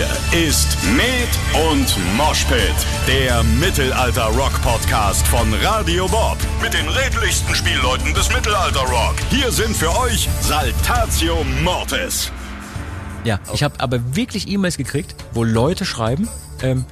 [0.00, 1.28] Hier ist Med
[1.70, 2.72] und Moshpit,
[3.06, 6.38] der Mittelalter-Rock-Podcast von Radio Bob.
[6.62, 9.16] Mit den redlichsten Spielleuten des Mittelalter-Rock.
[9.28, 12.32] Hier sind für euch Saltatio Mortis.
[13.24, 16.30] Ja, ich habe aber wirklich E-Mails gekriegt, wo Leute schreiben,
[16.62, 16.86] ähm,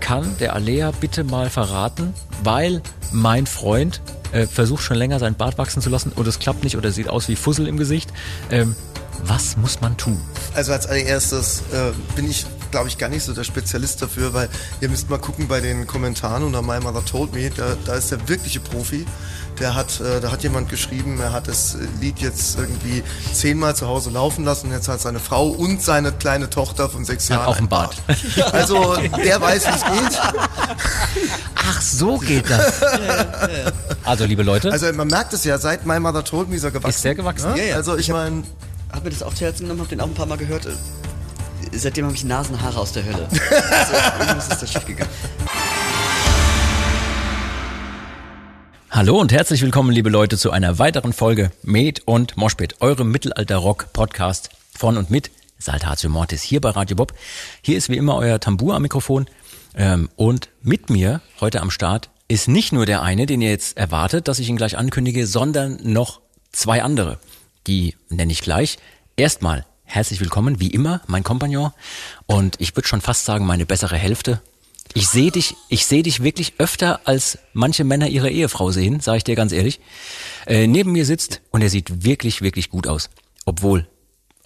[0.00, 2.12] kann der Alea bitte mal verraten,
[2.44, 4.02] weil mein Freund
[4.32, 7.08] äh, versucht schon länger sein Bart wachsen zu lassen und es klappt nicht oder sieht
[7.08, 8.12] aus wie Fussel im Gesicht.
[8.50, 8.76] Ähm,
[9.24, 10.20] was muss man tun?
[10.54, 14.48] Also als allererstes äh, bin ich, glaube ich, gar nicht so der Spezialist dafür, weil
[14.80, 18.10] ihr müsst mal gucken bei den Kommentaren unter My Mother Told Me, da, da ist
[18.10, 19.06] der wirkliche Profi.
[19.58, 23.02] Der hat, äh, da hat jemand geschrieben, er hat das Lied jetzt irgendwie
[23.34, 27.04] zehnmal zu Hause laufen lassen und jetzt hat seine Frau und seine kleine Tochter von
[27.04, 27.96] sechs Jahren auch ein Bart.
[28.52, 30.20] Also der weiß, wie es geht.
[31.56, 32.80] Ach, so geht das.
[34.02, 36.70] Also, liebe Leute, Also man merkt es ja, seit My Mother Told Me ist er
[36.70, 36.88] gewachsen.
[36.90, 37.50] Ist sehr gewachsen.
[37.50, 37.56] Ja?
[37.56, 37.76] Ja, ja.
[37.76, 38.42] Also ich meine,
[38.92, 40.66] Hab mir das auch zu Herzen genommen, hab den auch ein paar Mal gehört.
[41.72, 43.28] Seitdem habe ich Nasenhaare aus der Hölle.
[43.70, 45.10] Also, irgendwas ist das schief gegangen.
[48.90, 54.50] Hallo und herzlich willkommen, liebe Leute, zu einer weiteren Folge Med und Moshpit, eurem Mittelalter-Rock-Podcast
[54.76, 57.14] von und mit Saltatio Mortis hier bei Radio Bob.
[57.62, 59.26] Hier ist wie immer euer Tambour am Mikrofon
[59.76, 63.76] ähm, und mit mir heute am Start ist nicht nur der eine, den ihr jetzt
[63.76, 66.20] erwartet, dass ich ihn gleich ankündige, sondern noch
[66.52, 67.18] zwei andere.
[67.66, 68.78] Die nenne ich gleich.
[69.16, 71.72] Erstmal herzlich willkommen, wie immer, mein Kompagnon
[72.26, 74.40] und ich würde schon fast sagen, meine bessere Hälfte,
[74.94, 79.18] ich sehe dich, ich sehe dich wirklich öfter als manche Männer ihre Ehefrau sehen, sage
[79.18, 79.78] ich dir ganz ehrlich.
[80.46, 83.10] Äh, neben mir sitzt und er sieht wirklich, wirklich gut aus.
[83.44, 83.86] Obwohl,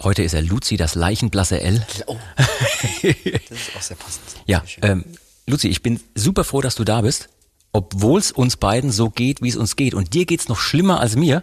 [0.02, 1.86] heute ist er Luzi, das leichenblasse L.
[2.06, 3.12] Oh, das
[3.58, 4.24] ist auch sehr passend.
[4.46, 5.04] Ja, ähm,
[5.46, 7.30] Luzi, ich bin super froh, dass du da bist.
[7.72, 9.94] Obwohl es uns beiden so geht, wie es uns geht.
[9.94, 11.42] Und dir geht's noch schlimmer als mir.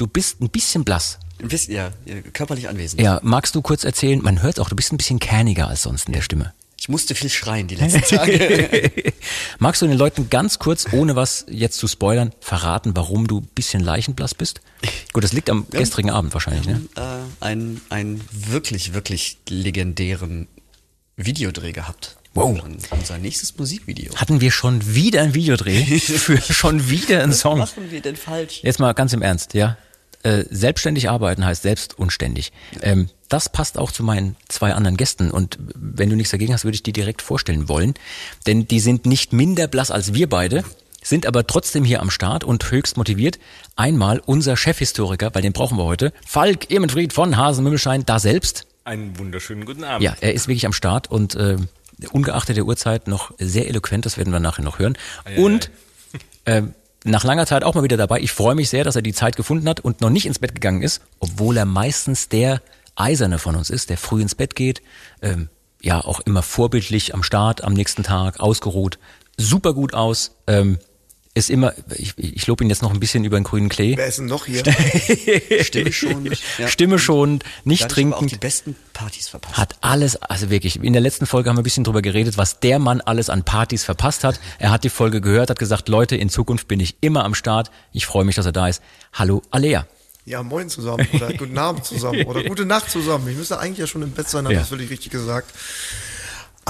[0.00, 1.18] Du bist ein bisschen blass.
[1.42, 1.90] Ein bisschen, ja,
[2.32, 3.02] körperlich anwesend.
[3.02, 4.22] Ja, magst du kurz erzählen?
[4.22, 6.54] Man hört auch, du bist ein bisschen kerniger als sonst in der Stimme.
[6.78, 8.90] Ich musste viel schreien die letzten Tage.
[9.58, 13.48] Magst du den Leuten ganz kurz, ohne was jetzt zu spoilern, verraten, warum du ein
[13.54, 14.62] bisschen leichenblass bist?
[15.12, 16.80] Gut, das liegt am gestrigen Abend wahrscheinlich, ne?
[16.96, 20.48] äh, einen, einen wirklich, wirklich legendären
[21.18, 22.16] Videodreh gehabt.
[22.32, 22.58] Wow.
[22.90, 24.14] Unser nächstes Musikvideo.
[24.14, 27.58] Hatten wir schon wieder ein Videodreh für schon wieder einen Song?
[27.58, 28.60] Was machen wir denn falsch?
[28.62, 29.76] Jetzt mal ganz im Ernst, ja.
[30.22, 32.52] Äh, selbstständig arbeiten heißt selbst unständig.
[32.82, 36.64] Ähm, das passt auch zu meinen zwei anderen Gästen und wenn du nichts dagegen hast,
[36.64, 37.94] würde ich die direkt vorstellen wollen,
[38.46, 40.64] denn die sind nicht minder blass als wir beide,
[41.02, 43.38] sind aber trotzdem hier am Start und höchst motiviert.
[43.76, 48.66] Einmal unser Chefhistoriker, weil den brauchen wir heute, Falk Irmenfried von Hasenmümmelschein, da selbst.
[48.84, 50.02] Einen wunderschönen guten Abend.
[50.02, 51.56] Ja, er ist wirklich am Start und äh,
[52.12, 54.98] ungeachtet der Uhrzeit noch sehr eloquent, das werden wir nachher noch hören.
[55.36, 55.70] Und
[56.44, 56.62] äh,
[57.04, 58.20] nach langer Zeit auch mal wieder dabei.
[58.20, 60.54] Ich freue mich sehr, dass er die Zeit gefunden hat und noch nicht ins Bett
[60.54, 62.60] gegangen ist, obwohl er meistens der
[62.94, 64.82] Eiserne von uns ist, der früh ins Bett geht,
[65.22, 65.48] ähm,
[65.80, 68.98] ja auch immer vorbildlich am Start, am nächsten Tag, ausgeruht,
[69.36, 70.78] super gut aus, ähm,
[71.32, 73.96] ist immer, ich, ich lobe ihn jetzt noch ein bisschen über den grünen Klee.
[73.96, 74.64] wer ist denn noch hier?
[75.62, 76.28] Stimme schon.
[76.58, 76.66] Ja.
[76.68, 78.32] Stimme schon, nicht trinkend.
[78.32, 79.56] die besten Partys verpasst.
[79.56, 82.58] Hat alles, also wirklich, in der letzten Folge haben wir ein bisschen drüber geredet, was
[82.60, 84.40] der Mann alles an Partys verpasst hat.
[84.58, 87.70] Er hat die Folge gehört, hat gesagt, Leute, in Zukunft bin ich immer am Start.
[87.92, 88.82] Ich freue mich, dass er da ist.
[89.12, 89.86] Hallo, Alea.
[90.26, 93.26] Ja, moin zusammen oder guten Abend zusammen oder gute Nacht zusammen.
[93.28, 94.60] Ich müsste eigentlich ja schon im Bett sein, hat Ja.
[94.60, 95.50] das völlig richtig gesagt.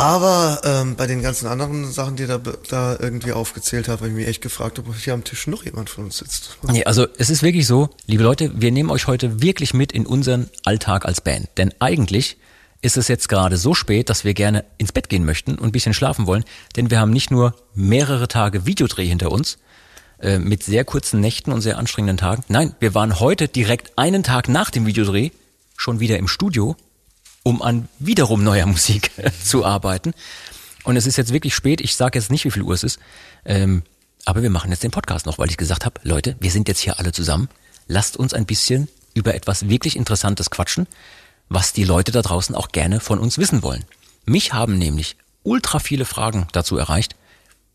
[0.00, 4.14] Aber ähm, bei den ganzen anderen Sachen, die da, da irgendwie aufgezählt hat, habe ich
[4.14, 6.56] mich echt gefragt, ob hier am Tisch noch jemand von uns sitzt.
[6.62, 10.06] Nee, also es ist wirklich so, liebe Leute, wir nehmen euch heute wirklich mit in
[10.06, 11.48] unseren Alltag als Band.
[11.58, 12.38] Denn eigentlich
[12.80, 15.72] ist es jetzt gerade so spät, dass wir gerne ins Bett gehen möchten und ein
[15.72, 16.44] bisschen schlafen wollen.
[16.76, 19.58] Denn wir haben nicht nur mehrere Tage Videodreh hinter uns,
[20.18, 22.42] äh, mit sehr kurzen Nächten und sehr anstrengenden Tagen.
[22.48, 25.30] Nein, wir waren heute direkt einen Tag nach dem Videodreh
[25.76, 26.76] schon wieder im Studio,
[27.42, 29.10] um an wiederum neuer Musik
[29.44, 30.12] zu arbeiten.
[30.84, 31.80] Und es ist jetzt wirklich spät.
[31.80, 32.98] Ich sage jetzt nicht, wie viel Uhr es ist.
[33.44, 33.82] Ähm,
[34.24, 36.80] aber wir machen jetzt den Podcast noch, weil ich gesagt habe, Leute, wir sind jetzt
[36.80, 37.48] hier alle zusammen.
[37.86, 40.86] Lasst uns ein bisschen über etwas wirklich Interessantes quatschen,
[41.48, 43.84] was die Leute da draußen auch gerne von uns wissen wollen.
[44.24, 47.16] Mich haben nämlich ultra viele Fragen dazu erreicht,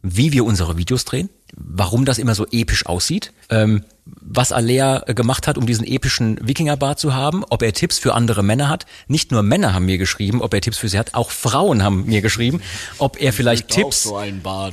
[0.07, 5.15] wie wir unsere Videos drehen, warum das immer so episch aussieht, ähm, was Alea äh,
[5.15, 8.85] gemacht hat, um diesen epischen Wikingerbart zu haben, ob er Tipps für andere Männer hat.
[9.07, 12.05] Nicht nur Männer haben mir geschrieben, ob er Tipps für sie hat, auch Frauen haben
[12.05, 12.61] mir geschrieben,
[12.99, 14.21] ob er vielleicht Tipps, so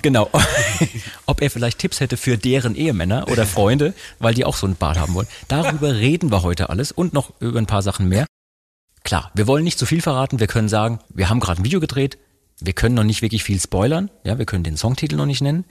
[0.03, 0.29] genau,
[1.27, 4.77] ob er vielleicht Tipps hätte für deren Ehemänner oder Freunde, weil die auch so einen
[4.77, 5.29] Bart haben wollen.
[5.49, 8.27] Darüber reden wir heute alles und noch über ein paar Sachen mehr.
[9.03, 10.41] Klar, wir wollen nicht zu viel verraten.
[10.41, 12.19] Wir können sagen, wir haben gerade ein Video gedreht.
[12.65, 14.11] Wir können noch nicht wirklich viel spoilern.
[14.25, 15.65] Ja, wir können den Songtitel noch nicht nennen.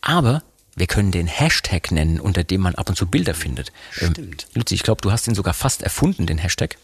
[0.00, 0.42] Aber
[0.76, 3.72] wir können den Hashtag nennen, unter dem man ab und zu Bilder findet.
[3.90, 4.46] Stimmt.
[4.54, 6.76] Luzi, ich glaube, du hast ihn sogar fast erfunden, den Hashtag.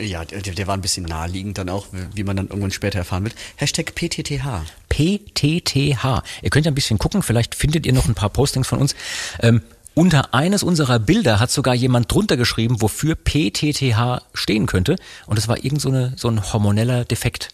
[0.00, 3.22] Ja, der, der war ein bisschen naheliegend dann auch, wie man dann irgendwann später erfahren
[3.22, 3.36] wird.
[3.56, 4.64] Hashtag PTTH.
[4.88, 6.22] PTTH.
[6.42, 8.96] Ihr könnt ja ein bisschen gucken, vielleicht findet ihr noch ein paar Postings von uns.
[9.40, 9.62] Ähm,
[9.94, 14.96] unter eines unserer Bilder hat sogar jemand drunter geschrieben, wofür PTTH stehen könnte.
[15.26, 17.50] Und das war irgend so, eine, so ein hormoneller Defekt.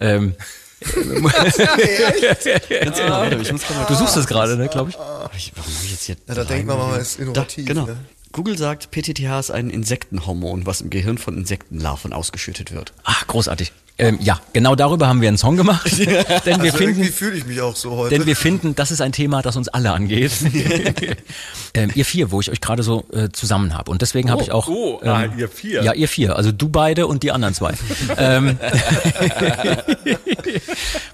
[0.00, 0.34] Ähm,
[0.84, 1.56] Ganz
[2.98, 4.96] genau, warte, ich muss grad mal du suchst es gerade, ne, glaube ich.
[5.36, 7.66] Ich, warum hab ich jetzt hier Ja, da denkt man mal, ist innovativ.
[7.66, 7.86] Da, genau.
[7.86, 7.96] Ne?
[8.32, 12.92] Google sagt, PTTH ist ein Insektenhormon, was im Gehirn von Insektenlarven ausgeschüttet wird.
[13.04, 13.72] Ach, großartig.
[13.96, 15.88] Ähm, ja, genau darüber haben wir einen Song gemacht.
[15.98, 18.16] denn wir Also irgendwie finden, fühle ich mich auch so heute.
[18.16, 20.32] denn wir finden, das ist ein Thema, das uns alle angeht.
[21.74, 23.92] ähm, ihr vier, wo ich euch gerade so äh, zusammen habe.
[23.92, 24.68] Und deswegen habe ich auch.
[24.68, 25.84] ähm, oh, ah, ihr vier.
[25.84, 26.34] Ja, ihr vier.
[26.34, 27.74] Also du beide und die anderen zwei.
[28.16, 28.58] ähm,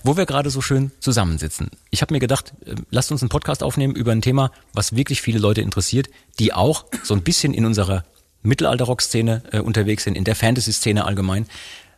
[0.03, 1.71] wo wir gerade so schön zusammensitzen.
[1.91, 5.21] Ich habe mir gedacht, äh, lasst uns einen Podcast aufnehmen über ein Thema, was wirklich
[5.21, 8.05] viele Leute interessiert, die auch so ein bisschen in unserer
[8.43, 11.47] Mittelalter-Rock-Szene äh, unterwegs sind, in der Fantasy-Szene allgemein.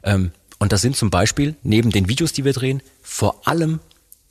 [0.03, 0.33] Ähm,
[0.63, 3.81] und das sind zum Beispiel, neben den Videos, die wir drehen, vor allem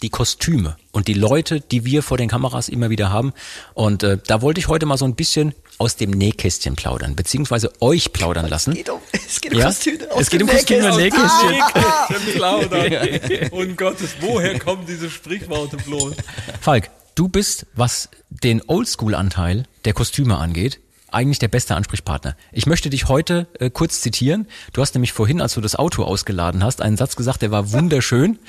[0.01, 3.33] die Kostüme und die Leute, die wir vor den Kameras immer wieder haben.
[3.73, 7.73] Und äh, da wollte ich heute mal so ein bisschen aus dem Nähkästchen plaudern, beziehungsweise
[7.81, 8.73] euch plaudern lassen.
[8.75, 9.65] Geht um, es geht um Ja?
[9.65, 10.07] Kostüme.
[10.17, 11.49] Es geht um Kostüme und Nähkästchen.
[11.49, 13.51] Nähkästchen plaudern.
[13.51, 16.13] Und Gottes, woher kommen diese Sprichworte bloß?
[16.61, 20.79] Falk, du bist, was den Oldschool-Anteil der Kostüme angeht,
[21.11, 22.35] eigentlich der beste Ansprechpartner.
[22.51, 24.47] Ich möchte dich heute äh, kurz zitieren.
[24.73, 27.71] Du hast nämlich vorhin, als du das Auto ausgeladen hast, einen Satz gesagt, der war
[27.71, 28.39] wunderschön.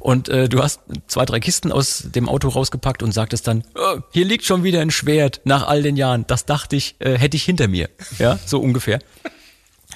[0.00, 4.00] Und äh, du hast zwei, drei Kisten aus dem Auto rausgepackt und sagtest dann, oh,
[4.10, 6.26] hier liegt schon wieder ein Schwert nach all den Jahren.
[6.26, 7.90] Das dachte ich, äh, hätte ich hinter mir.
[8.18, 8.98] Ja, so ungefähr.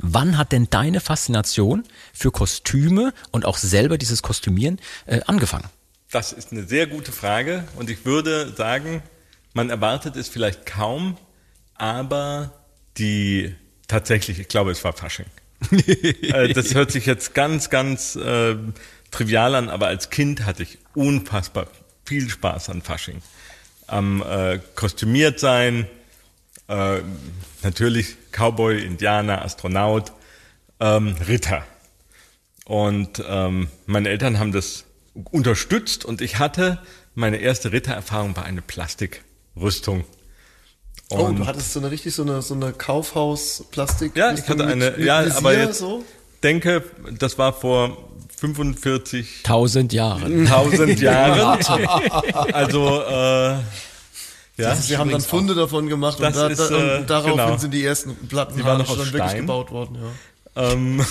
[0.03, 5.69] Wann hat denn deine Faszination für Kostüme und auch selber dieses Kostümieren äh, angefangen?
[6.11, 9.03] Das ist eine sehr gute Frage und ich würde sagen,
[9.53, 11.17] man erwartet es vielleicht kaum,
[11.81, 12.53] aber
[12.99, 13.55] die
[13.89, 15.27] tatsächlich, ich glaube, es war Fasching.
[15.73, 18.57] Äh, das hört sich jetzt ganz, ganz äh,
[19.11, 21.67] trivial an, aber als Kind hatte ich unfassbar
[22.05, 23.23] viel Spaß an Fasching.
[23.87, 25.87] Am äh, kostümiert sein,
[26.69, 27.01] äh,
[27.63, 30.13] natürlich Cowboy, Indianer, Astronaut,
[30.79, 31.67] ähm, Ritter.
[32.65, 34.85] Und ähm, meine Eltern haben das
[35.15, 36.79] unterstützt und ich hatte
[37.15, 40.05] meine erste Rittererfahrung bei einer Plastikrüstung.
[41.11, 44.17] Oh, Und- du hattest so eine richtig so eine, so eine Kaufhaus-Plastik.
[44.17, 46.05] Ja, ich hatte eine, mit ja, Visier aber jetzt so.
[46.43, 46.85] denke,
[47.19, 47.97] das war vor
[48.39, 50.25] 45 Tausend Jahre.
[50.25, 51.59] 1000 Jahren.
[52.53, 53.59] Also, äh,
[54.57, 54.75] ja.
[54.77, 57.57] Sie haben dann Funde davon gemacht und, da, ist, da, äh, und daraufhin genau.
[57.57, 59.41] sind die ersten Platten Die waren noch aus dann wirklich Stein.
[59.43, 59.97] gebaut worden.
[60.57, 60.73] Ja.
[60.73, 61.05] Ähm,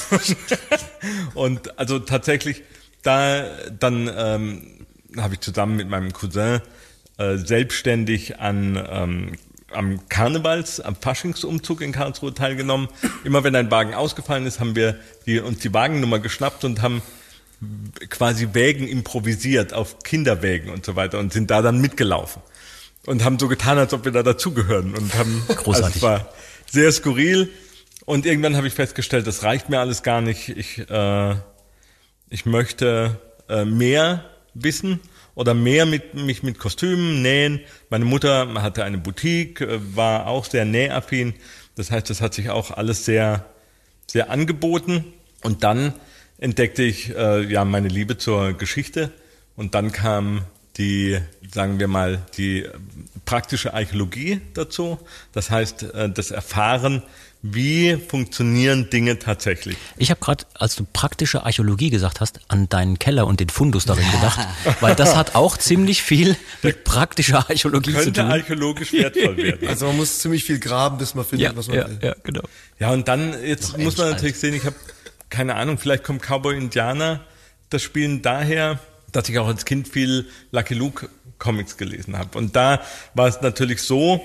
[1.34, 2.63] und also tatsächlich,
[3.04, 3.44] da
[3.80, 4.86] dann ähm,
[5.18, 6.62] habe ich zusammen mit meinem Cousin
[7.18, 9.31] äh, selbstständig an ähm,
[9.71, 12.89] am Karnevals, am Faschingsumzug in Karlsruhe teilgenommen.
[13.24, 17.01] Immer wenn ein Wagen ausgefallen ist, haben wir die, uns die Wagennummer geschnappt und haben
[18.10, 22.42] quasi Wägen improvisiert auf Kinderwägen und so weiter und sind da dann mitgelaufen
[23.06, 26.04] und haben so getan, als ob wir da dazugehören und haben Großartig.
[26.04, 26.33] Also war
[26.71, 27.50] sehr skurril
[28.06, 30.50] und irgendwann habe ich festgestellt, das reicht mir alles gar nicht.
[30.50, 31.36] Ich äh,
[32.30, 33.19] ich möchte
[33.50, 35.00] äh, mehr wissen
[35.39, 37.62] oder mehr mit mich mit Kostümen nähen.
[37.89, 41.33] Meine Mutter hatte eine Boutique, äh, war auch sehr nähaffin.
[41.75, 43.45] Das heißt, das hat sich auch alles sehr
[44.06, 45.06] sehr angeboten
[45.44, 45.94] und dann
[46.39, 49.14] entdeckte ich äh, ja meine Liebe zur Geschichte
[49.56, 50.42] und dann kam
[50.75, 51.19] die
[51.54, 52.68] sagen wir mal die
[53.23, 54.97] praktische Archäologie dazu
[55.31, 57.04] das heißt äh, das Erfahren
[57.42, 63.00] wie funktionieren Dinge tatsächlich Ich habe gerade, als du praktische Archäologie gesagt hast, an deinen
[63.00, 64.46] Keller und den Fundus darin gedacht,
[64.81, 68.31] weil das hat auch ziemlich viel mit praktischer Archäologie zu könnte tun.
[68.31, 71.78] archäologisch wertvoll werden Also man muss ziemlich viel graben, bis man findet, Ja, was man
[71.78, 72.00] ja, will.
[72.02, 72.42] ja, genau.
[72.78, 74.76] Ja, und dann, jetzt muss man natürlich sehen, ich habe
[75.30, 77.22] keine Ahnung, vielleicht kommt Cowboy Indianer
[77.69, 78.80] das Spielen daher,
[79.12, 82.38] dass ich auch als Kind viel Lucky Luke Comics gelesen habe.
[82.38, 82.81] Und da
[83.14, 84.22] war es natürlich so,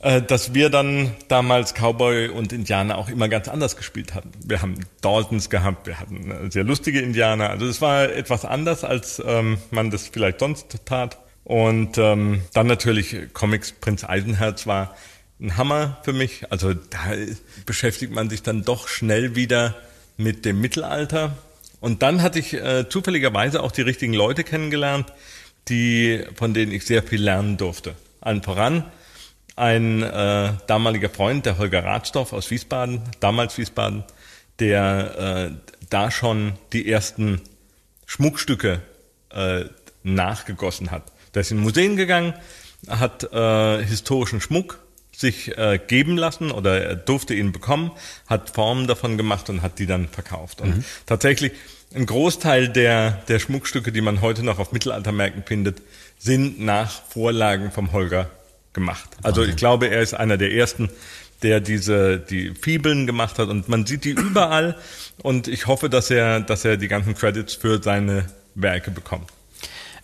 [0.00, 4.30] dass wir dann damals Cowboy und Indianer auch immer ganz anders gespielt hatten.
[4.42, 7.50] Wir haben Daltons gehabt, wir hatten äh, sehr lustige Indianer.
[7.50, 11.18] Also es war etwas anders, als ähm, man das vielleicht sonst tat.
[11.44, 14.94] Und ähm, dann natürlich Comics Prinz Eisenherz war
[15.38, 16.50] ein Hammer für mich.
[16.50, 16.98] Also da
[17.66, 19.76] beschäftigt man sich dann doch schnell wieder
[20.16, 21.36] mit dem Mittelalter.
[21.80, 25.12] Und dann hatte ich äh, zufälligerweise auch die richtigen Leute kennengelernt,
[25.68, 27.94] die von denen ich sehr viel lernen durfte.
[28.22, 28.84] Allen voran
[29.60, 34.04] ein äh, damaliger Freund, der Holger Ratsdorf aus Wiesbaden, damals Wiesbaden,
[34.58, 37.42] der äh, da schon die ersten
[38.06, 38.80] Schmuckstücke
[39.30, 39.64] äh,
[40.02, 41.04] nachgegossen hat.
[41.34, 42.34] Der ist in Museen gegangen,
[42.88, 44.80] hat äh, historischen Schmuck
[45.14, 47.90] sich äh, geben lassen oder er durfte ihn bekommen,
[48.26, 50.62] hat Formen davon gemacht und hat die dann verkauft.
[50.62, 51.52] Und tatsächlich
[51.94, 55.82] ein Großteil der, der Schmuckstücke, die man heute noch auf Mittelaltermärkten findet,
[56.18, 58.30] sind nach Vorlagen vom Holger
[58.72, 59.16] gemacht.
[59.22, 60.90] Also ich glaube, er ist einer der ersten,
[61.42, 64.76] der diese die Fibeln gemacht hat und man sieht die überall
[65.22, 69.30] und ich hoffe, dass er dass er die ganzen Credits für seine Werke bekommt.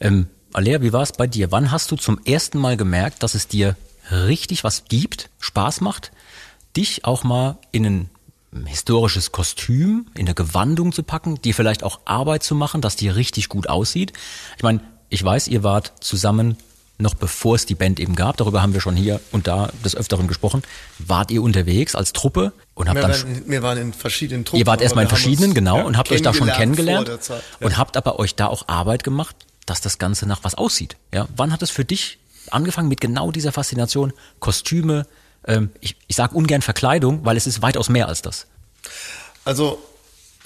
[0.01, 1.53] Ähm, Alea, wie war es bei dir?
[1.53, 3.77] Wann hast du zum ersten Mal gemerkt, dass es dir
[4.11, 6.13] richtig was gibt, Spaß macht,
[6.77, 8.11] dich auch mal in ein
[8.67, 13.09] historisches Kostüm, in eine Gewandung zu packen, dir vielleicht auch Arbeit zu machen, dass die
[13.09, 14.13] richtig gut aussieht?
[14.57, 16.57] Ich meine, ich weiß, ihr wart zusammen
[16.99, 19.95] noch bevor es die Band eben gab, darüber haben wir schon hier und da des
[19.95, 20.63] Öfteren gesprochen,
[20.99, 24.61] wart ihr unterwegs als Truppe und habt Wir dann waren, wir waren in verschiedenen Truppen.
[24.61, 27.43] Ihr wart erstmal in verschiedenen, genau, und habt euch da schon kennengelernt Zeit.
[27.61, 29.37] und habt aber euch da auch Arbeit gemacht,
[29.67, 30.97] dass das Ganze nach was aussieht.
[31.13, 32.19] Ja, wann hat es für dich
[32.51, 35.07] angefangen mit genau dieser Faszination Kostüme?
[35.47, 38.47] Ähm, ich ich sage ungern Verkleidung, weil es ist weitaus mehr als das.
[39.45, 39.79] Also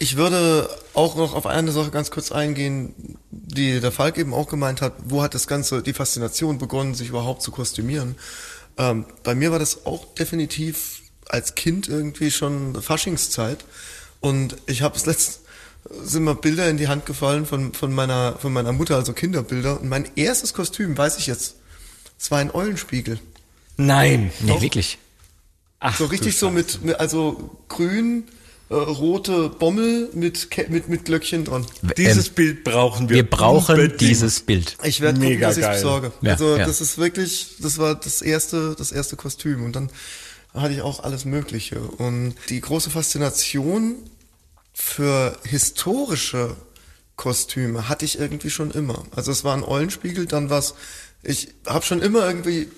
[0.01, 4.49] ich würde auch noch auf eine Sache ganz kurz eingehen, die der Falk eben auch
[4.49, 4.95] gemeint hat.
[5.05, 8.17] Wo hat das Ganze, die Faszination begonnen, sich überhaupt zu kostümieren?
[8.79, 13.65] Ähm, bei mir war das auch definitiv als Kind irgendwie schon Faschingszeit.
[14.21, 15.41] Und ich habe es letzt
[16.03, 19.83] sind mir Bilder in die Hand gefallen von, von meiner von meiner Mutter, also Kinderbilder.
[19.83, 21.57] Und mein erstes Kostüm, weiß ich jetzt,
[22.19, 23.21] es war ein Eulenspiegel.
[23.77, 24.33] Nein.
[24.41, 24.97] Nee, wirklich.
[25.79, 28.25] Ach, So richtig so mit, mit also grün,
[28.71, 31.67] äh, rote Bommel mit, Ke- mit, mit Glöckchen dran.
[31.97, 33.17] Dieses Ähm, Bild brauchen wir.
[33.17, 34.01] Wir brauchen unbedingt.
[34.01, 34.77] dieses Bild.
[34.85, 35.75] Ich werde gucken, dass ich geil.
[35.75, 36.13] besorge.
[36.23, 36.67] Ja, also ja.
[36.67, 39.91] das ist wirklich, das war das erste, das erste Kostüm und dann
[40.55, 43.97] hatte ich auch alles Mögliche und die große Faszination
[44.73, 46.57] für historische
[47.17, 49.05] Kostüme hatte ich irgendwie schon immer.
[49.15, 50.75] Also es war ein Eulenspiegel, dann was.
[51.23, 52.69] Ich habe schon immer irgendwie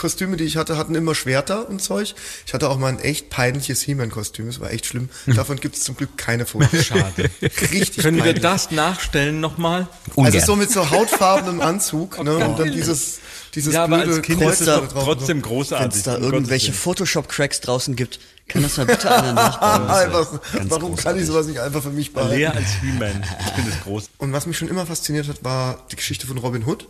[0.00, 2.14] Kostüme, die ich hatte, hatten immer Schwerter und Zeug.
[2.46, 4.48] Ich hatte auch mal ein echt peinliches He-Man-Kostüm.
[4.48, 5.10] Es war echt schlimm.
[5.26, 6.86] Davon gibt es zum Glück keine Fotos.
[6.86, 7.30] Schade.
[7.42, 8.42] Richtig Können wir peinlich.
[8.42, 9.88] das nachstellen nochmal?
[10.16, 12.34] Also so mit so hautfarbenem Anzug, ne?
[12.38, 13.18] Und dann dieses,
[13.54, 15.98] dieses Ja, aber blöde als Kind Kreuz ist es da trotzdem Wenn großartig.
[15.98, 16.72] es da irgendwelche.
[16.72, 19.86] Photoshop-Cracks draußen gibt, kann das mal bitte einer nachbauen.
[19.90, 21.20] Einfach, warum kann großartig.
[21.22, 22.36] ich sowas nicht einfach für mich behalten?
[22.36, 23.22] Leer als He-Man.
[23.38, 24.04] Ich finde es groß.
[24.16, 26.86] Und was mich schon immer fasziniert hat, war die Geschichte von Robin Hood.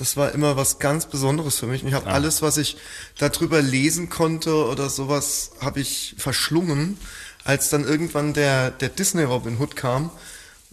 [0.00, 1.82] Das war immer was ganz Besonderes für mich.
[1.82, 2.78] Und ich habe alles, was ich
[3.18, 6.96] darüber lesen konnte oder sowas, habe ich verschlungen.
[7.44, 10.10] Als dann irgendwann der, der Disney Robin Hood kam,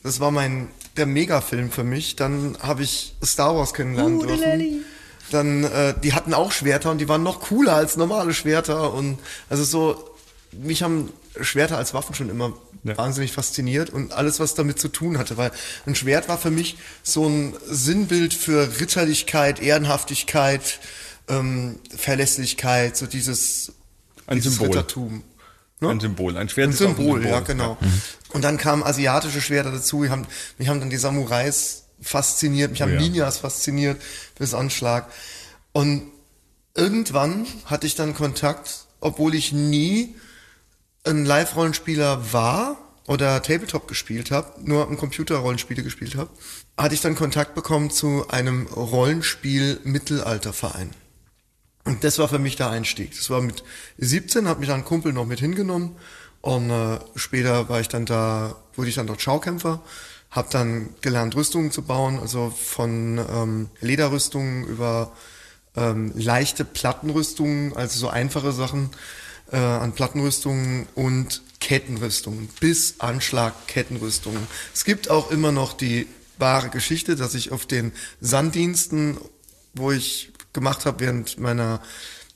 [0.02, 2.16] das war mein der Megafilm für mich.
[2.16, 4.86] Dann habe ich Star Wars kennenlernen dürfen.
[5.32, 8.94] Dann, äh, die hatten auch Schwerter und die waren noch cooler als normale Schwerter.
[8.94, 9.20] Und
[9.50, 10.16] also so,
[10.54, 12.54] mich haben Schwerter als Waffen schon immer
[12.88, 12.98] Ja.
[12.98, 15.52] wahnsinnig fasziniert und alles, was damit zu tun hatte, weil
[15.86, 20.80] ein Schwert war für mich so ein Sinnbild für Ritterlichkeit, Ehrenhaftigkeit,
[21.28, 23.74] ähm, Verlässlichkeit, so dieses,
[24.26, 24.68] Ein dieses Symbol.
[24.68, 25.24] Rittertum.
[25.80, 25.90] Ne?
[25.90, 26.38] Ein Symbol.
[26.38, 27.46] Ein Schwert Ein ist auch Symbol, ja, Mhm.
[27.46, 27.78] genau.
[28.34, 29.98] Und dann kamen asiatische Schwerter dazu.
[29.98, 30.26] Mich haben,
[30.58, 33.02] mich haben dann die Samurais fasziniert, mich haben Oh ja.
[33.02, 34.02] Ninjas fasziniert
[34.40, 35.12] bis Anschlag.
[35.74, 36.12] Und
[36.76, 40.16] irgendwann hatte ich dann Kontakt, obwohl ich nie
[41.08, 46.30] ein Live-Rollenspieler war oder Tabletop gespielt habe, nur am Computer-Rollenspiele gespielt habe,
[46.78, 50.92] hatte ich dann Kontakt bekommen zu einem Rollenspiel-Mittelalterverein.
[51.86, 53.16] Und das war für mich der Einstieg.
[53.16, 53.64] Das war mit
[53.98, 55.96] 17, hat mich dann ein Kumpel noch mit hingenommen
[56.42, 59.82] und äh, später war ich dann da, wurde ich dann dort Schaukämpfer,
[60.30, 65.14] habe dann gelernt Rüstungen zu bauen, also von ähm, Lederrüstungen über
[65.78, 68.90] ähm, leichte Plattenrüstungen, also so einfache Sachen
[69.52, 74.48] äh, an Plattenrüstungen und Kettenrüstungen, bis Anschlag Kettenrüstungen.
[74.74, 79.18] Es gibt auch immer noch die wahre Geschichte, dass ich auf den Sanddiensten,
[79.74, 81.82] wo ich gemacht habe während meiner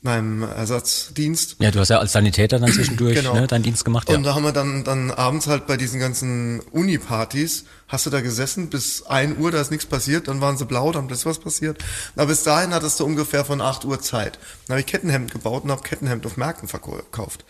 [0.02, 3.34] meinem Ersatzdienst, Ja, du hast ja als Sanitäter dann zwischendurch Genau.
[3.34, 4.08] ne, deinen Dienst gemacht.
[4.08, 4.16] Ja.
[4.16, 8.20] und da haben wir dann, dann abends halt bei diesen ganzen Uni-Partys, hast du da
[8.20, 11.38] gesessen bis 1 Uhr, da ist nichts passiert, dann waren sie blau, dann ist was
[11.38, 11.78] passiert.
[12.16, 14.38] Aber bis dahin hattest du ungefähr von 8 Uhr Zeit.
[14.66, 17.44] Dann habe ich Kettenhemd gebaut und habe Kettenhemd auf Märkten verkauft.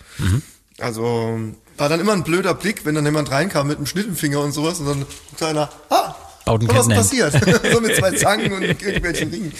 [0.78, 1.38] Also
[1.76, 4.40] war dann immer ein blöder Blick, wenn dann jemand reinkam mit einem Schnitt im Finger
[4.40, 6.14] und sowas und dann guckte einer, ah, ein
[6.46, 7.32] was ist passiert?
[7.72, 9.52] so mit zwei Zangen und irgendwelchen Ringen.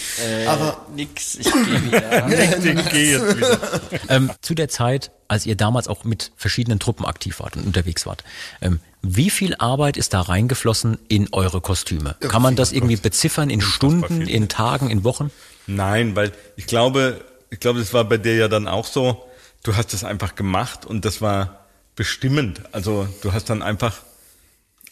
[0.47, 2.27] Aber Nix, ich gehe wieder.
[2.83, 3.81] Ich gehe jetzt wieder.
[4.09, 8.07] Ähm, zu der Zeit, als ihr damals auch mit verschiedenen Truppen aktiv wart und unterwegs
[8.07, 8.25] wart,
[8.61, 12.17] ähm, wie viel Arbeit ist da reingeflossen in eure Kostüme?
[12.21, 15.31] Kann man das irgendwie beziffern in Stunden, in Tagen, in Wochen?
[15.67, 19.25] Nein, weil ich glaube, ich glaube, das war bei dir ja dann auch so.
[19.65, 22.63] Du hast das einfach gemacht und das war bestimmend.
[22.73, 24.03] Also du hast dann einfach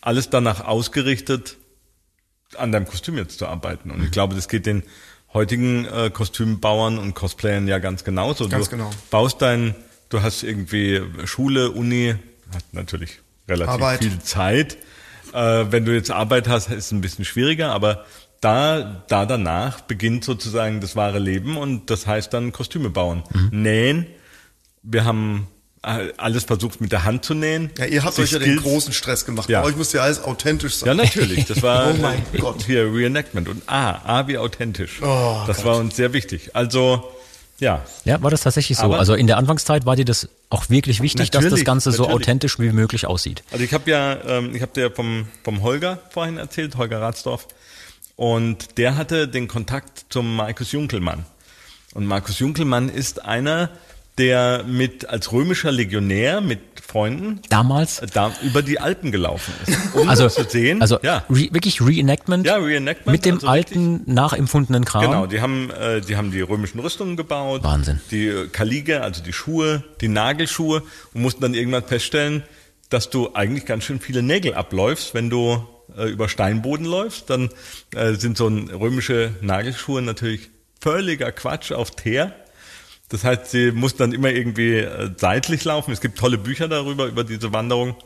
[0.00, 1.56] alles danach ausgerichtet,
[2.56, 3.90] an deinem Kostüm jetzt zu arbeiten.
[3.90, 4.82] Und ich glaube, das geht den
[5.32, 8.48] heutigen äh, Kostümbauern und Cosplayern ja ganz genauso.
[8.48, 8.90] Ganz du genau.
[9.10, 9.74] baust dein,
[10.08, 12.16] du hast irgendwie Schule, Uni,
[12.54, 14.00] hat natürlich relativ Arbeit.
[14.00, 14.76] viel Zeit.
[15.32, 18.04] Äh, wenn du jetzt Arbeit hast, ist es ein bisschen schwieriger, aber
[18.40, 23.22] da, da danach beginnt sozusagen das wahre Leben und das heißt dann Kostüme bauen.
[23.32, 23.62] Mhm.
[23.62, 24.06] Nähen.
[24.82, 25.46] Wir haben
[25.82, 27.70] alles versucht mit der Hand zu nähen.
[27.78, 29.48] Ja, ihr habt euch ja den großen Stress gemacht.
[29.48, 29.62] Ja.
[29.62, 30.88] Bei euch muss ja alles authentisch sein.
[30.88, 31.46] Ja, natürlich.
[31.46, 32.64] Das war Oh mein äh, Gott.
[32.66, 35.00] hier Reenactment und A, A wie authentisch.
[35.02, 36.54] Oh das war uns sehr wichtig.
[36.54, 37.10] Also,
[37.60, 38.84] ja, Ja, war das tatsächlich so?
[38.84, 41.92] Aber- also in der Anfangszeit war dir das auch wirklich wichtig, dass das Natürlich, Ganze
[41.92, 42.22] so natürlich.
[42.22, 43.42] authentisch wie möglich aussieht.
[43.50, 47.48] Also ich habe ja, ähm, ich habe dir vom, vom Holger vorhin erzählt, Holger Ratsdorf.
[48.16, 51.24] Und der hatte den Kontakt zum Markus Junkelmann.
[51.94, 53.70] Und Markus Junkelmann ist einer,
[54.18, 58.00] der mit als römischer Legionär mit Freunden Damals?
[58.00, 60.82] äh, da über die Alpen gelaufen ist, um Also, das zu sehen.
[60.82, 65.02] also ja, re wirklich Reenactment, ja, Reenactment mit dem also richtig- alten, nachempfundenen Kram.
[65.02, 67.62] Genau, die haben, äh, die haben die römischen Rüstungen gebaut.
[67.62, 68.00] Wahnsinn.
[68.10, 70.82] Die äh, Kalige, also die Schuhe, die Nagelschuhe
[71.14, 72.42] und mussten dann irgendwann feststellen,
[72.88, 75.64] dass du eigentlich ganz schön viele Nägel abläufst, wenn du
[75.96, 77.30] äh, über Steinboden läufst.
[77.30, 77.50] Dann
[77.94, 80.50] äh, sind so ein, römische Nagelschuhe natürlich
[80.80, 82.34] völliger Quatsch auf Teer.
[83.10, 85.92] Das heißt, sie mussten dann immer irgendwie äh, seitlich laufen.
[85.92, 87.96] Es gibt tolle Bücher darüber, über diese Wanderung.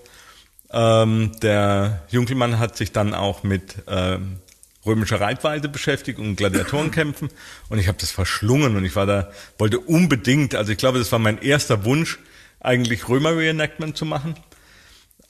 [0.71, 4.39] Ähm, der Junkelmann hat sich dann auch mit ähm,
[4.85, 7.31] römischer Reitweise beschäftigt und Gladiatorenkämpfen
[7.69, 11.13] und ich habe das verschlungen und ich war da, wollte unbedingt, also ich glaube, das
[11.13, 12.19] war mein erster Wunsch,
[12.61, 14.35] eigentlich Römer-Reenactment zu machen.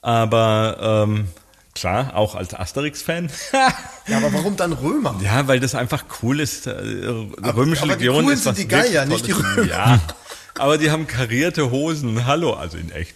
[0.01, 1.27] Aber ähm,
[1.75, 3.29] klar, auch als Asterix-Fan.
[4.07, 5.19] Ja, aber warum dann Römer?
[5.23, 6.67] ja, weil das einfach cool ist.
[6.67, 9.31] Äh, Römische aber die Legion coolen ist sind was die Geier, nicht die.
[9.31, 9.65] Römer.
[9.65, 9.99] Ja,
[10.59, 12.27] aber die haben karierte Hosen.
[12.27, 13.15] Hallo, also in echt.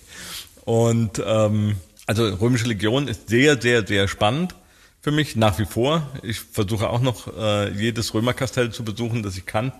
[0.66, 1.76] Und ähm,
[2.08, 4.56] also Römische Legion ist sehr, sehr, sehr spannend
[5.02, 6.10] für mich nach wie vor.
[6.24, 9.72] Ich versuche auch noch äh, jedes Römerkastell zu besuchen, das ich kann.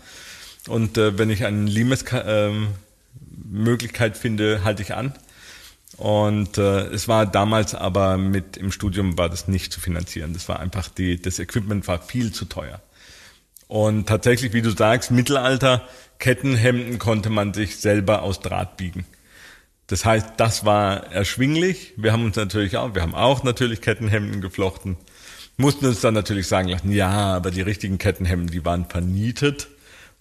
[0.68, 2.68] Und äh, wenn ich eine Limes ähm,
[3.50, 5.14] Möglichkeit finde, halte ich an.
[6.00, 10.32] Und äh, es war damals aber mit im Studium war das nicht zu finanzieren.
[10.34, 12.82] Das war einfach die das Equipment war viel zu teuer.
[13.68, 15.84] Und tatsächlich, wie du sagst, Mittelalter
[16.18, 19.06] Kettenhemden konnte man sich selber aus Draht biegen.
[19.88, 21.94] Das heißt, das war erschwinglich.
[21.98, 24.96] Wir haben uns natürlich auch, wir haben auch natürlich Kettenhemden geflochten.
[25.58, 29.68] Mussten uns dann natürlich sagen lassen, ja, aber die richtigen Kettenhemden, die waren vernietet.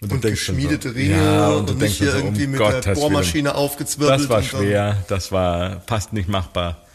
[0.01, 2.85] Und dann geschmiedete so, Ringe ja, und, du nicht hier so, irgendwie um mit Gottes
[2.85, 3.55] der Bohrmaschine Willen.
[3.57, 4.21] aufgezwirbelt.
[4.21, 6.85] Das war und schwer, das war fast nicht machbar.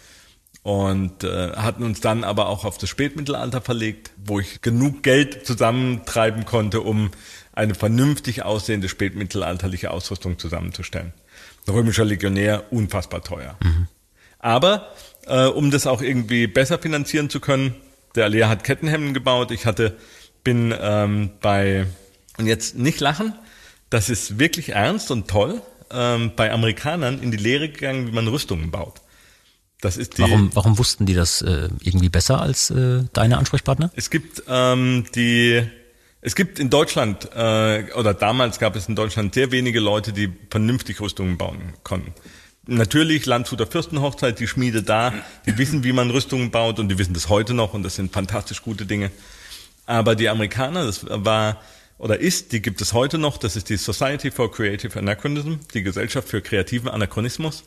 [0.63, 5.47] Und äh, hatten uns dann aber auch auf das Spätmittelalter verlegt, wo ich genug Geld
[5.47, 7.11] zusammentreiben konnte, um
[7.53, 11.13] eine vernünftig aussehende spätmittelalterliche Ausrüstung zusammenzustellen.
[11.69, 13.59] Römischer Legionär, unfassbar teuer.
[14.39, 14.93] Aber
[15.27, 17.75] äh, um das auch irgendwie besser finanzieren zu können,
[18.15, 19.51] der Alea hat Kettenhemden gebaut.
[19.51, 19.97] Ich hatte,
[20.43, 21.87] bin ähm, bei,
[22.39, 23.35] und jetzt nicht lachen,
[23.91, 28.27] das ist wirklich ernst und toll, ähm, bei Amerikanern in die Lehre gegangen, wie man
[28.29, 29.01] Rüstungen baut.
[29.81, 33.91] Das ist die, Warum, warum wussten die das äh, irgendwie besser als äh, deine Ansprechpartner?
[33.95, 35.63] Es gibt ähm, die,
[36.23, 40.33] es gibt in Deutschland äh, oder damals gab es in Deutschland sehr wenige Leute, die
[40.51, 42.15] vernünftig Rüstungen bauen konnten.
[42.67, 45.13] Natürlich Landshuter Fürstenhochzeit, die Schmiede da,
[45.45, 48.11] die wissen, wie man Rüstungen baut und die wissen das heute noch und das sind
[48.11, 49.11] fantastisch gute Dinge.
[49.85, 51.61] Aber die Amerikaner, das war
[51.99, 55.83] oder ist, die gibt es heute noch, das ist die Society for Creative Anachronism, die
[55.83, 57.65] Gesellschaft für kreativen Anachronismus.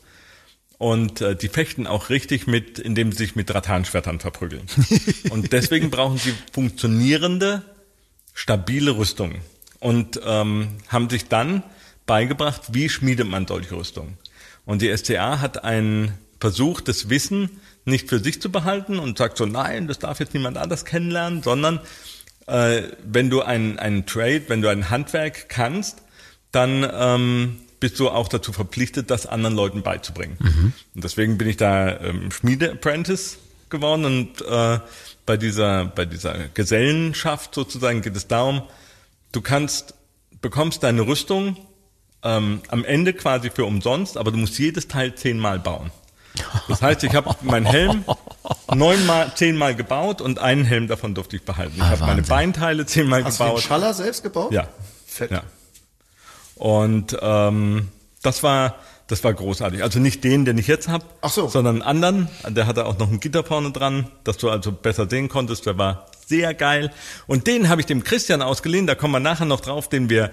[0.76, 4.66] Und äh, die fechten auch richtig mit, indem sie sich mit Rattanschwertern verprügeln.
[5.30, 7.62] Und deswegen brauchen sie funktionierende,
[8.32, 9.40] stabile Rüstungen.
[9.80, 11.64] Und ähm, haben sich dann
[12.06, 14.18] beigebracht, wie schmiedet man solche Rüstungen.
[14.64, 19.38] Und die SCA hat einen Versuch, das Wissen nicht für sich zu behalten und sagt
[19.38, 21.80] so, nein, das darf jetzt niemand anders kennenlernen, sondern
[22.48, 26.02] äh, wenn du einen, einen Trade, wenn du ein Handwerk kannst,
[26.52, 30.36] dann ähm, bist du auch dazu verpflichtet, das anderen Leuten beizubringen.
[30.94, 33.38] Und deswegen bin ich da ähm, Schmiede-Apprentice
[33.70, 34.80] geworden und äh,
[35.26, 38.62] bei dieser bei dieser Gesellenschaft sozusagen geht es darum,
[39.32, 39.94] du kannst
[40.40, 41.58] bekommst deine Rüstung
[42.22, 45.90] ähm, am Ende quasi für umsonst, aber du musst jedes Teil zehnmal bauen.
[46.68, 48.04] Das heißt, ich habe meinen Helm
[48.74, 51.74] neunmal, zehnmal gebaut und einen Helm davon durfte ich behalten.
[51.76, 52.22] Ich Ah, habe meine.
[52.22, 53.62] Beinteile zehnmal Hast du den gebaut.
[53.62, 54.52] Schaller selbst gebaut?
[54.52, 54.68] Ja.
[55.06, 55.30] Fett.
[55.30, 55.42] Ja.
[56.54, 57.88] Und ähm,
[58.22, 59.82] das war das war großartig.
[59.82, 61.48] Also nicht den, den ich jetzt habe, Ach so.
[61.48, 62.28] sondern einen anderen.
[62.46, 65.64] Der hatte auch noch ein Gitter vorne dran, dass du also besser sehen konntest.
[65.64, 66.92] Der war sehr geil.
[67.26, 68.86] Und den habe ich dem Christian ausgeliehen.
[68.86, 70.30] Da kommen wir nachher noch drauf, den wir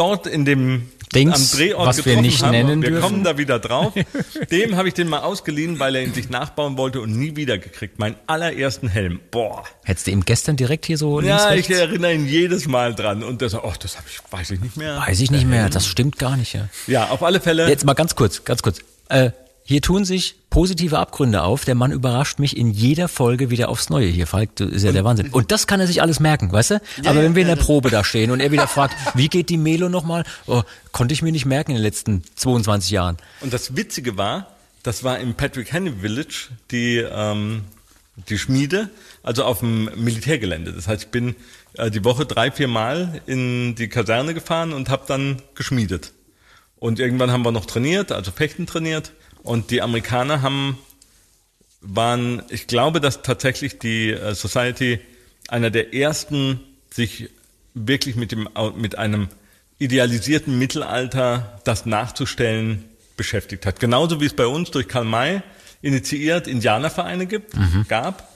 [0.00, 3.02] dort in dem Dings, am Drehort was wir nicht haben, nennen wir dürfen.
[3.02, 3.92] kommen da wieder drauf.
[4.50, 7.58] Dem habe ich den mal ausgeliehen, weil er ihn sich nachbauen wollte und nie wieder
[7.58, 7.98] gekriegt.
[7.98, 9.20] Meinen allerersten Helm.
[9.32, 9.64] Boah.
[9.82, 13.24] Hättest du ihm gestern direkt hier so Ja, ich erinnere ihn jedes Mal dran.
[13.24, 14.98] Und der sagt, ach, das hab ich, weiß ich nicht mehr.
[14.98, 16.68] Weiß ich nicht mehr, das stimmt gar nicht, ja.
[16.86, 17.68] Ja, auf alle Fälle.
[17.68, 18.78] Jetzt mal ganz kurz, ganz kurz.
[19.08, 21.64] Äh, hier tun sich positive Abgründe auf.
[21.64, 24.56] Der Mann überrascht mich in jeder Folge wieder aufs Neue hier, Falk.
[24.56, 25.28] Du ist ja der Wahnsinn.
[25.30, 26.80] Und das kann er sich alles merken, weißt du?
[27.04, 29.56] Aber wenn wir in der Probe da stehen und er wieder fragt, wie geht die
[29.56, 30.24] Melo nochmal?
[30.46, 33.16] Oh, konnte ich mir nicht merken in den letzten 22 Jahren.
[33.40, 34.48] Und das Witzige war,
[34.82, 37.62] das war im Patrick Henry Village die, ähm,
[38.28, 38.90] die Schmiede,
[39.22, 40.72] also auf dem Militärgelände.
[40.72, 41.36] Das heißt, ich bin
[41.74, 46.12] äh, die Woche drei, vier Mal in die Kaserne gefahren und habe dann geschmiedet.
[46.80, 49.12] Und irgendwann haben wir noch trainiert, also Fechten trainiert.
[49.42, 50.78] Und die Amerikaner haben,
[51.80, 55.00] waren, ich glaube, dass tatsächlich die äh, Society
[55.48, 56.60] einer der ersten
[56.92, 57.30] sich
[57.74, 59.28] wirklich mit dem, mit einem
[59.78, 62.84] idealisierten Mittelalter das nachzustellen
[63.16, 63.80] beschäftigt hat.
[63.80, 65.42] Genauso wie es bei uns durch Karl May
[65.82, 67.54] initiiert Indianervereine gibt,
[67.88, 68.28] gab,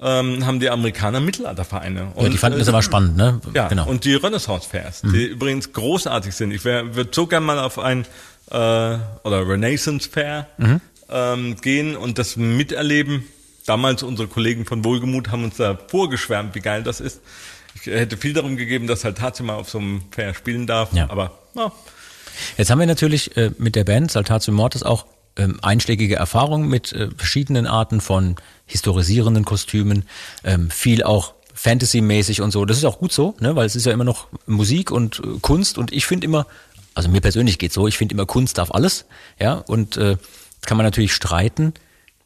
[0.00, 2.12] ähm, haben die Amerikaner Mittelaltervereine.
[2.18, 3.40] Ja, die fanden äh, das aber spannend, ne?
[3.54, 3.86] ja, genau.
[3.86, 6.50] und die Renaissance Fairs, die übrigens großartig sind.
[6.50, 8.06] Ich würde so gern mal auf ein
[8.50, 10.46] äh, oder Renaissance Fair
[11.10, 13.24] ähm, gehen und das miterleben.
[13.66, 17.20] Damals unsere Kollegen von Wohlgemut haben uns da vorgeschwärmt, wie geil das ist.
[17.74, 20.92] Ich hätte viel darum gegeben, dass halt mal auf so einem Fair spielen darf.
[20.92, 21.10] Ja.
[21.10, 21.72] Aber na,
[22.56, 25.06] Jetzt haben wir natürlich äh, mit der Band Saltatio Mortis auch
[25.36, 30.04] ähm, einschlägige Erfahrungen mit äh, verschiedenen Arten von historisierenden Kostümen,
[30.44, 32.64] ähm, viel auch Fantasy-mäßig und so.
[32.64, 33.56] Das ist auch gut so, ne?
[33.56, 36.46] weil es ist ja immer noch Musik und äh, Kunst und ich finde immer,
[36.96, 39.04] also mir persönlich geht's so, ich finde immer Kunst darf alles,
[39.38, 40.16] ja, und äh,
[40.62, 41.74] kann man natürlich streiten,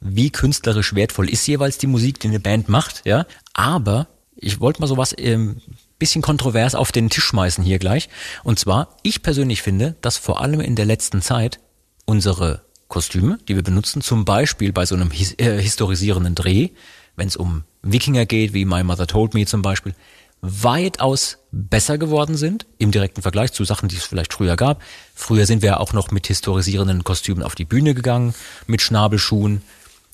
[0.00, 4.06] wie künstlerisch wertvoll ist jeweils die Musik, die eine Band macht, ja, aber
[4.36, 5.60] ich wollte mal sowas ähm,
[5.98, 8.08] bisschen kontrovers auf den Tisch schmeißen hier gleich.
[8.42, 11.60] Und zwar, ich persönlich finde, dass vor allem in der letzten Zeit
[12.06, 16.70] unsere Kostüme, die wir benutzen, zum Beispiel bei so einem his äh, historisierenden Dreh,
[17.16, 19.94] wenn es um Wikinger geht, wie My Mother Told Me zum Beispiel,
[20.42, 24.80] weitaus besser geworden sind im direkten Vergleich zu Sachen, die es vielleicht früher gab.
[25.14, 28.34] Früher sind wir auch noch mit historisierenden Kostümen auf die Bühne gegangen,
[28.66, 29.62] mit Schnabelschuhen.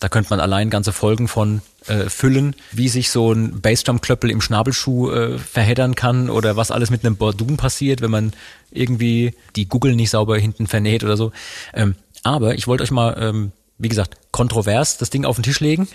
[0.00, 4.40] Da könnte man allein ganze Folgen von äh, füllen, wie sich so ein Bassdrum-Klöppel im
[4.40, 8.32] Schnabelschuh äh, verheddern kann oder was alles mit einem Bordun passiert, wenn man
[8.70, 11.32] irgendwie die Google nicht sauber hinten vernäht oder so.
[11.72, 15.60] Ähm, aber ich wollte euch mal, ähm, wie gesagt, kontrovers das Ding auf den Tisch
[15.60, 15.88] legen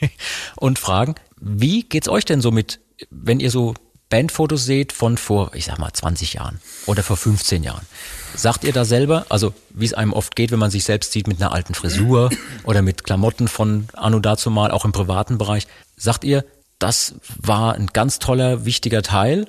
[0.56, 2.80] und fragen, wie geht's euch denn so mit,
[3.10, 3.74] wenn ihr so
[4.10, 7.86] Bandfotos seht von vor, ich sag mal, 20 Jahren oder vor 15 Jahren?
[8.34, 11.26] Sagt ihr da selber, also wie es einem oft geht, wenn man sich selbst sieht
[11.26, 12.30] mit einer alten Frisur
[12.64, 16.44] oder mit Klamotten von Anno dazu mal, auch im privaten Bereich, sagt ihr,
[16.78, 19.46] das war ein ganz toller, wichtiger Teil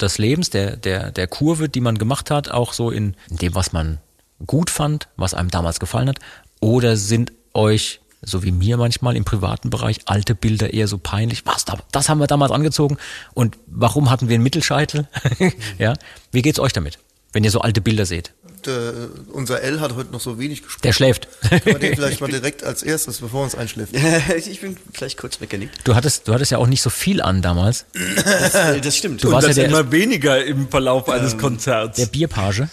[0.00, 3.54] des Lebens, der, der, der Kurve, die man gemacht hat, auch so in, in dem,
[3.54, 3.98] was man
[4.46, 6.18] gut fand, was einem damals gefallen hat?
[6.60, 11.44] Oder sind euch, so wie mir manchmal im privaten Bereich, alte Bilder eher so peinlich?
[11.44, 12.96] Was, da- das haben wir damals angezogen
[13.34, 15.08] und warum hatten wir einen Mittelscheitel?
[15.78, 15.94] ja,
[16.30, 16.98] wie geht's euch damit,
[17.32, 18.32] wenn ihr so alte Bilder seht?
[18.64, 18.92] Der,
[19.32, 20.82] unser L hat heute noch so wenig gesprochen.
[20.84, 21.26] Der schläft.
[21.48, 23.92] Können wir den vielleicht mal direkt als erstes, bevor er uns einschläft.
[24.46, 25.80] ich bin vielleicht kurz weggenickt.
[25.82, 27.86] Du hattest, du hattest ja auch nicht so viel an damals.
[28.24, 29.24] Das, äh, das stimmt.
[29.24, 31.96] Du und warst das ja der- immer weniger im Verlauf eines Konzerts.
[31.96, 32.62] Der Bierpage.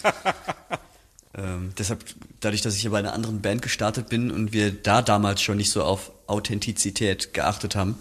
[1.34, 2.04] Ähm, deshalb,
[2.40, 5.56] dadurch, dass ich hier bei einer anderen Band gestartet bin und wir da damals schon
[5.56, 7.96] nicht so auf Authentizität geachtet haben,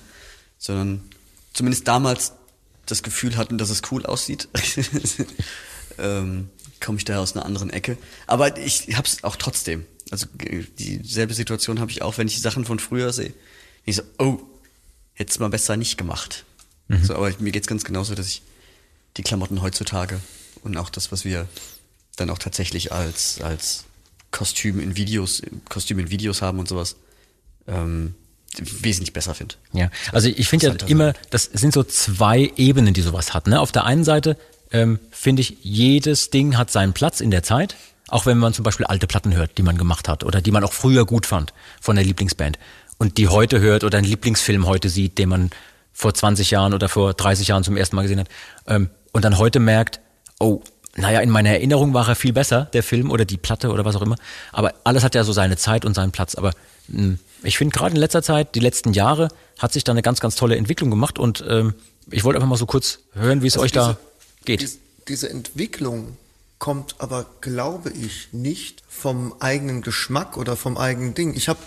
[0.58, 1.04] sondern
[1.54, 2.34] zumindest damals
[2.86, 4.48] das Gefühl hatten, dass es cool aussieht,
[6.00, 7.98] ähm, komme ich daher aus einer anderen Ecke.
[8.26, 9.86] Aber ich hab's auch trotzdem.
[10.10, 13.34] Also äh, dieselbe Situation habe ich auch, wenn ich Sachen von früher sehe.
[13.86, 14.40] Ich so, oh,
[15.14, 16.46] hätt's mal besser nicht gemacht.
[17.04, 18.42] So, aber mir geht's ganz genauso, dass ich
[19.18, 20.20] die Klamotten heutzutage
[20.64, 21.48] und auch das, was wir
[22.20, 23.86] dann auch tatsächlich als, als
[24.32, 26.96] Kostüm in Videos, Kostüm in Videos haben und sowas,
[27.68, 28.16] ähm,
[28.58, 29.56] wesentlich besser finde.
[29.74, 33.48] Ja, also ich finde ja immer, das sind so zwei Ebenen, die sowas hat.
[33.48, 33.60] Ne?
[33.60, 34.38] Auf der einen Seite
[34.72, 37.76] ähm, finde ich, jedes Ding hat seinen Platz in der Zeit,
[38.08, 40.64] auch wenn man zum Beispiel alte Platten hört, die man gemacht hat oder die man
[40.64, 42.58] auch früher gut fand von der Lieblingsband
[42.98, 45.50] und die heute hört oder einen Lieblingsfilm heute sieht, den man
[45.94, 48.30] vor 20 Jahren oder vor 30 Jahren zum ersten Mal gesehen hat
[48.68, 50.00] ähm, und dann heute merkt,
[50.40, 50.62] oh,
[50.96, 53.96] naja, in meiner Erinnerung war er viel besser, der Film oder die Platte oder was
[53.96, 54.16] auch immer.
[54.52, 56.36] Aber alles hat ja so seine Zeit und seinen Platz.
[56.36, 56.52] Aber
[56.88, 60.20] mh, ich finde gerade in letzter Zeit, die letzten Jahre, hat sich da eine ganz,
[60.20, 61.74] ganz tolle Entwicklung gemacht und ähm,
[62.12, 63.98] ich wollte einfach mal so kurz hören, wie es Also euch da diese-
[64.46, 64.62] geht.
[64.62, 66.18] Dies, diese Entwicklung
[66.58, 71.34] kommt aber, glaube ich, nicht vom eigenen Geschmack oder vom eigenen Ding.
[71.36, 71.60] Ich habe,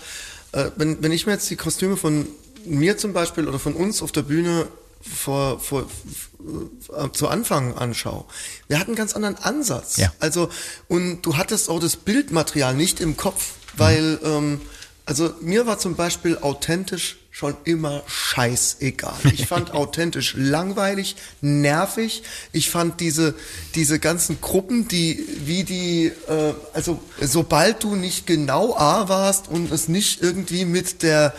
[0.51, 2.27] äh, wenn, wenn ich mir jetzt die Kostüme von
[2.65, 4.67] mir zum Beispiel oder von uns auf der Bühne
[5.03, 8.25] vor, vor, äh, zu Anfang anschaue,
[8.67, 9.97] wir hatten einen ganz anderen Ansatz.
[9.97, 10.11] Ja.
[10.19, 10.49] Also,
[10.87, 14.61] und du hattest auch das Bildmaterial nicht im Kopf, weil, ähm,
[15.05, 19.15] also mir war zum Beispiel authentisch schon immer scheißegal.
[19.33, 22.21] Ich fand authentisch langweilig, nervig.
[22.51, 23.33] Ich fand diese,
[23.73, 29.71] diese ganzen Gruppen, die, wie die, äh, also sobald du nicht genau A warst und
[29.71, 31.33] es nicht irgendwie mit der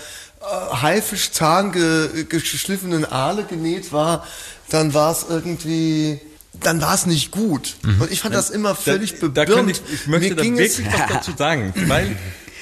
[0.83, 4.26] Haifischzahn ge, geschliffenen Aale genäht war,
[4.70, 6.20] dann war es irgendwie,
[6.61, 7.76] dann war es nicht gut.
[7.85, 10.78] Und ich fand das immer völlig da, da ich, ich möchte Mir da ging es-
[10.78, 12.16] wirklich was dazu sagen, weil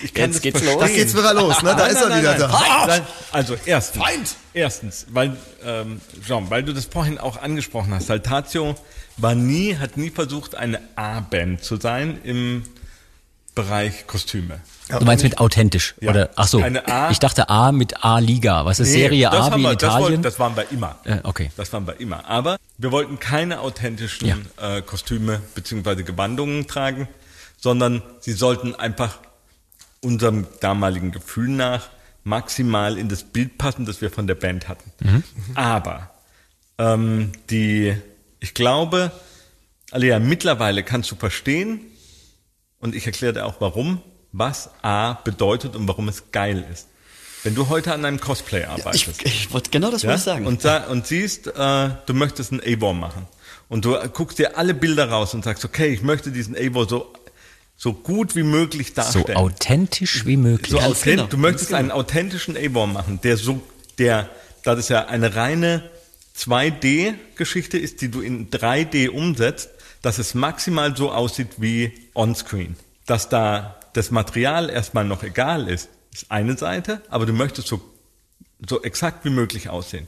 [0.05, 0.81] ich kann Jetzt das geht's verstehen.
[0.81, 0.88] los.
[0.90, 1.75] Da geht's wieder los, ne?
[1.77, 2.85] Da ist er wieder da.
[2.88, 4.35] Nein, also erstens, Feind!
[4.53, 8.75] erstens, weil ähm, Jean, weil du das vorhin auch angesprochen hast, Saltatio
[9.16, 12.64] war nie, hat nie versucht, eine A-Band zu sein im
[13.55, 14.61] Bereich Kostüme.
[14.88, 15.95] Du meinst mit authentisch?
[16.01, 16.11] Ja.
[16.11, 18.65] Oder ach so, Eine A- ich dachte A mit A-Liga.
[18.65, 20.23] Was ist Serie das A wie in wir, das, wollten, Italien?
[20.23, 20.97] das waren wir immer.
[21.05, 21.51] Äh, okay.
[21.57, 22.27] Das waren wir immer.
[22.29, 24.77] Aber wir wollten keine authentischen Ja.
[24.77, 27.09] äh, Kostüme beziehungsweise Gewandungen tragen,
[27.59, 29.19] sondern sie sollten einfach
[30.01, 31.88] unserem damaligen Gefühl nach
[32.25, 34.93] maximal in das Bild passen, das wir von der Band hatten.
[35.01, 35.23] Mhm.
[35.55, 36.11] Aber
[36.79, 37.95] ähm, die,
[38.41, 39.12] ich glaube,
[39.91, 41.81] Alea, mittlerweile kannst du verstehen,
[42.83, 46.88] und ich erkläre dir auch warum, was A bedeutet und warum es geil ist.
[47.45, 50.47] Wenn du heute an einem Cosplay Ich, arbeitest ich wollte genau das wollte ich sagen.
[50.47, 53.27] und, und siehst, äh, du möchtest einen Avor machen
[53.68, 57.12] und du guckst dir alle Bilder raus und sagst, okay, ich möchte diesen Avor so
[57.75, 59.37] so gut wie möglich So darstellen.
[59.38, 60.71] authentisch wie möglich.
[60.71, 63.61] So authent- genau, du möchtest ganz einen authentischen Avon machen, der so,
[63.99, 64.29] der,
[64.62, 65.90] da das ja eine reine
[66.38, 69.71] 2D-Geschichte ist, die du in 3D umsetzt,
[70.03, 72.77] dass es maximal so aussieht wie onscreen.
[73.07, 77.81] Dass da das Material erstmal noch egal ist, ist eine Seite, aber du möchtest so
[78.69, 80.07] so exakt wie möglich aussehen.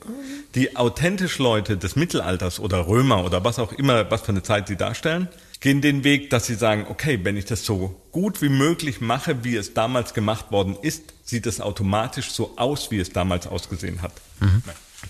[0.54, 4.68] Die authentisch Leute des Mittelalters oder Römer oder was auch immer, was für eine Zeit
[4.68, 5.28] sie darstellen,
[5.60, 9.44] gehen den Weg, dass sie sagen, okay, wenn ich das so gut wie möglich mache,
[9.44, 14.02] wie es damals gemacht worden ist, sieht es automatisch so aus, wie es damals ausgesehen
[14.02, 14.12] hat.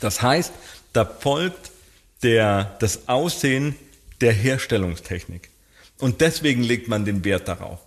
[0.01, 0.53] Das heißt,
[0.93, 1.71] da folgt
[2.23, 3.75] der, das Aussehen
[4.21, 5.51] der Herstellungstechnik.
[5.99, 7.81] Und deswegen legt man den Wert darauf.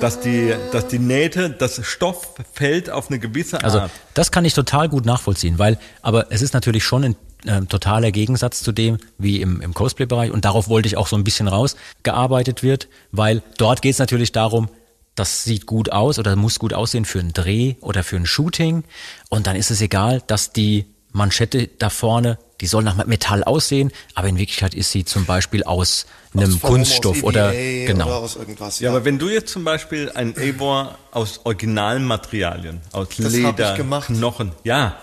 [0.00, 3.90] Dass die, dass die Nähte, das Stoff fällt auf eine gewisse Also Art.
[4.14, 8.12] das kann ich total gut nachvollziehen, weil, aber es ist natürlich schon ein ähm, totaler
[8.12, 11.48] Gegensatz zu dem, wie im, im Cosplay-Bereich, und darauf wollte ich auch so ein bisschen
[11.48, 14.68] rausgearbeitet wird, weil dort geht es natürlich darum,
[15.16, 18.84] das sieht gut aus oder muss gut aussehen für einen Dreh oder für ein Shooting,
[19.28, 23.90] und dann ist es egal, dass die Manschette da vorne, die soll nach Metall aussehen,
[24.14, 28.06] aber in Wirklichkeit ist sie zum Beispiel aus einem Aus Foam, Kunststoff aus oder genau.
[28.06, 28.80] oder aus irgendwas.
[28.80, 33.72] Ja, aber wenn du jetzt zum Beispiel ein Avor aus originalen Materialien, aus Das Leder,
[33.72, 34.08] ich gemacht.
[34.08, 34.96] Knochen, ja,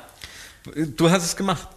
[0.76, 1.67] du hast es gemacht.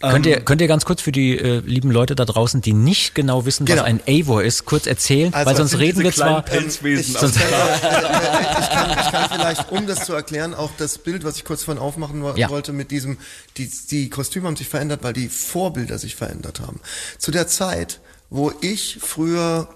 [0.00, 3.14] Könnt ihr, könnt ihr ganz kurz für die äh, lieben Leute da draußen, die nicht
[3.14, 3.84] genau wissen, was Genau.
[3.84, 5.32] ein Avor ist, kurz erzählen?
[5.32, 6.44] Also, weil sonst reden wir zwar.
[6.44, 10.70] kleinen Pilzwesen Ich, ich, kann, ich, kann, ich kann vielleicht, um das zu erklären, auch
[10.76, 12.50] das Bild, was ich kurz vorhin aufmachen Ja.
[12.50, 13.18] wollte, mit diesem,
[13.56, 16.80] die, die Kostüme haben sich verändert, weil die Vorbilder sich verändert haben.
[17.18, 19.68] Zu der Zeit, wo ich früher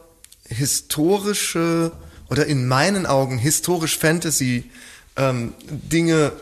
[0.47, 1.93] historische
[2.31, 4.71] oder in meinen Augen historisch Fantasy
[5.17, 6.33] ähm, Dinge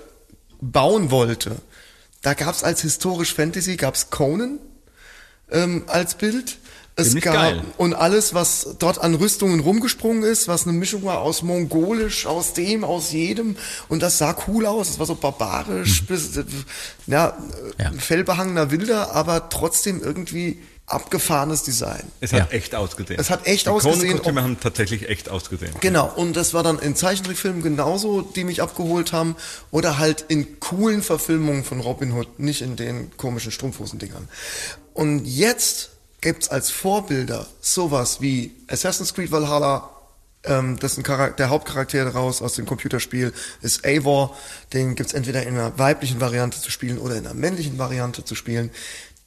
[0.60, 1.56] bauen wollte,
[2.26, 4.58] da gab's als historisch Fantasy gab's Conan
[5.48, 6.58] ähm, als Bild.
[6.96, 7.62] Es Ziemlich gab geil.
[7.76, 12.52] und alles, was dort an Rüstungen rumgesprungen ist, was eine Mischung war aus mongolisch, aus
[12.52, 13.54] dem, aus jedem,
[13.88, 14.88] und das sah cool aus.
[14.90, 16.44] Es war so barbarisch, bis, äh,
[17.06, 17.36] ja,
[17.78, 17.92] äh, Ja.
[17.92, 22.02] fellbehangener Wilder, aber trotzdem irgendwie abgefahrenes Design.
[22.20, 22.42] Es Ja.
[22.42, 23.18] hat echt ausgesehen.
[23.18, 25.72] Es hat echt die ausgesehen, ob- haben tatsächlich echt ausgesehen.
[25.80, 29.34] Genau, und das war dann in Zeichentrickfilmen genauso, die mich abgeholt haben,
[29.72, 34.28] oder halt in coolen Verfilmungen von Robin Hood, nicht in den komischen Strumpfhosendingern.
[34.94, 39.90] Und jetzt gibt's als Vorbilder sowas wie Assassin's Creed Valhalla,
[40.44, 44.36] ähm, das ist ein Charakter, der Hauptcharakter daraus aus dem Computerspiel ist Eivor,
[44.72, 48.36] den gibt's entweder in einer weiblichen Variante zu spielen oder in einer männlichen Variante zu
[48.36, 48.70] spielen.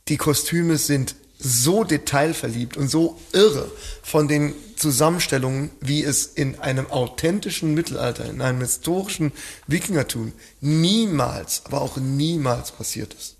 [0.07, 3.71] Die Kostüme sind so detailverliebt und so irre
[4.03, 9.31] von den Zusammenstellungen, wie es in einem authentischen Mittelalter, in einem historischen
[9.67, 13.35] Wikingertum niemals, aber auch niemals passiert ist.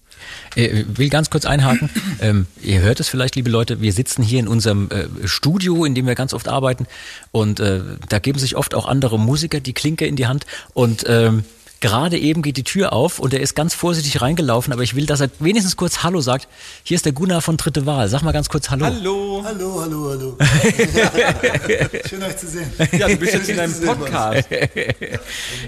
[0.56, 1.90] Ich will ganz kurz einhaken.
[2.22, 5.96] ähm, ihr hört es vielleicht, liebe Leute, wir sitzen hier in unserem äh, Studio, in
[5.96, 6.88] dem wir ganz oft arbeiten.
[7.32, 10.46] Und äh, da geben sich oft auch andere Musiker die Klinke in die Hand.
[10.74, 11.44] Und ähm,
[11.82, 15.06] Gerade eben geht die Tür auf und er ist ganz vorsichtig reingelaufen, aber ich will,
[15.06, 16.50] dass er wenigstens kurz Hallo sagt.
[16.84, 18.10] Hier ist der Gunnar von Dritte Wahl.
[18.10, 18.86] Sag mal ganz kurz Hallo.
[18.86, 19.42] Hallo.
[19.46, 20.38] Hallo, hallo, hallo.
[22.10, 22.70] Schön euch zu sehen.
[22.92, 24.50] Ja, du bist jetzt in einem Podcast.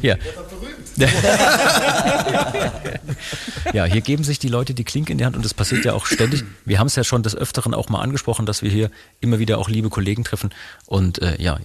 [0.02, 0.16] Ja.
[3.74, 5.94] ja, hier geben sich die Leute die Klinke in die Hand und das passiert ja
[5.94, 6.44] auch ständig.
[6.66, 9.58] Wir haben es ja schon des Öfteren auch mal angesprochen, dass wir hier immer wieder
[9.58, 10.50] auch liebe Kollegen treffen
[10.86, 11.60] und äh, ja,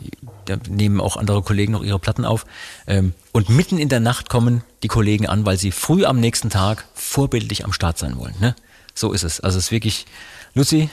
[0.44, 2.46] da nehmen auch andere Kollegen noch ihre Platten auf.
[2.86, 6.50] Ähm, und mitten in der Nacht kommen die Kollegen an, weil sie früh am nächsten
[6.50, 8.34] Tag vorbildlich am Start sein wollen.
[8.38, 8.54] Ne?
[8.94, 9.40] So ist es.
[9.40, 10.04] Also es ist wirklich,
[10.52, 10.90] Luzi,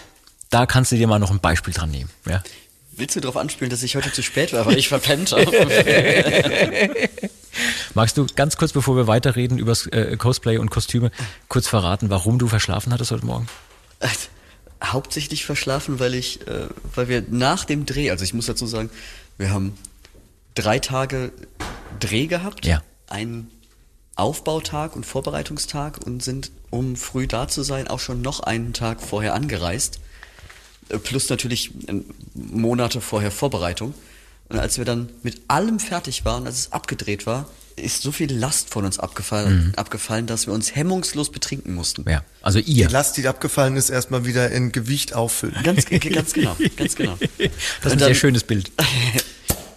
[0.49, 2.09] da kannst du dir mal noch ein Beispiel dran nehmen.
[2.25, 2.41] Ja?
[2.93, 5.51] Willst du darauf anspielen, dass ich heute zu spät war, weil ich verpennt habe?
[7.93, 11.11] Magst du ganz kurz, bevor wir weiterreden über äh, Cosplay und Kostüme,
[11.49, 13.47] kurz verraten, warum du verschlafen hattest heute Morgen?
[14.81, 18.89] Hauptsächlich verschlafen, weil ich, äh, weil wir nach dem Dreh, also ich muss dazu sagen,
[19.37, 19.77] wir haben
[20.55, 21.33] drei Tage
[21.99, 22.81] Dreh gehabt, Ja.
[23.13, 23.49] Einen
[24.15, 29.01] Aufbautag und Vorbereitungstag und sind, um früh da zu sein, auch schon noch einen Tag
[29.01, 29.99] vorher angereist.
[30.89, 32.01] Äh, Plus natürlich äh,
[32.33, 33.93] Monate vorher Vorbereitung.
[34.49, 38.31] Und als wir dann mit allem fertig waren, als es abgedreht war, ist so viel
[38.31, 42.07] Last von uns abgefallen, abgefallen dass wir uns hemmungslos betrinken mussten.
[42.07, 42.89] Ja, also Die ihr.
[42.89, 45.55] Last, die abgefallen ist, erstmal wieder in Gewicht auffüllen.
[45.63, 47.17] Ganz, ganz genau, ganz genau.
[47.37, 47.49] Das
[47.85, 48.71] ist ein sehr schönes Bild.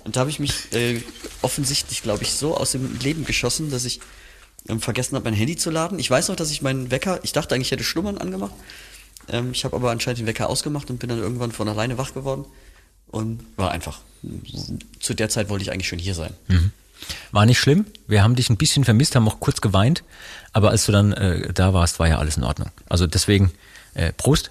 [0.06, 1.02] Und da habe ich mich äh,
[1.42, 3.98] offensichtlich, glaube ich, so aus dem Leben geschossen, dass ich
[4.68, 5.98] ähm, vergessen habe, mein Handy zu laden.
[5.98, 8.54] Ich weiß noch, dass ich meinen Wecker, ich dachte eigentlich, ich hätte Schlummern angemacht.
[9.28, 12.14] Ähm, ich habe aber anscheinend den Wecker ausgemacht und bin dann irgendwann von alleine wach
[12.14, 12.44] geworden.
[13.08, 13.98] Und war einfach.
[15.00, 16.32] Zu der Zeit wollte ich eigentlich schon hier sein.
[17.32, 17.84] War nicht schlimm.
[18.06, 20.04] Wir haben dich ein bisschen vermisst, haben auch kurz geweint.
[20.52, 22.70] Aber als du dann äh, da warst, war ja alles in Ordnung.
[22.88, 23.50] Also deswegen,
[23.96, 24.50] äh, Prost.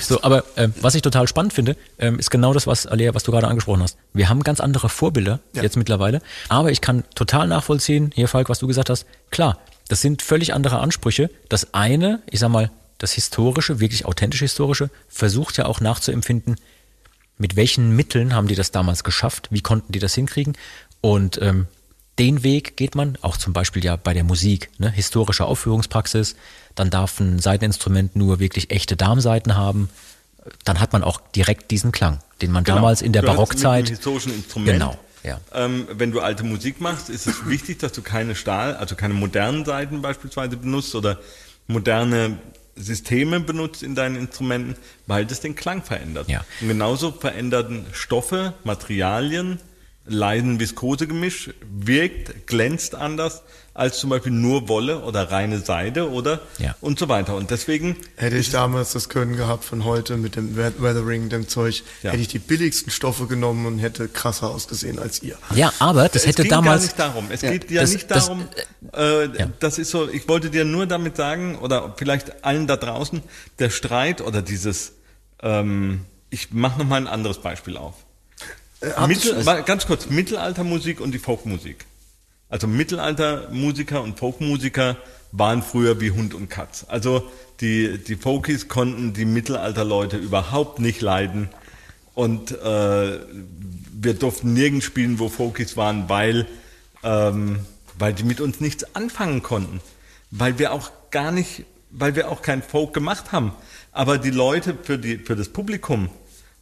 [0.00, 3.24] So, aber äh, was ich total spannend finde, ähm, ist genau das, was Alea, was
[3.24, 3.98] du gerade angesprochen hast.
[4.12, 8.60] Wir haben ganz andere Vorbilder jetzt mittlerweile, aber ich kann total nachvollziehen, hier Falk, was
[8.60, 9.06] du gesagt hast.
[9.30, 11.30] Klar, das sind völlig andere Ansprüche.
[11.48, 16.56] Das eine, ich sag mal, das historische, wirklich authentisch historische, versucht ja auch nachzuempfinden,
[17.36, 20.56] mit welchen Mitteln haben die das damals geschafft, wie konnten die das hinkriegen
[21.00, 21.66] und ähm,
[22.18, 24.90] den Weg geht man, auch zum Beispiel ja bei der Musik, ne?
[24.90, 26.36] historische Aufführungspraxis,
[26.74, 29.88] dann darf ein Seiteninstrument nur wirklich echte Darmseiten haben,
[30.64, 33.32] dann hat man auch direkt diesen Klang, den man damals in der Genau.
[33.32, 34.72] Du Barockzeit, Mit historischen Instrument.
[34.72, 35.40] Genau, ja.
[35.54, 39.14] Ähm, wenn du alte Musik machst, ist es wichtig, dass du keine Stahl, also keine
[39.14, 41.18] modernen Saiten beispielsweise benutzt oder
[41.66, 42.38] moderne
[42.76, 46.28] Systeme benutzt in deinen Instrumenten, weil das den Klang verändert.
[46.28, 46.44] Ja.
[46.60, 49.60] Und genauso veränderten Stoffe, Materialien,
[50.06, 56.76] leiden Viskosegemisch, wirkt, glänzt anders als zum Beispiel nur Wolle oder reine Seide oder Ja.
[56.80, 57.34] und so weiter.
[57.34, 61.48] Und deswegen Hätte ich damals das Können gehabt von heute mit dem Weath- Weathering, dem
[61.48, 62.10] Zeug, Ja.
[62.10, 65.36] hätte ich die billigsten Stoffe genommen und hätte krasser ausgesehen als ihr.
[65.56, 67.30] ja, aber das es hätte ging damals, gar nicht darum.
[67.30, 68.44] Es geht ja Das- nicht das- darum.
[68.92, 69.50] äh, ja.
[69.58, 70.08] Das ist so.
[70.08, 73.22] Ich wollte dir nur damit sagen oder vielleicht allen da draußen
[73.58, 74.92] der Streit oder dieses.
[75.42, 77.94] Ähm, ich mache noch mal ein anderes Beispiel auf.
[78.96, 81.86] Habt Mittel, ganz kurz Mittelaltermusik und die Folkmusik.
[82.48, 84.96] Also Mittelaltermusiker und Folkmusiker
[85.32, 86.84] waren früher wie Hund und Katz.
[86.88, 87.28] Also
[87.60, 91.48] die die Folkies konnten die Mittelalterleute überhaupt nicht leiden
[92.14, 93.18] und äh,
[93.92, 96.46] wir durften nirgends spielen, wo Folkies waren, weil
[97.02, 97.60] ähm,
[97.98, 99.80] weil die mit uns nichts anfangen konnten,
[100.30, 103.52] weil wir auch gar nicht, weil wir auch kein Folk gemacht haben.
[103.92, 106.08] Aber die Leute für die für das Publikum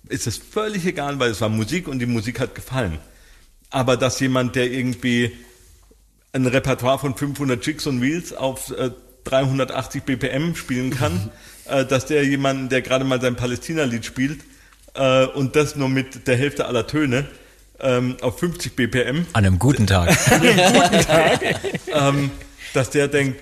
[0.09, 2.99] ist es völlig egal, weil es war Musik und die Musik hat gefallen.
[3.71, 5.33] Aber dass jemand, der irgendwie
[6.33, 8.91] ein Repertoire von 500 Chicks und Wheels auf äh,
[9.25, 11.31] 380 BPM spielen kann,
[11.67, 14.41] äh, dass der jemanden, der gerade mal sein Palästina-Lied spielt
[14.95, 17.27] äh, und das nur mit der Hälfte aller Töne
[17.81, 20.17] ähm, auf 50 BPM, an einem guten Tag,
[21.93, 22.31] ähm,
[22.75, 23.41] dass der denkt,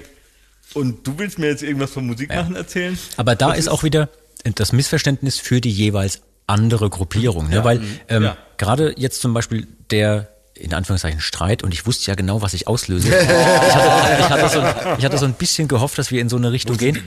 [0.75, 2.97] und du willst mir jetzt irgendwas von Musik machen erzählen?
[3.17, 4.09] Aber da Das ist auch wieder
[4.55, 7.65] das Missverständnis für die jeweils andere Gruppierung, ne?
[7.65, 8.37] weil ähm, Ja.
[8.59, 12.69] gerade jetzt zum Beispiel der in Anführungszeichen Streit und ich wusste ja genau, was ich
[12.69, 13.09] auslöse.
[13.11, 16.29] Ich hatte, ich hatte, so, ein- ich hatte so ein bisschen gehofft, dass wir in
[16.29, 17.03] so eine Richtung gehen.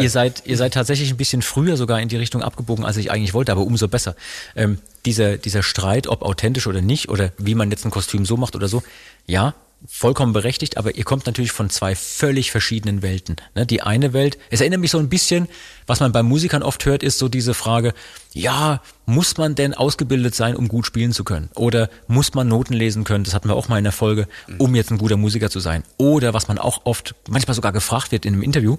[0.00, 3.10] Ihr seid, ihr seid tatsächlich ein bisschen früher sogar in die Richtung abgebogen, als ich
[3.10, 4.14] eigentlich wollte, aber umso besser.
[4.54, 8.36] Ähm, dieser, dieser Streit, ob authentisch oder nicht, oder wie man jetzt ein Kostüm so
[8.36, 8.84] macht oder so,
[9.26, 9.54] ja,
[9.86, 13.36] vollkommen berechtigt, aber ihr kommt natürlich von zwei völlig verschiedenen Welten.
[13.54, 13.66] Ne?
[13.66, 15.48] Die eine Welt, es erinnert mich so ein bisschen,
[15.86, 17.92] was man bei Musikern oft hört, ist so diese Frage,
[18.32, 21.50] ja, muss man denn ausgebildet sein, um gut spielen zu können?
[21.54, 23.24] Oder muss man Noten lesen können?
[23.24, 25.82] Das hatten wir auch mal in der Folge, um jetzt ein guter Musiker zu sein.
[25.96, 28.78] Oder was man auch oft, manchmal sogar gefragt wird in einem Interview,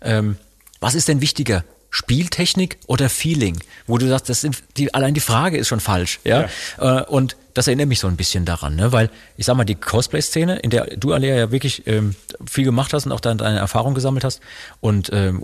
[0.00, 0.36] ähm,
[0.80, 1.64] was ist denn wichtiger?
[1.90, 6.20] Spieltechnik oder Feeling, wo du sagst, das sind die, allein die Frage ist schon falsch,
[6.24, 6.48] ja.
[6.78, 7.00] ja.
[7.00, 8.92] Äh, und das erinnert mich so ein bisschen daran, ne?
[8.92, 12.14] weil ich sag mal, die Cosplay-Szene, in der du, Alea, ja wirklich ähm,
[12.46, 14.40] viel gemacht hast und auch deine, deine Erfahrung gesammelt hast
[14.80, 15.42] und ähm,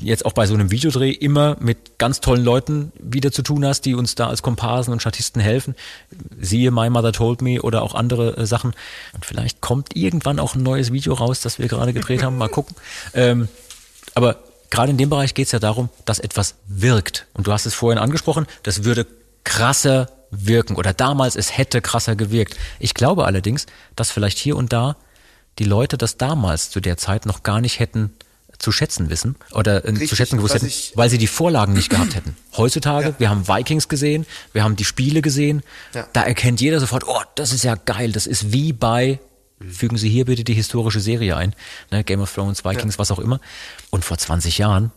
[0.00, 3.82] jetzt auch bei so einem Videodreh immer mit ganz tollen Leuten wieder zu tun hast,
[3.82, 5.74] die uns da als Komparsen und Statisten helfen.
[6.38, 8.74] Siehe My Mother Told Me oder auch andere äh, Sachen.
[9.14, 12.36] Und vielleicht kommt irgendwann auch ein neues Video raus, das wir gerade gedreht haben.
[12.36, 12.76] Mal gucken.
[13.14, 13.48] Ähm,
[14.14, 17.26] aber gerade in dem Bereich geht es ja darum, dass etwas wirkt.
[17.34, 19.06] Und du hast es vorhin angesprochen, das würde
[19.44, 22.56] krasser wirken oder damals es hätte krasser gewirkt.
[22.78, 24.96] Ich glaube allerdings, dass vielleicht hier und da
[25.58, 28.12] die Leute das damals zu der Zeit noch gar nicht hätten
[28.58, 31.90] zu schätzen wissen oder äh, Richtig, zu schätzen gewusst hätten, weil sie die Vorlagen nicht
[31.90, 32.36] gehabt hätten.
[32.56, 33.14] Heutzutage, ja.
[33.18, 35.62] wir haben Vikings gesehen, wir haben die Spiele gesehen,
[35.94, 36.06] ja.
[36.12, 39.18] da erkennt jeder sofort, oh, das ist ja geil, das ist wie bei
[39.60, 41.54] Fügen Sie hier bitte die historische Serie ein,
[41.90, 42.98] ne, Game of Thrones, Vikings, ja.
[42.98, 43.40] was auch immer.
[43.90, 44.92] Und vor 20 Jahren,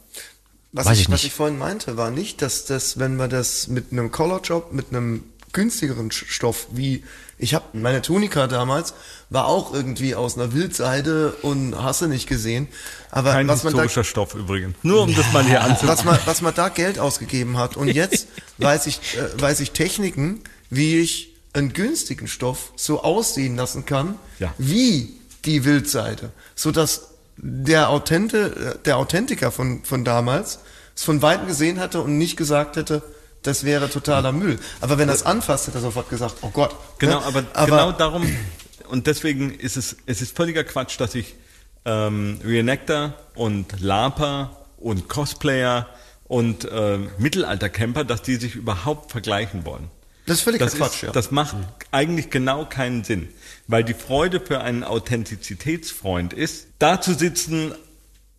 [0.72, 1.20] was weiß ich, ich nicht.
[1.20, 4.90] Was ich vorhin meinte, war nicht, dass das, wenn man das mit einem Collarjob, mit
[4.90, 7.04] einem günstigeren Stoff, wie
[7.42, 8.94] ich habe meine Tunika damals
[9.30, 12.68] war auch irgendwie aus einer Wildseide und hast du nicht gesehen.
[13.12, 14.76] Aber Kein was historischer man da, Stoff übrigens.
[14.84, 15.90] Nur um das mal hier anzufangen.
[15.98, 17.78] Was man, was man da Geld ausgegeben hat.
[17.78, 23.56] Und jetzt weiß ich, äh, weiß ich Techniken, wie ich einen günstigen Stoff so aussehen
[23.56, 24.54] lassen kann, ja.
[24.58, 30.60] wie die Wildseite, so dass der Authente, der Authentiker von, von damals
[30.96, 33.02] es von Weitem gesehen hatte und nicht gesagt hätte,
[33.44, 34.60] das wäre totaler Müll.
[34.82, 36.76] Aber wenn er es anfasst, hätte er sofort gesagt, oh Gott.
[37.00, 37.26] Genau, ne?
[37.26, 38.30] aber, aber, genau darum,
[38.90, 41.36] und deswegen ist es, es ist völliger Quatsch, dass ich
[41.86, 45.88] ähm, Reenactor und LARPer und Cosplayer
[46.28, 49.90] und äh, Mittelaltercamper, dass die sich überhaupt vergleichen wollen.
[50.30, 51.12] Das ist völlig das Quatsch, ist, ja.
[51.12, 51.56] Das macht
[51.92, 53.30] eigentlich genau keinen Sinn.
[53.68, 57.74] Weil die Freude für einen Authentizitätsfreund ist, da zu sitzen,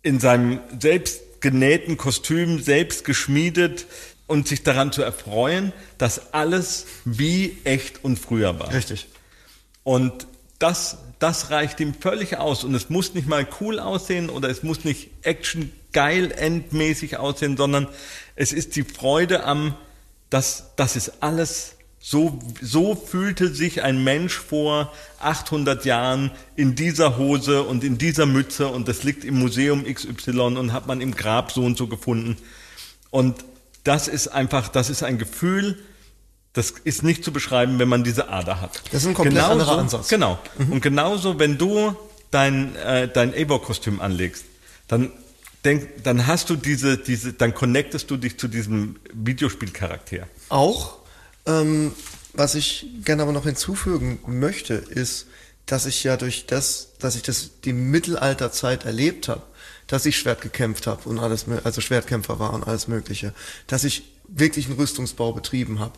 [0.01, 3.85] in seinem selbst genähten Kostüm, selbst geschmiedet
[4.25, 8.73] und sich daran zu erfreuen, dass alles wie echt und früher war.
[8.73, 9.07] Richtig.
[9.83, 10.27] Und
[10.59, 12.63] das, das reicht ihm völlig aus.
[12.63, 17.57] Und es muss nicht mal cool aussehen oder es muss nicht action geil endmäßig aussehen,
[17.57, 17.87] sondern
[18.35, 19.75] es ist die Freude am,
[20.29, 27.17] dass das ist alles so, so fühlte sich ein Mensch vor 800 Jahren in dieser
[27.17, 31.15] Hose und in dieser Mütze und das liegt im Museum XY und hat man im
[31.15, 32.37] Grab so und so gefunden.
[33.11, 33.45] Und
[33.83, 35.77] das ist einfach, das ist ein Gefühl,
[36.53, 38.81] das ist nicht zu beschreiben, wenn man diese Ader hat.
[38.91, 40.07] Das ist ein komplett genauso, anderer Ansatz.
[40.07, 40.39] Genau.
[40.57, 40.71] Mhm.
[40.73, 41.95] Und genauso, wenn du
[42.31, 44.45] dein, äh, dein Evo-Kostüm anlegst,
[44.87, 45.11] dann
[45.63, 50.27] denk, dann hast du diese, diese, dann connectest du dich zu diesem Videospielcharakter.
[50.49, 51.00] Auch
[51.45, 51.93] ähm,
[52.33, 55.27] was ich gerne aber noch hinzufügen möchte, ist,
[55.65, 59.43] dass ich ja durch das, dass ich das die Mittelalterzeit erlebt habe,
[59.87, 63.33] dass ich Schwert gekämpft habe und alles, also Schwertkämpfer war und alles Mögliche,
[63.67, 65.93] dass ich wirklich einen Rüstungsbau betrieben habe,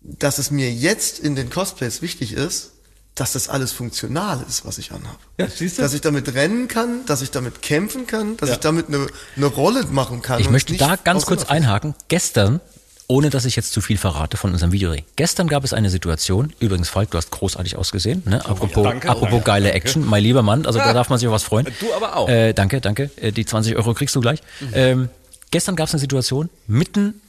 [0.00, 2.72] dass es mir jetzt in den Cosplays wichtig ist,
[3.16, 5.18] dass das alles funktional ist, was ich anhabe.
[5.38, 5.82] Ja, siehst du?
[5.82, 8.54] Dass ich damit rennen kann, dass ich damit kämpfen kann, dass ja.
[8.54, 10.40] ich damit eine, eine Rolle machen kann.
[10.40, 11.94] Ich möchte da ganz kurz einhaken.
[12.06, 12.60] Gestern
[13.08, 14.94] ohne dass ich jetzt zu viel verrate von unserem Video.
[15.16, 18.44] Gestern gab es eine Situation, übrigens Falk, du hast großartig ausgesehen, ne?
[18.44, 21.34] apropos, ja, danke, apropos geile Action, mein lieber Mann, also da darf man sich auf
[21.34, 21.66] was freuen.
[21.80, 22.28] Du aber auch.
[22.28, 24.40] Äh, danke, danke, äh, die 20 Euro kriegst du gleich.
[24.60, 24.68] Mhm.
[24.74, 25.08] Ähm,
[25.50, 27.20] gestern gab es eine Situation mitten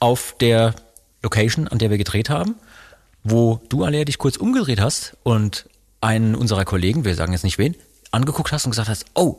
[0.00, 0.74] auf der
[1.22, 2.54] Location, an der wir gedreht haben,
[3.22, 5.68] wo du, Alea, dich kurz umgedreht hast und
[6.00, 7.74] einen unserer Kollegen, wir sagen jetzt nicht wen,
[8.10, 9.36] angeguckt hast und gesagt hast, oh,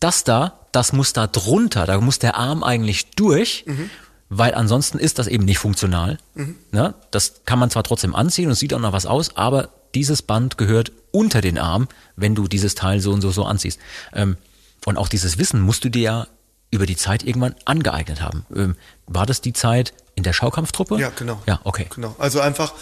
[0.00, 3.62] das da, das muss da drunter, da muss der Arm eigentlich durch.
[3.66, 3.90] Mhm
[4.30, 6.18] weil ansonsten ist das eben nicht funktional.
[6.34, 6.56] Mhm.
[6.70, 6.94] Ne?
[7.10, 10.56] Das kann man zwar trotzdem anziehen und sieht auch noch was aus, aber dieses Band
[10.56, 13.80] gehört unter den Arm, wenn du dieses Teil so und so so anziehst.
[14.14, 14.38] Ähm,
[14.86, 16.26] und auch dieses Wissen musst du dir ja
[16.70, 18.46] über die Zeit irgendwann angeeignet haben.
[18.54, 18.76] Ähm,
[19.08, 20.98] war das die Zeit in der Schaukampftruppe?
[20.98, 21.42] Ja, genau.
[21.46, 21.86] Ja, okay.
[21.92, 22.14] Genau.
[22.18, 22.72] Also einfach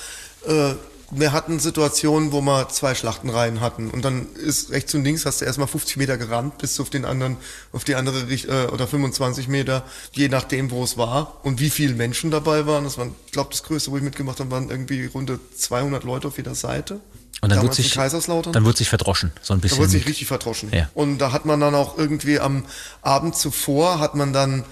[0.46, 0.74] äh,
[1.10, 5.40] wir hatten Situationen, wo wir zwei Schlachtenreihen hatten und dann ist rechts und links hast
[5.40, 7.38] du erstmal 50 Meter gerannt bis auf den anderen,
[7.72, 11.70] auf die andere Richtung äh, oder 25 Meter, je nachdem, wo es war und wie
[11.70, 12.84] viele Menschen dabei waren.
[12.84, 16.28] Das war, ich glaube, das Größte, wo ich mitgemacht habe, waren irgendwie rund 200 Leute
[16.28, 17.00] auf jeder Seite.
[17.40, 19.76] Und dann wird sich, dann wird sich verdroschen, so ein bisschen.
[19.76, 20.70] Dann wird sich richtig verdroschen.
[20.72, 20.90] Ja.
[20.94, 22.64] Und da hat man dann auch irgendwie am
[23.00, 24.64] Abend zuvor hat man dann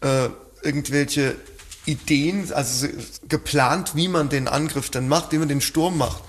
[0.00, 0.30] äh,
[0.62, 1.36] irgendwelche
[1.86, 2.88] Ideen, also
[3.28, 6.22] geplant, wie man den Angriff dann macht, wie man den Sturm macht.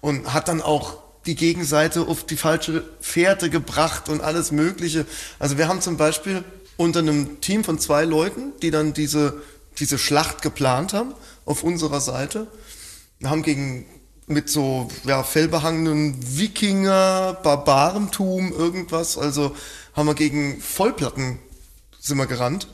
[0.00, 5.04] Und hat dann auch die Gegenseite auf die falsche Fährte gebracht und alles Mögliche.
[5.38, 6.44] Also wir haben zum Beispiel
[6.76, 9.42] unter einem Team von zwei Leuten, die dann diese,
[9.78, 12.46] diese Schlacht geplant haben, auf unserer Seite.
[13.18, 13.84] Wir haben gegen
[14.26, 19.18] mit so ja, fellbehangenen Wikinger, Barbarentum, irgendwas.
[19.18, 19.54] Also
[19.92, 21.38] haben wir gegen Vollplatten
[21.98, 22.68] sind wir gerannt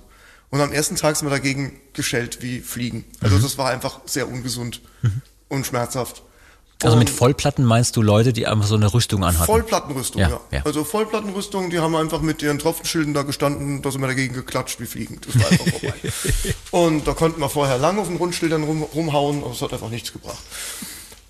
[0.50, 3.04] Und am ersten Tag sind wir dagegen geschellt wie Fliegen.
[3.20, 4.80] Also das war einfach sehr ungesund
[5.48, 6.22] und schmerzhaft.
[6.82, 9.46] Also mit Vollplatten meinst du Leute, die einfach so eine Rüstung anhatten?
[9.46, 10.40] Vollplattenrüstung, Ja, ja.
[10.50, 10.62] ja.
[10.66, 14.78] Also Vollplattenrüstung, die haben einfach mit ihren Tropfenschilden da gestanden, da sind wir dagegen geklatscht
[14.78, 15.18] wie Fliegen.
[15.26, 15.94] Das war einfach vorbei.
[16.72, 19.88] Und da konnten wir vorher lang auf den Rundschildern rum, rumhauen, aber es hat einfach
[19.88, 20.42] nichts gebracht.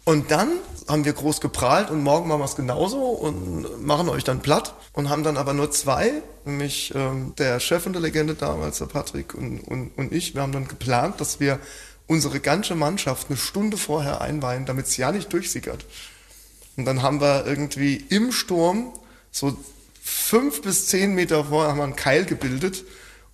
[0.07, 0.53] Und dann
[0.87, 4.77] haben wir groß geprahlt und morgen machen wir es genauso und machen euch dann platt
[4.93, 8.87] und haben dann aber nur zwei, nämlich ähm, der Chef und der Legende damals, der
[8.87, 11.59] Patrick und, und, und ich, wir haben dann geplant, dass wir
[12.07, 15.85] unsere ganze Mannschaft eine Stunde vorher einweihen, damit es ja nicht durchsickert.
[16.77, 18.93] Und dann haben wir irgendwie im Sturm
[19.33, 19.57] so
[20.01, 22.85] fünf bis zehn Meter vorher haben wir einen Keil gebildet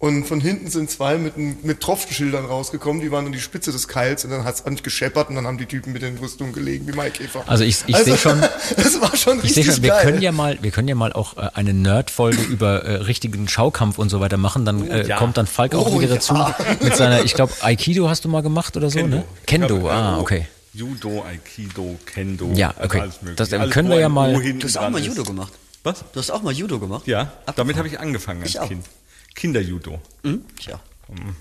[0.02, 3.86] und von hinten sind zwei mit, mit Tropfenschildern rausgekommen, die waren an die Spitze des
[3.86, 6.88] Keils und dann hat's an gescheppert und dann haben die Typen mit den Rüstungen gelegen
[6.88, 7.44] wie Maikäfer.
[7.46, 8.40] Also ich- ich seh schon-
[8.76, 10.04] Das war schon Ich sehe richtig schon, wir geil.
[10.04, 13.98] können ja mal, wir können ja mal auch äh, eine Nerd-Folge über äh, richtigen Schaukampf
[13.98, 14.64] und so weiter machen.
[14.64, 15.18] Dann äh, ja.
[15.18, 16.14] kommt dann Falk auch Oh, wieder ja.
[16.16, 16.34] dazu
[16.80, 19.22] mit seiner, ich glaube, Aikido hast du mal gemacht oder so, ne?
[19.46, 20.46] Kendo, glaub, ah, äh, okay.
[20.74, 22.50] Judo, Aikido, Kendo.
[22.54, 23.00] Ja, also okay.
[23.02, 23.36] alles mögliche.
[23.36, 25.06] Das, Alles, können wir ja mal- Du hast auch mal ist.
[25.06, 25.52] Judo gemacht.
[25.84, 26.04] Was?
[26.12, 27.06] Du hast auch mal Judo gemacht?
[27.06, 27.54] Ja, Abgefahren.
[27.56, 28.68] damit habe ich angefangen als Ich auch.
[29.34, 29.54] Kind.
[29.54, 30.00] Kinderjudo.
[30.24, 30.42] Hm?
[30.60, 30.80] Ja.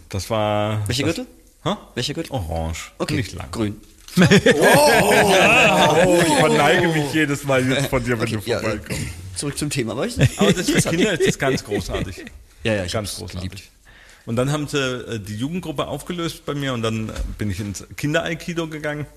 [0.10, 0.88] Das war.
[0.88, 1.28] Welche das, Gürtel?
[1.64, 1.76] Hä?
[1.96, 2.32] Welche Gürtel?
[2.32, 2.92] Orange.
[2.98, 3.16] Okay.
[3.16, 3.52] Nicht lang.
[3.52, 3.76] Grün.
[4.18, 4.24] Oh,
[6.22, 9.02] ich verneige mich jedes Mal jetzt von dir, wenn du Ja, vorbeikommst.
[9.36, 9.94] zurück zum Thema.
[9.94, 12.26] Aber, ich, Aber das für Kinder ist das ganz großartig.
[12.64, 13.50] Ja, ja, ich ganz großartig.
[13.50, 13.70] geliebt.
[14.28, 17.60] Und dann haben sie äh, die Jugendgruppe aufgelöst bei mir und dann äh, bin ich
[17.60, 19.08] ins Kinder-Aikido gegangen.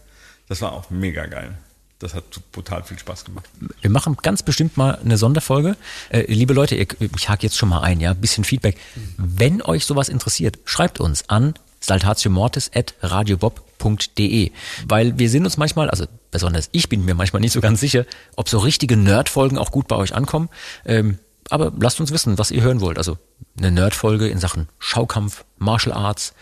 [0.49, 1.59] Das war auch mega geil.
[1.99, 3.49] Das hat total viel Spaß gemacht.
[3.81, 5.77] Wir machen ganz bestimmt mal eine Sonderfolge.
[6.11, 8.77] Äh, liebe Leute, ihr, ich hake jetzt schon mal ein, ja, bisschen Feedback.
[9.17, 14.51] Wenn euch sowas interessiert, schreibt uns an saltatiomortis@radiobob.de,
[14.89, 18.07] weil wir sind uns manchmal, also besonders ich bin mir manchmal nicht so ganz sicher,
[18.37, 20.49] ob so richtige Nerd-Folgen auch gut bei euch ankommen.
[20.85, 21.19] Ähm,
[21.51, 22.97] aber lasst uns wissen, was ihr hören wollt.
[22.99, 23.19] Also
[23.59, 26.33] eine Nerd-Folge in Sachen Schaukampf, Martial Arts,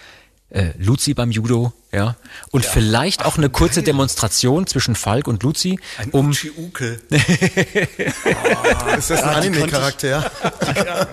[0.53, 2.16] äh, Luzi beim Judo, ja,
[2.50, 5.78] und vielleicht auch eine kurze Demonstration zwischen Falk und Luzi,
[6.12, 7.00] um Uchi-Uke.
[8.98, 10.30] Ist das ein Ja, die Anime-Charakter?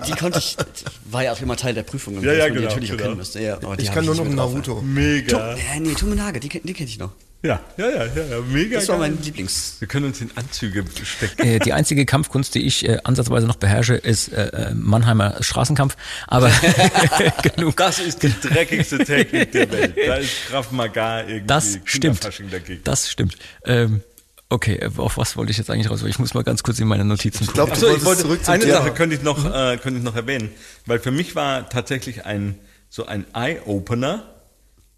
[0.08, 0.58] Die konnte ich,
[1.06, 3.04] war ja auch immer Teil der Prüfung, Ja, ja, die genau, natürlich auch genau.
[3.10, 3.42] kennen müsste.
[3.42, 4.82] Ja, die Ich kann nur noch Naruto.
[4.82, 5.56] Mega.
[5.56, 7.12] Ja, nee, Tumenage, die, kenn- die kenne ich noch.
[7.42, 9.12] Ja, ja, ja, ja, ja mega Das war geil.
[9.12, 9.78] mein Lieblings.
[9.80, 11.42] Wir können uns in Anzüge stecken.
[11.42, 15.96] Äh, die einzige Kampfkunst, die ich äh, ansatzweise noch beherrsche, ist äh, äh, Mannheimer Straßenkampf.
[16.28, 16.52] Aber
[17.56, 17.78] genug.
[17.78, 19.96] Das ist die dreckigste Technik der Welt.
[20.06, 22.24] Da ist Krav Maga irgendwie Das stimmt.
[22.52, 22.82] Dagegen.
[22.84, 23.38] Das stimmt.
[23.64, 24.02] Ähm,
[24.50, 26.04] okay, äh, auf was wollte ich jetzt eigentlich raus?
[26.06, 27.54] Ich muss mal ganz kurz in meine Notizen gucken.
[27.54, 28.78] glaub, Achso, Du ich wolltest wollte, zurück zum eine Thema.
[28.80, 30.50] Sache könnte ich noch, äh, könnte ich noch erwähnen,
[30.86, 32.56] weil für mich war tatsächlich ein
[32.90, 34.24] so ein Eye-Opener,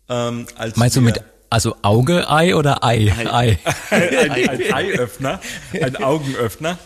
[0.09, 1.21] ähm, als Meinst du wir- mit
[1.51, 3.11] also Auge, Ei oder Ei?
[3.11, 3.59] Ei.
[3.89, 5.39] ein, ein Eiöffner,
[5.73, 6.79] ein Augenöffner,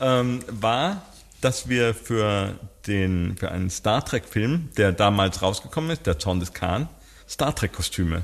[0.00, 1.02] ähm, war,
[1.40, 2.54] dass wir für
[2.86, 6.88] den für einen Star Trek Film, der damals rausgekommen ist, der Zorn des Khan,
[7.28, 8.22] Star Trek Kostüme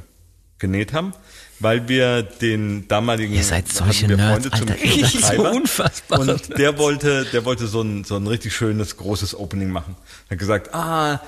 [0.61, 1.14] genäht haben,
[1.59, 4.84] weil wir den damaligen Ihr seid solche wir Nerds, Freunde zum Alter.
[4.84, 6.20] Ihr seid so unfassbar.
[6.20, 9.96] Und der wollte, der wollte so ein, so ein richtig schönes, großes Opening machen.
[10.28, 11.20] Er hat gesagt, ah,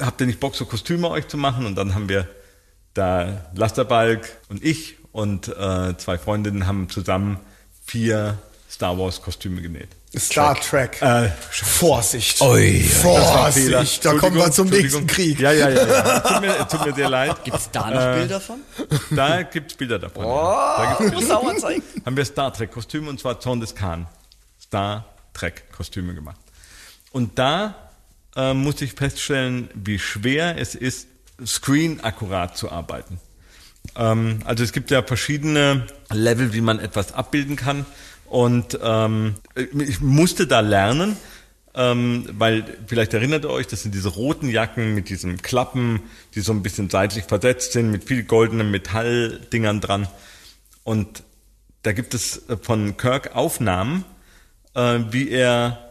[0.00, 1.66] habt ihr nicht Bock, so Kostüme euch zu machen?
[1.66, 2.28] Und dann haben wir
[2.94, 7.38] da Lasterbalk und ich und äh, zwei Freundinnen haben zusammen
[7.84, 8.38] vier
[8.70, 9.88] Star Wars Kostüme genäht.
[10.16, 11.00] Star Trek.
[11.02, 12.40] Äh, Vorsicht.
[12.40, 12.82] Ui.
[12.82, 14.04] Vorsicht.
[14.04, 15.38] Da kommen wir zum nächsten Krieg.
[15.38, 15.86] Ja, ja, ja.
[15.86, 16.20] ja.
[16.20, 17.44] Tut, mir, tut mir sehr leid.
[17.44, 18.60] Gibt's da noch Bilder von?
[19.10, 20.24] Da gibt's Bilder davon.
[20.24, 20.76] ja.
[20.76, 21.26] Da gibt's Bilder.
[21.26, 21.82] Sauer zeigen.
[22.04, 24.06] haben wir Star Trek Kostüme und zwar Zorn des Khan.
[24.60, 26.40] Star Trek Kostüme gemacht.
[27.12, 27.74] Und da
[28.34, 31.06] äh, musste ich feststellen, wie schwer es ist,
[31.46, 33.20] screen akkurat zu arbeiten.
[33.96, 37.86] Ähm, also es gibt ja verschiedene Level, wie man etwas abbilden kann.
[38.26, 41.16] Und ähm, ich musste da lernen,
[41.74, 46.00] ähm, weil vielleicht erinnert ihr euch, das sind diese roten Jacken mit diesen Klappen,
[46.34, 50.08] die so ein bisschen seitlich versetzt sind, mit viel goldenen Metalldingern dran.
[50.84, 51.24] Und
[51.82, 54.04] da gibt es äh, von Kirk Aufnahmen,
[54.74, 55.90] äh, wie er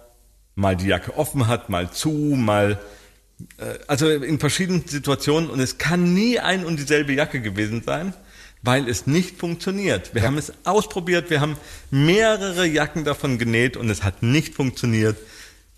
[0.56, 2.80] mal die Jacke offen hat, mal zu, mal
[3.88, 8.14] also in verschiedenen Situationen und es kann nie ein und dieselbe Jacke gewesen sein,
[8.62, 10.14] weil es nicht funktioniert.
[10.14, 11.56] Wir haben es ausprobiert, wir haben
[11.92, 15.18] mehrere Jacken davon genäht und es hat nicht funktioniert.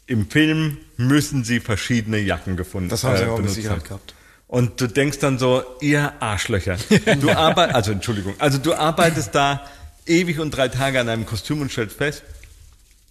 [0.08, 3.88] Im Film müssen sie verschiedene Jacken gefunden Das haben sie äh, auch mit Sicherheit haben.
[3.88, 4.16] gehabt.
[4.48, 6.78] Und du denkst dann so, ihr Arschlöcher.
[7.22, 9.66] Du arbeitest, also Entschuldigung, also du arbeitest da
[10.06, 12.24] ewig und drei Tage an einem Kostüm und stellst fest,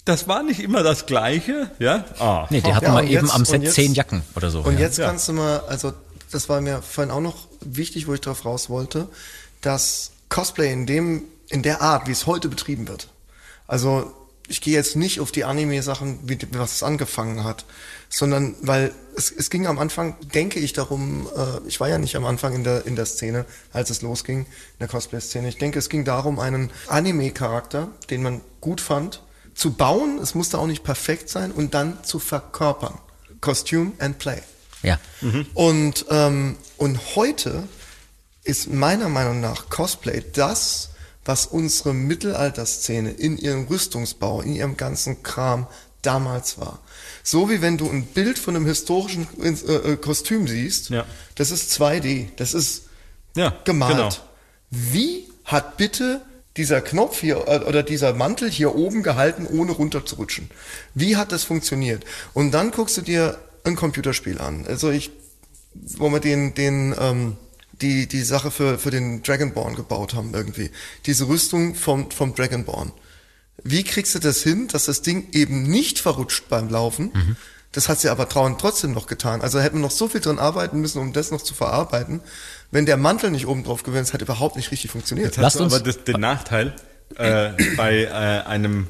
[0.05, 2.05] das war nicht immer das Gleiche, ja?
[2.19, 2.47] Ah.
[2.51, 4.61] Nee, die hatten Ja, mal und eben jetzt- am Set jetzt- zehn Jacken oder so.
[4.61, 4.81] Und ja.
[4.81, 5.93] jetzt kannst du mal, also
[6.31, 9.09] das war mir vorhin auch noch wichtig, wo ich drauf raus wollte,
[9.61, 13.09] dass Cosplay in dem, in der Art, wie es heute betrieben wird.
[13.67, 14.13] Also
[14.49, 17.65] ich gehe jetzt nicht auf die Anime-Sachen, wie was es angefangen hat,
[18.09, 22.17] sondern weil es, es ging am Anfang, denke ich darum, äh, ich war ja nicht
[22.17, 24.47] am Anfang in der, in der Szene, als es losging, in
[24.81, 25.49] der Cosplay-Szene.
[25.49, 29.23] Ich denke, es ging darum, einen Anime-Charakter, den man gut fand,
[29.61, 32.95] zu bauen, es musste auch nicht perfekt sein, und dann zu verkörpern.
[33.43, 34.41] Costume and Play.
[34.83, 34.99] Ja.
[35.55, 37.69] Und, ähm, und heute
[38.43, 40.89] ist meiner Meinung nach Cosplay das,
[41.27, 45.67] was unsere Mittelalterszene in ihrem Rüstungsbau, in ihrem ganzen Kram
[46.01, 46.79] damals war.
[47.23, 51.05] So wie wenn du ein Bild von einem historischen äh, äh, Kostüm siehst, Ja.
[51.35, 52.85] das ist 2D, das ist
[53.37, 53.93] Ja, gemalt.
[53.97, 54.09] genau.
[54.71, 56.23] Wie hat bitte
[56.57, 60.51] dieser Knopf hier äh, oder dieser Mantel hier oben gehalten, ohne runterzurutschen?
[60.95, 62.05] Wie hat das funktioniert?
[62.35, 64.67] Und dann guckst du dir ein Computerspiel an.
[64.67, 65.11] Also ich,
[65.75, 67.37] wo wir den, den, ähm,
[67.81, 70.71] die, die Sache für, für den Dragonborn gebaut haben irgendwie.
[71.07, 72.93] Diese Rüstung vom, vom Dragonborn.
[73.63, 77.11] Wie kriegst du das hin, dass das Ding eben nicht verrutscht beim Laufen?
[77.13, 77.37] Mhm.
[77.73, 79.43] Das hat sie aber trauen trotzdem noch getan.
[79.43, 82.21] Also hätten wir noch so viel dran arbeiten müssen, um das noch zu verarbeiten.
[82.73, 85.37] Wenn der Mantel nicht oben drauf gewesen ist, hat überhaupt nicht richtig funktioniert.
[85.37, 86.75] Jetzt hast aber das, den Nachteil
[87.17, 88.09] äh, bei äh,
[88.49, 88.89] einem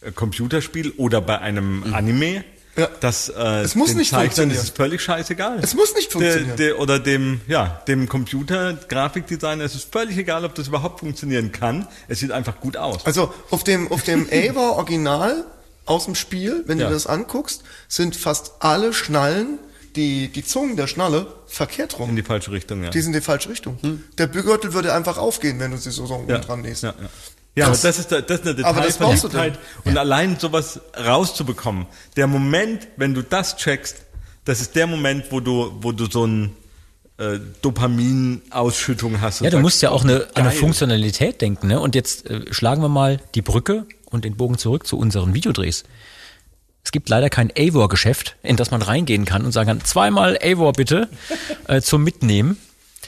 [0.00, 2.44] äh, Computerspiel oder bei einem Anime,
[2.76, 2.88] Ja.
[3.00, 4.56] dass äh, Es muss nicht Zeichnern funktionieren.
[4.58, 5.58] ist es völlig scheißegal.
[5.62, 6.56] Es muss nicht funktionieren.
[6.56, 11.52] Der, der, oder dem, ja, dem Computer-Grafikdesigner ist es völlig egal, ob das überhaupt funktionieren
[11.52, 11.86] kann.
[12.08, 13.06] Es sieht einfach gut aus.
[13.06, 15.44] Also auf dem, auf dem Ava Original
[15.88, 16.86] aus dem Spiel, wenn Ja.
[16.88, 19.58] du das anguckst, sind fast alle Schnallen,
[19.96, 22.10] die, die Zungen der Schnalle, verkehrt rum.
[22.10, 22.90] In die falsche Richtung, ja.
[22.90, 23.78] Die sind in die falsche Richtung.
[24.18, 26.38] Der Bügürtel würde einfach aufgehen, wenn du sie so, so ja.
[26.38, 26.82] dran nähst.
[26.82, 27.08] Ja, ja.
[27.54, 27.82] ja aber Krass.
[27.82, 29.86] das ist, da- das ist eine Aber das brauchst du Detailverliebtheit.
[29.86, 31.86] Und allein sowas rauszubekommen.
[32.16, 33.96] Der Moment, wenn du das checkst,
[34.44, 36.54] das ist der Moment, wo du, wo du so ein
[37.18, 39.40] äh, Dopaminausschüttung hast.
[39.40, 40.50] Ja, du sagst, musst ja auch eine, an eine.
[40.52, 41.66] Funktionalität denken.
[41.68, 41.80] Ne?
[41.80, 45.84] Und jetzt äh, schlagen wir mal die Brücke und den Bogen zurück zu unseren Videodrehs.
[46.84, 50.72] Es gibt leider kein Avor-Geschäft, in das man reingehen kann und sagen kann, zweimal Avor
[50.72, 51.08] bitte
[51.68, 52.58] äh, zum Mitnehmen.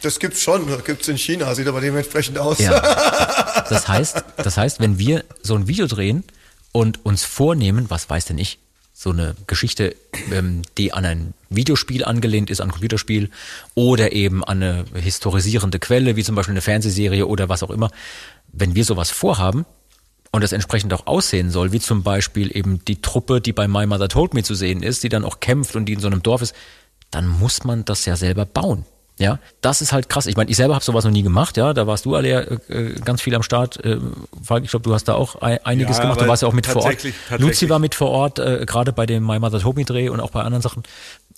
[0.03, 2.59] Das gibt's schon, das gibt's in China, sieht aber dementsprechend aus.
[2.59, 2.81] Ja.
[3.69, 6.25] Das heißt, das heißt, wenn wir so ein Video drehen
[6.73, 8.59] und uns vornehmen, was weiß denn ich,
[8.93, 9.95] so eine Geschichte,
[10.33, 13.31] ähm, die an ein Videospiel angelehnt ist, an ein Computerspiel
[13.75, 17.91] oder eben an eine historisierende Quelle, wie zum Beispiel eine Fernsehserie oder was auch immer,
[18.53, 19.67] wenn wir sowas vorhaben
[20.33, 23.87] und es entsprechend auch aussehen soll, wie zum Beispiel eben die Truppe, die bei My
[23.87, 26.23] Mother Told Me zu sehen ist, die dann auch kämpft und die in so einem
[26.23, 26.55] Dorf ist,
[27.11, 28.85] dann muss man das ja selber bauen.
[29.21, 30.25] Ja, das ist halt krass.
[30.25, 31.59] Ich meine, ich selber habe sowas noch nie gemacht.
[31.59, 33.85] Ja, da warst du alle äh, ganz viel am Start.
[33.85, 33.99] Äh,
[34.43, 36.23] Falk, ich glaube, du hast da auch ein, einiges Ja, gemacht.
[36.23, 36.97] Du warst ja auch mit vor Ort.
[37.37, 40.21] Luzi war mit vor Ort, äh, gerade bei dem My Mother Told Me Dreh und
[40.21, 40.85] auch bei anderen Sachen.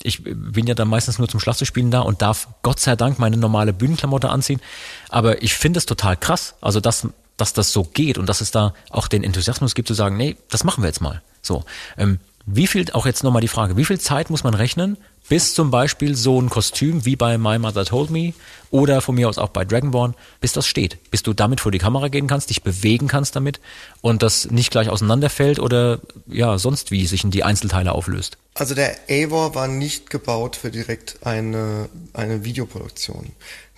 [0.00, 3.36] Ich bin ja dann meistens nur zum Schlagzeugspielen da und darf Gott sei Dank meine
[3.36, 4.60] normale Bühnenklamotte anziehen.
[5.08, 6.54] Aber ich finde es total krass.
[6.60, 7.08] Also, dass,
[7.42, 10.36] dass das so geht und dass es da auch den Enthusiasmus gibt zu sagen, nee,
[10.48, 11.22] das machen wir jetzt mal.
[11.42, 11.64] So.
[11.98, 14.96] Ähm, wie viel, auch jetzt nochmal die Frage, wie viel Zeit muss man rechnen,
[15.28, 18.32] bis zum Beispiel so ein Kostüm wie bei My Mother Told Me
[18.70, 21.78] oder von mir aus auch bei Dragonborn, bis das steht, bis du damit vor die
[21.78, 23.60] Kamera gehen kannst, dich bewegen kannst damit
[24.02, 28.38] und das nicht gleich auseinanderfällt oder ja, sonst wie sich in die Einzelteile auflöst.
[28.54, 33.30] Also der Avor war nicht gebaut für direkt eine, eine Videoproduktion.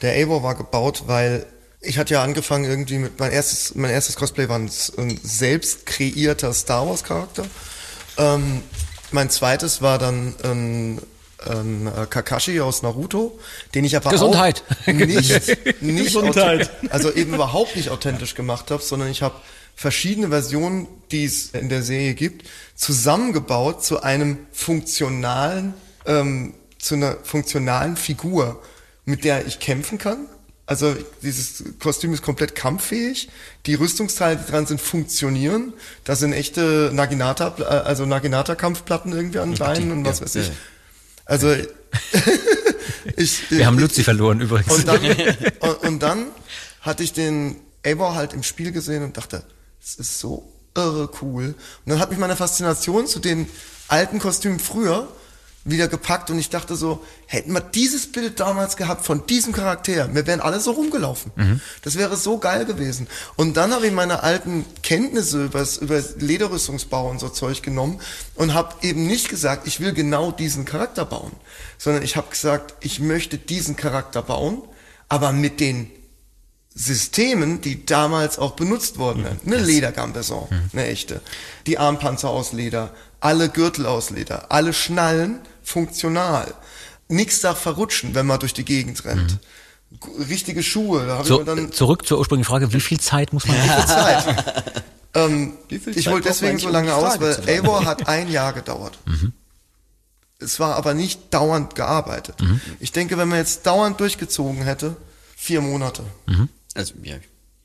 [0.03, 1.47] Der Avor war gebaut, weil
[1.85, 5.87] ich hatte ja angefangen irgendwie mit, mein erstes, mein erstes Cosplay war ein, ein selbst
[5.87, 7.45] kreierter Star Wars Charakter.
[8.16, 8.62] Ähm,
[9.11, 11.01] mein zweites war dann ein,
[11.47, 13.39] ein äh, Kakashi aus Naruto,
[13.74, 14.64] den ich aber Gesundheit.
[14.87, 16.70] auch nicht, nicht Gesundheit.
[16.91, 19.37] also eben überhaupt nicht authentisch gemacht habe, sondern ich habe
[19.76, 25.74] verschiedene Versionen, die es in der Serie gibt, zusammengebaut zu einem funktionalen,
[26.07, 28.62] ähm, zu einer funktionalen Figur,
[29.05, 30.26] mit der ich kämpfen kann.
[30.67, 33.29] Also dieses Kostüm ist komplett kampffähig.
[33.67, 35.75] Die Rüstungsteile, die dran sind, funktionieren.
[36.05, 37.55] Da sind echte Naginata,
[37.85, 40.53] also Naginata-Kampfplatten irgendwie an Beinen und was weiß ich.
[41.27, 41.55] Also
[43.17, 44.73] ich, Wir haben Luzi verloren übrigens.
[44.75, 45.01] und dann,
[45.61, 46.27] und, und dann
[46.81, 49.43] hatte ich den Eivor halt im Spiel gesehen und dachte,
[49.81, 51.49] das ist so irre cool.
[51.85, 53.49] Und dann hat mich meine Faszination zu den
[53.89, 55.09] alten Kostümen früher
[55.65, 60.15] wieder gepackt und ich dachte so, hätten wir dieses Bild damals gehabt von diesem Charakter,
[60.15, 61.33] wir wären alle so rumgelaufen.
[61.83, 63.07] Das wäre so geil gewesen.
[63.37, 67.99] Und dann habe ich meine alten Kenntnisse über, über Lederrüstungsbau und so Zeug genommen
[68.35, 71.33] und habe eben nicht gesagt, ich will genau diesen Charakter bauen,
[71.79, 74.62] sondern ich habe gesagt, ich möchte diesen Charakter bauen,
[75.09, 75.91] aber mit den
[76.75, 79.25] Systemen, die damals auch benutzt wurden.
[79.47, 81.21] Eine Ledergambeson, eine echte.
[81.67, 86.55] Die Armpanzer aus Leder, alle Gürtel aus Leder, alle Schnallen funktional.
[87.09, 89.39] Nichts darf verrutschen, wenn man durch die Gegend rennt.
[90.01, 93.01] Gu- Richtige Schuhe, da habe so, ich mir dann zurück zur ursprünglichen Frage, wie viel
[93.01, 94.83] Zeit muss man viel Zeit.
[95.17, 97.39] Ähm, Wie viel ich braucht deswegen so lange um aus, weil?
[97.49, 98.99] Eivor hat ein Jahr gedauert.
[100.41, 102.35] Es war aber nicht dauernd gearbeitet.
[102.81, 104.97] Ich denke, wenn man jetzt dauernd durchgezogen hätte,
[105.37, 106.03] vier Monate.
[106.75, 107.15] Also, ja,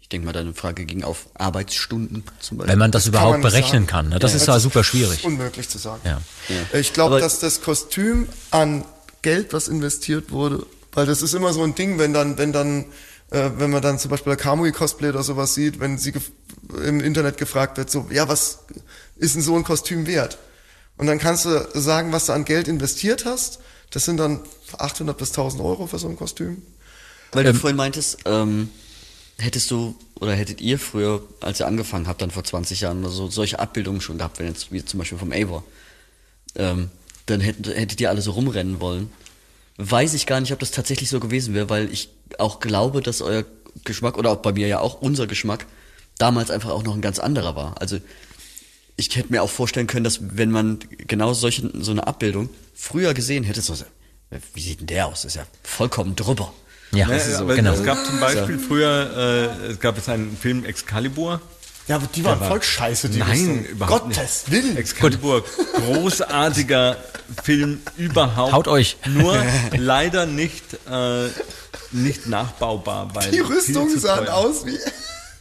[0.09, 2.71] ich denke mal, deine Frage ging auf Arbeitsstunden zum Beispiel.
[2.71, 3.85] Wenn man das, kann überhaupt man nicht berechnen sagen.
[3.85, 4.09] kann.
[4.09, 4.17] Ne?
[4.17, 5.23] Das Ja, ist ja super schwierig.
[5.23, 6.01] Unmöglich zu sagen.
[6.03, 6.19] Ja.
[6.73, 8.85] Ich glaube, dass das Kostüm an
[9.21, 12.85] Geld, was investiert wurde, weil das ist immer so ein Ding, wenn dann, wenn dann,
[13.29, 16.11] äh, wenn man dann zum Beispiel der Kamui Cosplay oder sowas sieht, wenn sie
[16.83, 18.61] im Internet gefragt wird, so, ja, was
[19.17, 20.39] ist denn so ein Kostüm wert?
[20.97, 23.59] Und dann kannst du sagen, was du an Geld investiert hast.
[23.91, 24.39] Das sind dann
[24.75, 26.63] 800 bis 1000 Euro für so ein Kostüm.
[27.31, 28.71] Weil du vorhin meintest, ähm,
[29.39, 33.09] hättest du oder hättet ihr früher, als ihr angefangen habt, dann vor 20 Jahren oder
[33.09, 35.63] so, solche Abbildungen schon gehabt, wenn jetzt wie zum Beispiel vom Eivor,
[36.55, 36.89] ähm,
[37.25, 39.11] dann hättet, hättet ihr alle so rumrennen wollen.
[39.77, 43.21] Weiß ich gar nicht, ob das tatsächlich so gewesen wäre, weil ich auch glaube, dass
[43.21, 43.45] euer
[43.85, 45.65] Geschmack oder auch bei mir ja auch unser Geschmack
[46.17, 47.81] damals einfach auch noch ein ganz anderer war.
[47.81, 47.97] Also
[48.97, 53.13] ich hätte mir auch vorstellen können, dass wenn man genau solche, so eine Abbildung früher
[53.13, 53.73] gesehen hätte, so,
[54.53, 55.21] wie sieht denn der aus?
[55.21, 56.53] Das ist ja vollkommen drüber.
[56.91, 57.73] Ja, Ja, ist so, aber genau.
[57.73, 61.41] Es gab zum Beispiel früher, äh, es gab jetzt einen Film Excalibur.
[61.87, 63.63] Ja, aber die waren voll scheiße, die Nein, Rüstung.
[63.65, 64.51] überhaupt Gottes nicht.
[64.51, 64.77] Willen.
[64.77, 65.43] Excalibur,
[65.75, 66.97] großartiger
[67.43, 68.53] Film überhaupt.
[68.53, 68.97] Haut euch.
[69.07, 69.35] Nur
[69.77, 71.27] leider nicht, äh,
[71.91, 74.77] nicht nachbaubar, weil Die Rüstungen zu sahen aus wie,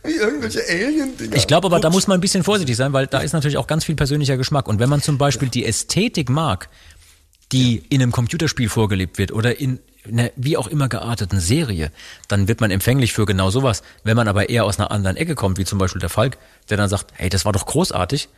[0.05, 1.37] wie irgendwelche Alien-Dinger.
[1.37, 3.67] Ich glaube aber, da muss man ein bisschen vorsichtig sein, weil da ist natürlich auch
[3.67, 4.69] ganz viel persönlicher Geschmack.
[4.69, 6.69] Und wenn man zum Beispiel die Ästhetik mag,
[7.53, 11.91] die in einem Computerspiel vorgelebt wird oder in einer wie auch immer gearteten Serie,
[12.29, 13.83] dann wird man empfänglich für genau sowas.
[14.05, 16.39] Wenn man aber eher aus einer anderen Ecke kommt, wie zum Beispiel der Falk,
[16.71, 18.29] der dann sagt, hey, das war doch großartig,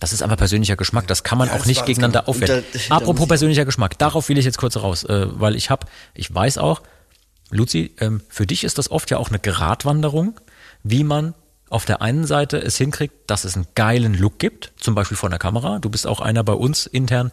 [0.00, 2.64] das ist einfach persönlicher Geschmack, das kann man Ja, auch nicht gegeneinander aufwerten.
[2.88, 5.86] Da- Apropos ich- persönlicher Geschmack, darauf will ich jetzt kurz raus, äh, weil ich habe,
[6.14, 6.80] ich weiß auch,
[7.50, 10.40] Luzi, ähm, für dich ist das oft ja auch eine Gratwanderung,
[10.84, 11.34] wie man
[11.68, 15.30] auf der einen Seite es hinkriegt, dass es einen geilen Look gibt, zum Beispiel von
[15.30, 15.78] der Kamera.
[15.80, 17.30] Du bist auch einer bei uns intern,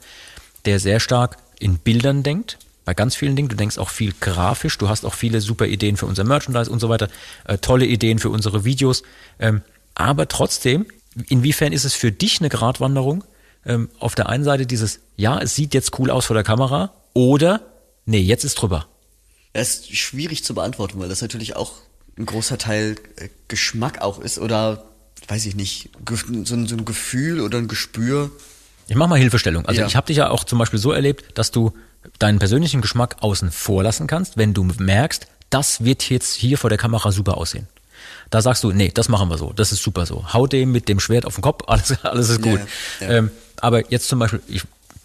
[0.66, 2.58] der sehr stark in Bildern denkt,
[2.88, 3.50] bei ganz vielen Dingen.
[3.50, 6.80] Du denkst auch viel grafisch, du hast auch viele super Ideen für unser Merchandise und
[6.80, 7.10] so weiter,
[7.44, 9.04] äh, tolle Ideen für unsere Videos.
[9.40, 9.62] Ähm,
[9.94, 10.86] aber trotzdem,
[11.28, 13.26] inwiefern ist es für dich eine Gratwanderung?
[13.66, 16.94] Ähm, auf der einen Seite dieses, ja, es sieht jetzt cool aus vor der Kamera,
[17.12, 17.60] oder,
[18.06, 18.88] nee, jetzt ist drüber.
[19.52, 21.74] Das ist schwierig zu beantworten, weil das natürlich auch
[22.18, 24.86] ein großer Teil äh, Geschmack auch ist oder,
[25.28, 25.90] weiß ich nicht,
[26.46, 28.32] so ein, so ein Gefühl oder ein Gespür.
[28.88, 29.66] Ich mach mal Hilfestellung.
[29.66, 29.88] Also Ja.
[29.88, 31.74] ich habe dich ja auch zum Beispiel so erlebt, dass du
[32.20, 36.70] deinen persönlichen Geschmack außen vor lassen kannst, wenn du merkst, das wird jetzt hier vor
[36.70, 37.68] der Kamera super aussehen.
[38.30, 40.34] Da sagst du, nee, das machen wir so, das ist super so.
[40.34, 42.60] Hau dem mit dem Schwert auf den Kopf, alles, alles ist gut.
[43.00, 43.14] Ja, ja.
[43.18, 44.64] Ähm, aber jetzt zum Beispiel, ich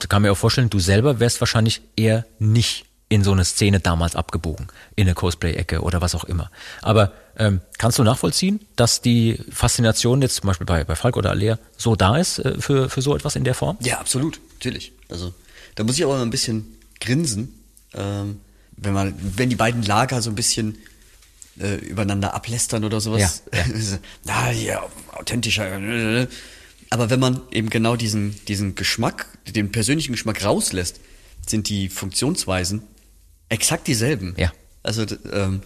[0.09, 4.17] kann mir auch vorstellen, du selber wärst wahrscheinlich eher nicht in so eine Szene damals
[4.17, 6.51] abgebogen, in eine Cosplay-Ecke oder was auch immer.
[6.81, 11.31] Aber ähm, kannst du nachvollziehen, dass die Faszination jetzt zum Beispiel bei, bei Falk oder
[11.31, 13.77] Alea so da ist äh, für, für so etwas in der Form?
[13.81, 14.93] Ja, absolut, natürlich.
[15.11, 15.35] Also
[15.75, 17.53] da muss ich aber ein bisschen grinsen,
[17.93, 18.41] ähm,
[18.77, 20.79] wenn man, wenn die beiden Lager so ein bisschen
[21.61, 23.43] äh, übereinander ablästern oder sowas.
[23.53, 23.65] Ja,
[24.25, 24.83] Na, hier,
[25.13, 26.29] authentischer.
[26.91, 31.01] Aber wenn man eben genau diesen, diesen Geschmack, den persönlichen Geschmack rauslässt,
[31.47, 32.83] sind die Funktionsweisen
[33.49, 34.35] exakt dieselben.
[34.37, 34.53] Ja.
[34.83, 35.63] Also ähm,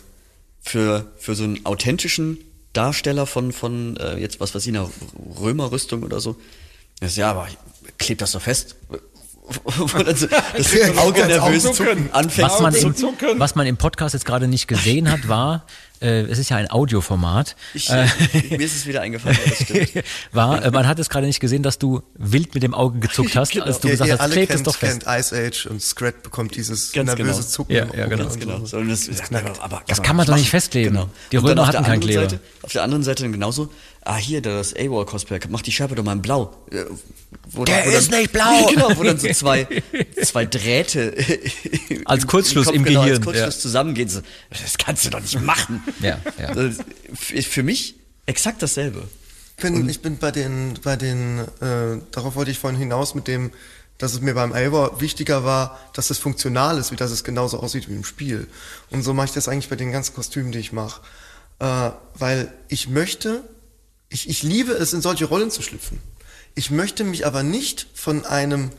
[0.61, 2.39] für, für so einen authentischen
[2.72, 4.91] Darsteller von, von äh, jetzt was weiß ich, einer
[5.41, 6.37] Römerrüstung oder so,
[7.01, 7.49] das ja, aber
[7.99, 8.76] klebt das so fest.
[9.64, 12.09] Wo dann so das Auge ganz nervös aufzucken.
[12.12, 13.38] anfängt Was man, im, zucken.
[13.38, 15.64] was man im Podcast jetzt gerade nicht gesehen hat, war,
[16.01, 18.07] äh, es ist ja ein Audioformat, Ich, äh,
[18.51, 20.05] mir ist es wieder eingefallen, ja, das stimmt.
[20.32, 23.36] war, äh, man hat es gerade nicht gesehen, dass du wild mit dem Auge gezuckt
[23.36, 25.05] hast, als du ihr, gesagt hast, alle klebt es doch fest.
[25.05, 27.47] kennt Ice Age und Scrat bekommt dieses Ganz nervöse genau.
[27.47, 27.76] Zucken.
[27.76, 28.24] Ja, im ja, genau.
[28.24, 28.64] Ganz genau.
[28.64, 28.82] so.
[28.82, 29.61] Das, knackt.
[29.61, 30.94] aber, Das kann man doch nicht festkleben.
[30.94, 31.09] Genau.
[31.32, 32.22] Die Römer auf der hatten kein anderen Kleber.
[32.22, 33.70] Seite, auf der anderen Seite dann genauso,
[34.07, 36.57] ah hier, das AWOL-Cosplay, mach die Schärpe doch mal in blau.
[36.70, 36.84] Äh,
[37.50, 38.66] Wo, Der wo ist dann, nicht blau.
[38.70, 39.66] Genau, wo dann so zwei,
[40.22, 41.14] zwei Drähte
[42.04, 43.61] Als Kurzschluss im genau, Gehirn, Als Kurzschluss ja.
[43.61, 44.09] zusammengehen.
[44.09, 45.82] So, das kannst du doch nicht machen.
[46.00, 46.70] Ja, ja.
[47.14, 47.96] Für mich
[48.26, 49.02] exakt dasselbe.
[49.57, 53.26] Ich bin, ich bin bei den, bei den, äh, darauf wollte ich vorhin hinaus mit
[53.26, 53.52] dem,
[53.98, 57.61] dass es mir beim Eivor wichtiger war, dass es funktional ist, wie dass es genauso
[57.61, 58.48] aussieht wie im Spiel.
[58.90, 61.00] Und so mache ich das eigentlich bei den ganzen Kostümen, die ich mache.
[61.59, 63.44] Äh, weil ich möchte,
[64.09, 66.00] ich, ich liebe es, in solche Rollen zu schlüpfen.
[66.54, 68.70] Ich möchte mich aber nicht von einem,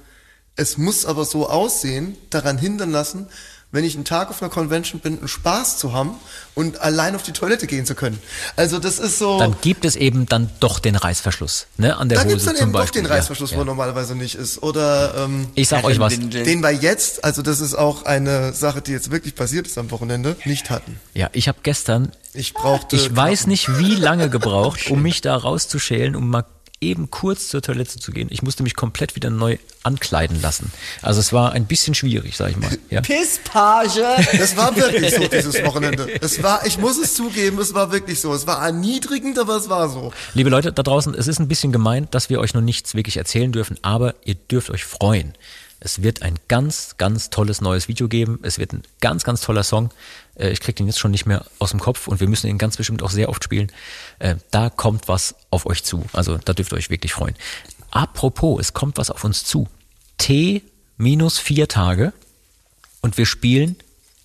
[0.56, 3.28] es muss aber so aussehen, daran hindern lassen,
[3.72, 6.12] wenn ich einen Tag auf einer Convention bin, einen Spaß zu haben
[6.56, 8.18] und allein auf die Toilette gehen zu können.
[8.56, 9.40] Also das ist so.
[9.40, 12.56] Dann gibt es eben dann doch den Reißverschluss, ne, an der da Hose gibt's dann
[12.56, 13.02] zum eben doch Beispiel.
[13.02, 13.66] den Reißverschluss, ja, wo ja.
[13.66, 14.64] normalerweise nicht ist.
[14.64, 16.18] Oder ähm, Ich sag euch was.
[16.18, 19.92] Den wir jetzt, also das ist auch eine Sache, die jetzt wirklich passiert ist am
[19.92, 21.00] Wochenende, nicht hatten.
[21.14, 22.96] Ja, ich habe gestern, Ich brauchte.
[22.96, 26.46] ich weiß nicht wie lange gebraucht, um mich da rauszuschälen, um mal
[26.80, 28.28] eben kurz zur Toilette zu gehen.
[28.30, 30.72] Ich musste mich komplett wieder neu ankleiden lassen.
[31.02, 32.70] Also es war ein bisschen schwierig, sag ich mal.
[32.90, 33.02] Ja.
[33.02, 34.06] Pisspage!
[34.38, 36.08] Das war wirklich so dieses Wochenende.
[36.22, 38.34] Es war, ich muss es zugeben, es war wirklich so.
[38.34, 40.14] Es war erniedrigend, aber es war so.
[40.34, 43.18] Liebe Leute da draußen, es ist ein bisschen gemein, dass wir euch noch nichts wirklich
[43.18, 45.34] erzählen dürfen, aber ihr dürft euch freuen.
[45.80, 48.40] Es wird ein ganz, ganz tolles neues Video geben.
[48.44, 49.92] Es wird ein ganz, ganz toller Song.
[50.36, 52.58] Äh, Ich krieg den jetzt schon nicht mehr aus dem Kopf und wir müssen ihn
[52.58, 53.72] ganz bestimmt auch sehr oft spielen.
[54.20, 56.04] Äh, Da kommt was auf euch zu.
[56.14, 57.36] Also da dürft ihr euch wirklich freuen.
[57.92, 59.68] Apropos, es kommt was auf uns zu.
[60.18, 60.64] T
[60.98, 62.12] minus vier Tage
[63.02, 63.76] und wir spielen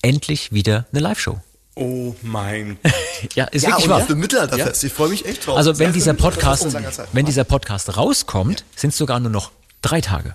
[0.00, 1.38] endlich wieder eine Live-Show.
[1.74, 2.92] Oh mein Gott.
[3.36, 3.98] Ja, ist Ja, wirklich wahr.
[3.98, 4.82] auf dem Mittelalterfest.
[4.82, 5.57] Ich freue mich echt drauf.
[5.57, 6.66] Also wenn dieser Podcast,
[7.12, 10.34] wenn dieser Podcast rauskommt, sind es sogar nur noch drei Tage.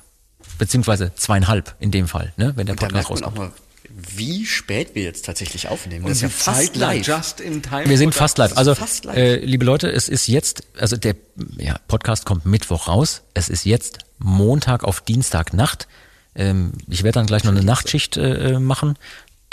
[0.58, 3.56] Beziehungsweise zweieinhalb in dem Fall, ne, wenn der Da Podcast merkt man auch rauskommt.
[3.56, 3.68] mal,
[4.16, 6.06] wie spät wir jetzt tatsächlich aufnehmen.
[6.06, 7.08] Und das ist ja fast Zeit live.
[7.08, 7.88] Just in time.
[7.88, 8.58] Wir sind fast live.
[8.58, 9.18] Also, fast live.
[9.18, 11.16] Äh, liebe Leute, es ist jetzt, also der
[11.58, 13.22] ja, Podcast kommt Mittwoch raus.
[13.34, 15.88] Es ist jetzt Montag auf Dienstagnacht.
[16.36, 18.98] Ähm, ich werde dann gleich noch eine Nachtschicht äh, machen,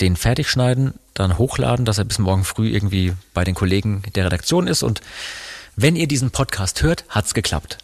[0.01, 4.27] den fertig schneiden, dann hochladen, dass er bis morgen früh irgendwie bei den Kollegen der
[4.27, 4.83] Redaktion ist.
[4.83, 5.01] Und
[5.77, 7.79] wenn ihr diesen Podcast hört, hat's geklappt.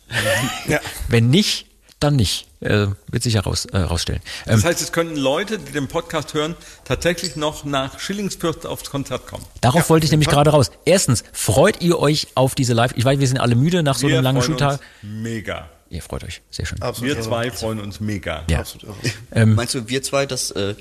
[0.68, 0.80] Ja.
[1.08, 1.66] Wenn nicht,
[2.00, 2.46] dann nicht.
[2.60, 4.20] Äh, wird sich heraus, äh, rausstellen.
[4.46, 6.54] Ähm, Das heißt, es könnten Leute, die den Podcast hören,
[6.84, 9.46] tatsächlich noch nach Schillingsfürst aufs Konzert kommen.
[9.62, 10.70] Darauf wollte ich nämlich gerade raus.
[10.84, 12.92] Erstens, freut ihr euch auf diese Live?
[12.96, 14.72] Ich weiß, wir sind alle müde nach so einem langen freuen Schultag.
[14.80, 15.70] uns mega.
[15.88, 16.80] Ihr freut euch, sehr schön.
[16.82, 17.16] Absolut.
[17.16, 18.44] Wir zwei freuen uns mega.
[18.50, 18.58] Ja.
[18.60, 19.12] Absolut irre.
[19.32, 20.74] Ähm, Meinst du, wir zwei, das, äh,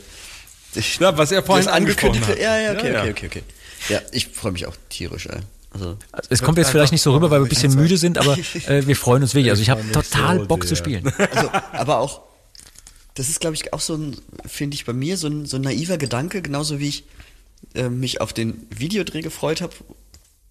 [1.00, 2.62] Ja, was er vorhin das angekündigt angesprochen hat?
[2.62, 3.12] Ja, ja, okay, Ja, ja.
[3.12, 3.44] okay, okay, okay.
[3.88, 5.40] Ja, ich freue mich auch tierisch, ey.
[5.72, 5.98] Also,
[6.30, 8.86] es kommt jetzt vielleicht nicht so rüber, weil wir ein bisschen müde sind, aber äh,
[8.88, 9.52] wir freuen uns wirklich.
[9.52, 10.78] Also ich habe total so Bock zu sehr.
[10.78, 11.14] spielen.
[11.36, 12.22] also, aber auch,
[13.14, 15.62] das ist, glaube ich, auch so ein, finde ich bei mir, so ein, so ein
[15.62, 17.04] naiver Gedanke, genauso wie ich
[17.76, 19.74] äh, mich auf den Videodreh gefreut habe,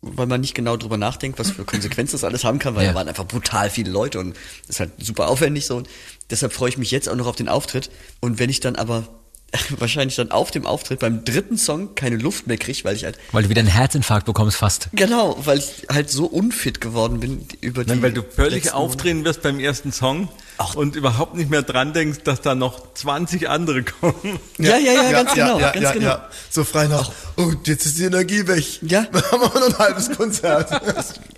[0.03, 2.91] weil man nicht genau drüber nachdenkt, was für Konsequenzen das alles haben kann, weil Ja.
[2.93, 4.37] da waren einfach brutal viele Leute und
[4.69, 5.77] das ist halt super aufwendig so.
[5.77, 5.89] Und
[6.31, 7.91] deshalb freue ich mich jetzt auch noch auf den Auftritt.
[8.21, 9.09] Und wenn ich dann aber
[9.79, 13.19] wahrscheinlich dann auf dem Auftritt beim dritten Song keine Luft mehr kriege, weil ich halt
[13.33, 14.91] Weil du wieder einen Herzinfarkt bekommst fast.
[14.93, 19.25] Genau, weil ich halt so unfit geworden bin über die Nein, weil du völlig aufdrehen
[19.25, 20.29] wirst beim ersten Song
[20.59, 20.75] Ach.
[20.75, 24.39] und überhaupt nicht mehr dran denkst, dass da noch 20 andere kommen.
[24.59, 26.07] Ja, ja, ja, ganz genau, Ja, ganz ja, genau.
[26.07, 26.29] ja.
[26.51, 28.65] So frei nach, oh, jetzt ist die Energie weg.
[28.83, 29.07] Ja.
[29.13, 30.71] Wir haben auch noch ein halbes Konzert.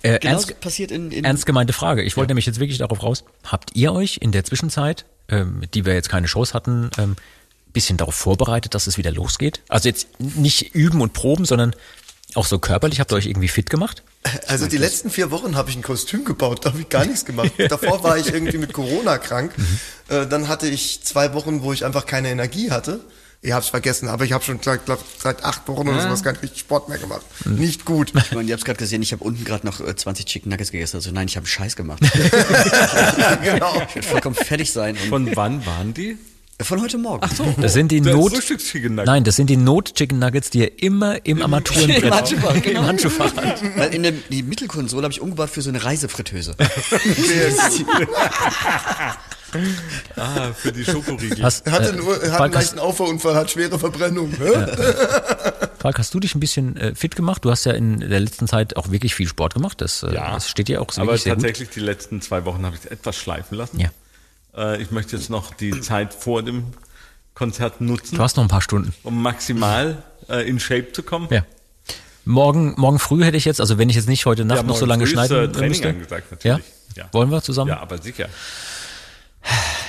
[0.01, 2.01] Äh, Genau ernst, passiert in, in ernst gemeinte Frage.
[2.01, 3.23] Ich wollte nämlich jetzt wirklich darauf raus.
[3.45, 7.15] Habt ihr euch in der Zwischenzeit, ähm, die wir jetzt keine Shows hatten, ähm,
[7.71, 9.61] bisschen darauf vorbereitet, dass es wieder losgeht?
[9.67, 11.75] Also jetzt nicht üben und proben, sondern
[12.35, 12.99] auch so körperlich.
[12.99, 14.03] Habt ihr euch irgendwie fit gemacht?
[14.47, 17.25] Also die letzten vier Wochen habe ich ein Kostüm gebaut, da habe ich gar nichts
[17.25, 17.51] gemacht.
[17.69, 19.51] Davor war ich irgendwie mit Corona krank.
[20.09, 23.01] Äh, dann hatte ich zwei Wochen, wo ich einfach keine Energie hatte.
[23.43, 26.39] Ihr habt's vergessen, aber ich habe schon seit, glaub, seit acht Wochen oder sowas gar
[26.39, 27.25] nicht Sport mehr gemacht.
[27.45, 28.13] Nicht gut.
[28.15, 30.71] ich meine, ihr habt gerade gesehen, ich habe unten gerade noch äh, 20 Chicken Nuggets
[30.71, 30.97] gegessen.
[30.97, 32.01] Also nein, ich habe Scheiß gemacht.
[33.43, 33.81] genau.
[33.87, 34.95] Ich werde vollkommen fertig sein.
[34.95, 36.19] Und Von wann waren die?
[36.63, 37.21] Von heute Morgen.
[37.23, 37.45] Ach so.
[37.59, 38.33] Das sind die Not.
[38.33, 39.07] Frühstückschicken Nuggets.
[39.07, 42.79] Nein, das sind die Not-Chicken Nuggets, die ihr immer im Armaturenbrett Im Handschuhfach, genau.
[42.81, 43.31] im Handschuhfach.
[43.77, 46.55] Weil in der die Mittelkonsole habe ich umgebaut für so eine Reisefritteuse.
[50.15, 51.43] Ah, für die Schokoriegel.
[51.43, 54.31] Hast, Er hatte, äh, nur, hat einen leichten Auffahrunfall, hat schwere Verbrennung.
[54.33, 57.43] Falk, hast du dich ein bisschen äh, fit gemacht?
[57.43, 59.81] Du hast ja in der letzten Zeit auch wirklich viel Sport gemacht.
[59.81, 61.43] Das, äh, das steht dir auch so Aber sehr gut.
[61.43, 63.77] tatsächlich die letzten zwei Wochen habe ich es etwas schleifen lassen.
[63.79, 63.89] Ja.
[64.55, 66.65] Äh, ich möchte jetzt noch die Zeit vor dem
[67.33, 68.93] Konzert nutzen, Du hast noch ein paar Stunden.
[69.03, 71.27] um maximal äh, in Shape zu kommen.
[71.31, 71.45] Ja.
[72.25, 74.75] Morgen, morgen früh hätte ich jetzt, also wenn ich jetzt nicht heute Nacht Ja, noch
[74.75, 75.89] so lange früh ist, schneiden äh, Training müsste.
[75.89, 76.65] angesagt, natürlich.
[76.95, 77.03] Ja?
[77.03, 77.09] Ja.
[77.13, 77.69] Wollen wir zusammen?
[77.69, 78.27] Ja, aber sicher.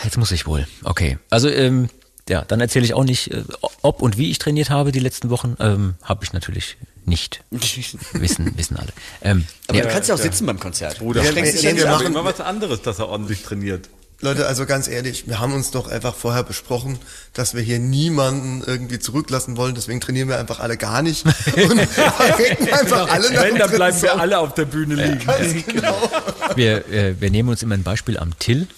[0.04, 0.66] Jetzt muss ich wohl.
[0.84, 1.18] Okay.
[1.30, 1.90] Also, ähm,
[2.28, 3.42] ja, dann erzähle ich auch nicht, äh,
[3.82, 5.56] ob und wie ich trainiert habe die letzten Wochen.
[5.60, 7.42] Ähm, habe ich natürlich nicht.
[7.50, 8.88] Wissen, wissen alle.
[9.20, 10.98] Ähm, Aber ja, du kannst ja auch sitzen beim Konzert.
[11.00, 13.88] Bruder, Ja, ja, wir- machen- machen immer was anderes, dass er ordentlich trainiert.
[14.22, 17.00] Leute, also ganz ehrlich, wir haben uns doch einfach vorher besprochen,
[17.32, 21.26] dass wir hier niemanden irgendwie zurücklassen wollen, deswegen trainieren wir einfach alle gar nicht.
[21.26, 25.26] Und verrecken einfach alle nach Wenn, dem dann bleiben wir alle auf der Bühne liegen.
[25.26, 26.10] Ganz genau.
[26.54, 28.68] wir, äh, wir nehmen uns immer ein Beispiel am Till,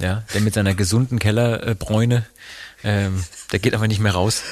[0.00, 2.24] ja, der mit seiner gesunden Kellerbräune
[2.84, 4.42] Ähm, der geht aber nicht mehr raus.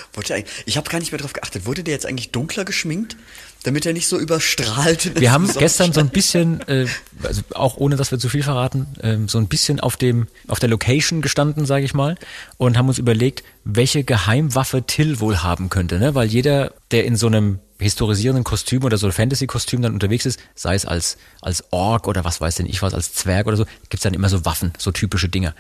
[0.67, 1.67] Ich habe gar nicht mehr drauf geachtet.
[1.67, 3.17] Wurde der jetzt eigentlich dunkler geschminkt,
[3.65, 5.19] damit er nicht so überstrahlt?
[5.21, 6.87] Wir haben gestern so ein bisschen, äh,
[7.23, 10.61] also auch ohne dass wir zu viel verraten, ähm, so ein bisschen auf dem auf
[10.61, 12.17] der Location gestanden, sage ich mal,
[12.57, 16.15] und haben uns überlegt, welche Geheimwaffe Till wohl haben könnte, ne?
[16.15, 20.75] Weil jeder, der in so einem historisierenden Kostüm oder so Fantasy-Kostüm dann unterwegs ist, sei
[20.75, 24.05] es als als Ork oder was weiß denn ich was, als Zwerg oder so, gibt's
[24.05, 25.55] dann immer so Waffen, so typische Dinger.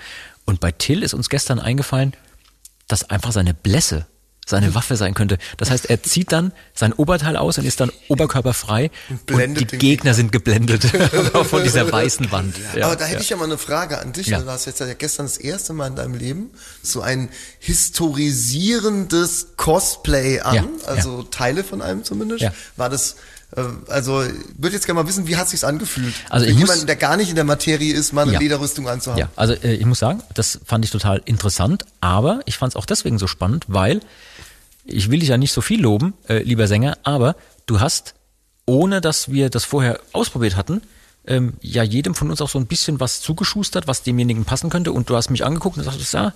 [0.45, 2.14] Und bei Till ist uns gestern eingefallen,
[2.91, 4.07] dass einfach seine Blässe
[4.51, 5.38] seine Waffe sein könnte.
[5.57, 9.78] Das heißt, er zieht dann sein Oberteil aus und ist dann oberkörperfrei und, die den
[9.78, 10.84] Gegner sind geblendet
[11.45, 12.57] von dieser weißen Wand.
[12.74, 13.20] Ja, Aber da hätte ja.
[13.20, 14.26] ich ja mal eine Frage an dich.
[14.26, 14.41] Ja.
[14.41, 16.51] Du hast jetzt ja gestern das erste Mal in deinem Leben
[16.82, 17.30] so ein
[17.61, 22.43] historisierendes Cosplay an, also Teile von einem zumindest.
[22.43, 22.53] Ja.
[22.76, 23.16] War das,
[23.88, 26.14] also ich würde jetzt gerne mal wissen, wie hat sich's angefühlt?
[26.28, 28.38] Also Für jemanden, der gar nicht in der Materie ist, mal eine Ja.
[28.38, 29.18] Lederrüstung anzuhaben.
[29.20, 32.76] Ja, also äh, ich muss sagen, das fand ich total interessant, aber ich fand es
[32.76, 34.01] auch deswegen so spannend, weil
[34.84, 37.36] ich will dich ja nicht so viel loben, äh, lieber Sänger, aber
[37.66, 38.14] du hast,
[38.66, 40.82] ohne dass wir das vorher ausprobiert hatten,
[41.26, 44.92] ähm, ja jedem von uns auch so ein bisschen was zugeschustert, was demjenigen passen könnte
[44.92, 46.32] und du hast mich angeguckt und sagtest, ja,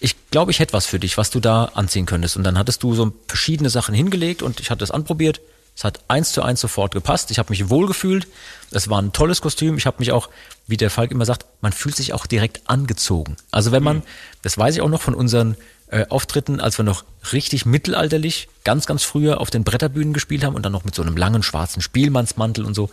[0.00, 2.36] ich glaube, ich hätte was für dich, was du da anziehen könntest.
[2.36, 5.40] Und dann hattest du so verschiedene Sachen hingelegt und ich hatte es anprobiert.
[5.78, 7.30] Es hat eins zu eins sofort gepasst.
[7.30, 8.26] Ich habe mich wohlgefühlt.
[8.72, 9.76] Es war ein tolles Kostüm.
[9.76, 10.28] Ich habe mich auch,
[10.66, 13.36] wie der Falk immer sagt, man fühlt sich auch direkt angezogen.
[13.52, 14.02] Also wenn man,
[14.42, 15.56] das weiß ich auch noch von unseren
[15.86, 20.56] äh, Auftritten, als wir noch richtig mittelalterlich, ganz, ganz früher auf den Bretterbühnen gespielt haben
[20.56, 22.90] und dann noch mit so einem langen schwarzen Spielmannsmantel und so.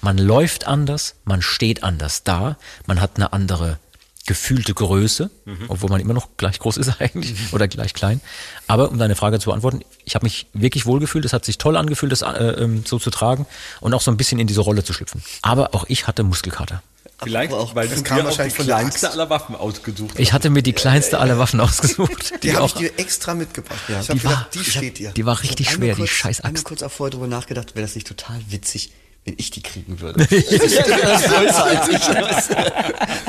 [0.00, 3.80] Man läuft anders, man steht anders da, man hat eine andere
[4.28, 5.30] gefühlte Größe,
[5.66, 8.20] obwohl man immer noch gleich groß ist eigentlich oder gleich klein.
[8.68, 11.76] Aber um deine Frage zu beantworten, ich habe mich wirklich wohlgefühlt, es hat sich toll
[11.76, 12.26] angefühlt, das äh,
[12.62, 13.46] ähm, so zu tragen
[13.80, 15.22] und auch so ein bisschen in diese Rolle zu schlüpfen.
[15.42, 16.82] Aber auch ich hatte Muskelkater.
[17.20, 19.18] Vielleicht, auch- weil das du kam die wahrscheinlich von der kleinste Axt.
[19.18, 22.34] aller Waffen ausgesucht Ich hatte mir die kleinste aller Waffen ausgesucht.
[22.44, 23.80] Die habe ich auch, dir extra mitgebracht.
[23.88, 25.10] ich die habe war- gedacht, die ich steht dir.
[25.10, 26.64] die war richtig Ich schwer, die kurz- scheiß Einmal Axt.
[26.66, 28.92] kurz auch vorher drüber nachgedacht, wäre das nicht total witzig,
[29.28, 30.26] wenn ich die kriegen würde.
[30.30, 30.50] Ich.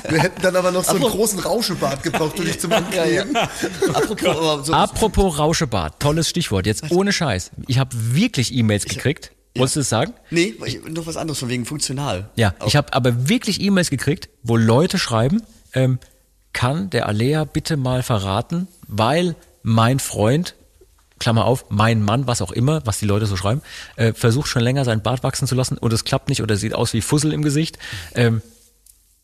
[0.09, 3.35] Wir hätten dann aber noch so einen großen Rauschebart gebraucht, um dich zum Ankleben.
[3.93, 7.51] Apropos, aber so, Apropos Rauschebart, tolles Stichwort, jetzt ohne Scheiß.
[7.67, 9.31] Ich habe wirklich E-Mails gekriegt.
[9.55, 10.13] Wolltest du es sagen?
[10.29, 12.29] nee, ich- noch was anderes von wegen funktional.
[12.35, 15.41] Ja, Auch- ich habe aber wirklich E-Mails gekriegt, wo Leute schreiben,
[15.73, 15.99] ähm,
[16.53, 20.55] kann der Alea bitte mal verraten, weil mein Freund,
[21.19, 23.61] Klammer auf, mein Mann, was auch immer, was die Leute so schreiben,
[23.95, 26.73] äh, versucht schon länger seinen Bart wachsen zu lassen und es klappt nicht oder sieht
[26.73, 27.77] aus wie Fussel im Gesicht.
[28.15, 28.41] Ähm,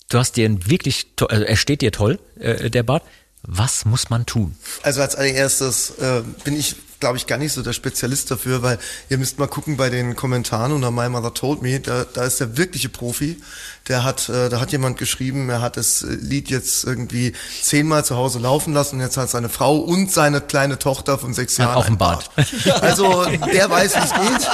[0.10, 3.04] du hast dir einen wirklich, also er steht dir toll, äh, der Bart.
[3.48, 4.56] Was muss man tun?
[4.82, 8.80] Also als allererstes äh, bin ich, glaube ich, gar nicht so der Spezialist dafür, weil
[9.10, 12.40] ihr müsst mal gucken bei den Kommentaren unter My Mother Told Me, da, da ist
[12.40, 13.42] der wirkliche Profi.
[13.88, 18.16] Der hat, äh, da hat jemand geschrieben, er hat das Lied jetzt irgendwie zehnmal zu
[18.16, 21.76] Hause laufen lassen und jetzt hat seine Frau und seine kleine Tochter von sechs Jahren
[21.76, 22.32] auch einen einen Bart.
[22.82, 24.50] Also der weiß, wie es geht.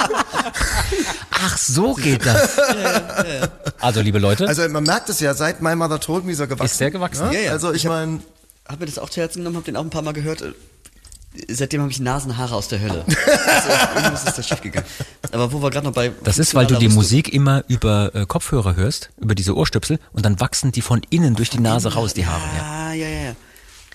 [1.30, 2.58] Ach, so geht das.
[3.80, 6.46] Also, liebe Leute, Also man merkt es ja, seit My Mother Told Me ist er
[6.46, 6.66] gewachsen.
[6.66, 7.26] Ist sehr gewachsen.
[7.26, 7.32] Ja?
[7.32, 7.52] Ja, ja.
[7.52, 8.20] Also ich meine,
[8.68, 10.44] Hab mir das auch zu Herzen genommen, hab den auch ein paar Mal gehört.
[11.48, 13.04] Seitdem habe ich Nasenhaare aus der Hölle.
[13.06, 14.86] Also, irgendwas ist da schief gegangen.
[15.30, 18.26] Aber wo wir gerade noch bei Das ist, weil du die Musik immer über äh,
[18.26, 22.12] Kopfhörer hörst, über diese Ohrstöpsel, und dann wachsen die von innen durch die Nase raus,
[22.14, 22.42] die Haare.
[22.56, 22.62] Ja.
[22.62, 23.36] Ah, ja, ja, ja.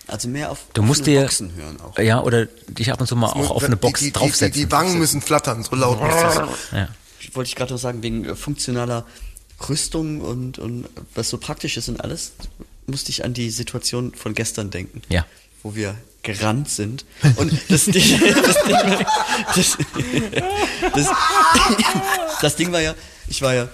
[0.08, 2.00] Also mehr auf Du musst dir, Boxen hören auch.
[2.00, 4.54] ja, oder dich ab und zu mal auch auf eine Box die, die, draufsetzen.
[4.54, 6.36] die, die Wangen müssen flattern, so laut muss das.
[6.72, 6.88] ja.
[7.34, 9.06] Wollte ich gerade noch sagen, wegen äh, funktionaler
[9.68, 12.32] Rüstung und, und was so praktisch ist und alles,
[12.86, 15.02] musste ich an die Situation von gestern denken.
[15.10, 15.26] Ja.
[15.62, 17.06] Wo wir gerannt sind.
[17.38, 18.04] Und das Ding,
[18.44, 19.06] das Ding, war,
[19.56, 19.78] das,
[20.94, 21.08] das,
[22.42, 22.96] das Ding war ja,
[23.28, 23.70] ich war ja,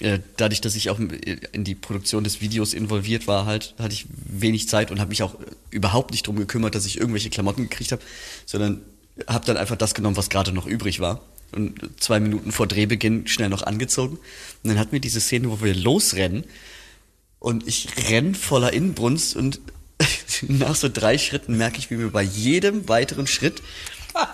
[0.00, 4.06] äh, dadurch, dass ich auch in die Produktion des Videos involviert war, halt, hatte ich
[4.08, 5.34] wenig Zeit und habe mich auch
[5.70, 8.02] überhaupt nicht drum gekümmert, dass ich irgendwelche Klamotten gekriegt habe,
[8.46, 8.80] sondern
[9.26, 11.20] habe dann einfach das genommen, was gerade noch übrig war.
[11.50, 14.18] Und zwei Minuten vor Drehbeginn schnell noch angezogen.
[14.62, 16.44] Und dann hatten wir diese Szene, wo wir losrennen
[17.38, 19.60] und ich renn voller Inbrunst und
[20.48, 23.62] nach so drei Schritten merke ich, wie mir bei jedem weiteren Schritt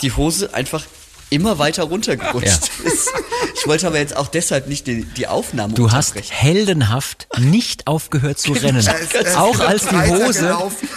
[0.03, 0.85] die Hose einfach
[1.31, 2.47] immer weiter runtergerutscht
[2.85, 2.91] Ja.
[2.93, 3.09] ist.
[3.57, 8.39] Ich wollte aber jetzt auch deshalb nicht die, die Aufnahme Du hast heldenhaft nicht aufgehört
[8.39, 8.77] zu rennen.
[8.79, 10.55] Es- es auch als die Hose,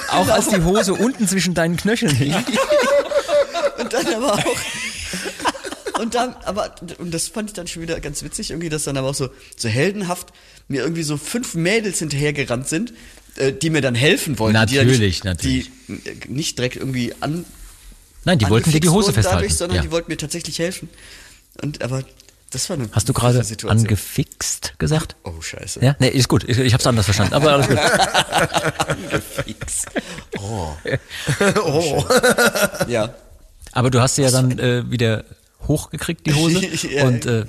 [0.10, 2.36] auch als die Hose unten zwischen deinen Knöcheln hing.
[3.80, 6.00] Und dann aber auch.
[6.02, 8.98] Und dann, aber, und das fand ich dann schon wieder ganz witzig, irgendwie, dass dann
[8.98, 10.28] aber auch so, so heldenhaft
[10.68, 12.94] mir irgendwie so fünf Mädels hinterhergerannt sind,
[13.54, 14.54] die mir dann helfen wollten.
[14.54, 15.72] Natürlich, die nicht, natürlich.
[15.88, 17.46] Die äh, nicht direkt irgendwie an.
[18.26, 19.42] Nein, die wollten dir die angefixt Hose festhalten.
[19.44, 19.82] Dadurch, sondern ja.
[19.84, 20.90] die wollten mir tatsächlich helfen.
[21.62, 22.04] Und aber
[22.52, 25.16] Das war eine Hast du gerade angefixt gesagt?
[25.24, 25.84] Oh, scheiße.
[25.84, 26.44] Ja, nee, ist gut.
[26.48, 27.80] Ich, ich hab's anders verstanden, aber alles gut.
[29.46, 29.86] Fix.
[30.40, 30.70] Oh.
[31.64, 32.06] Oh.
[32.88, 33.14] Ja.
[33.72, 35.24] Aber du hast sie ja dann äh, wieder
[35.68, 36.62] hochgekriegt, die Hose.
[36.90, 37.06] Ja.
[37.06, 37.46] und äh,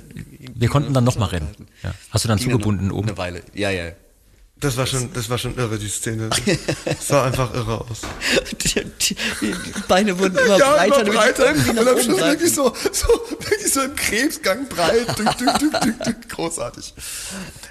[0.53, 1.67] wir konnten dann nochmal rennen.
[1.83, 1.93] Ja.
[2.09, 3.07] Hast du dann zugebunden noch oben?
[3.07, 3.41] Eine Weile.
[3.53, 3.91] Ja, ja.
[4.59, 6.29] Das war schon, das war schon irre, die Szene.
[6.99, 8.01] Sah einfach irre aus.
[8.61, 9.55] Die, die, die
[9.87, 13.73] Beine wurden immer breiter, damit ich irgendwie nach und am Schluss wirklich so, so, wirklich
[13.73, 15.17] so im Krebsgang breit.
[15.17, 16.29] Dück, dück, dück, dück, dück.
[16.29, 16.93] Großartig.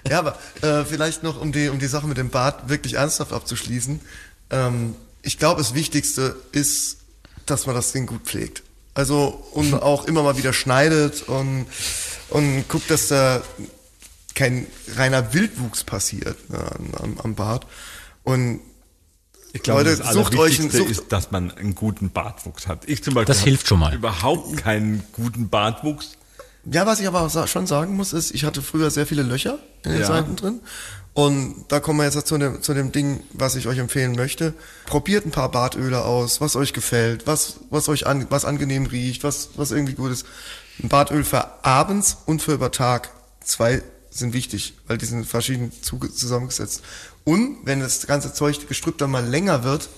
[0.09, 3.34] Ja, aber äh, vielleicht noch, um die, um die Sache mit dem Bart wirklich ernsthaft
[3.34, 4.01] abzuschließen.
[4.51, 6.99] Ähm, ich glaube, das Wichtigste ist,
[7.45, 8.62] dass man das Ding gut pflegt.
[8.95, 11.66] Also und auch immer mal wieder schneidet und,
[12.30, 13.43] und guckt, dass da
[14.39, 14.66] kein
[14.97, 16.59] reiner Wildwuchs passiert ne,
[17.03, 17.66] am, am Bart.
[18.22, 18.61] Und
[19.53, 22.66] Ich glaube, Leute, das sucht euch einen, Allerwichtigste sucht, ist, dass man einen guten Bartwuchs
[22.68, 22.89] hat.
[22.89, 23.95] Ich zum Beispiel Das habe hilft schon mal.
[23.95, 26.12] Überhaupt keinen guten Bartwuchs.
[26.70, 29.59] Ja, was ich aber auch schon sagen muss, ist, ich hatte früher sehr viele Löcher
[29.84, 30.07] in den Ja.
[30.07, 30.61] Seiten drin.
[31.14, 34.55] Und da kommen wir jetzt zu dem, zu dem Ding, was ich euch empfehlen möchte.
[34.86, 39.24] Probiert ein paar Bartöle aus, was euch gefällt, was, was euch an, was angenehm riecht,
[39.24, 40.26] was, was irgendwie gut ist.
[40.80, 43.11] Ein Bartöl für abends und für über Tag.
[43.43, 43.82] Zwei
[44.18, 46.82] sind wichtig, weil die sind verschieden zusammengesetzt.
[47.24, 49.88] Und wenn das ganze Zeug gestrüpp dann mal länger wird,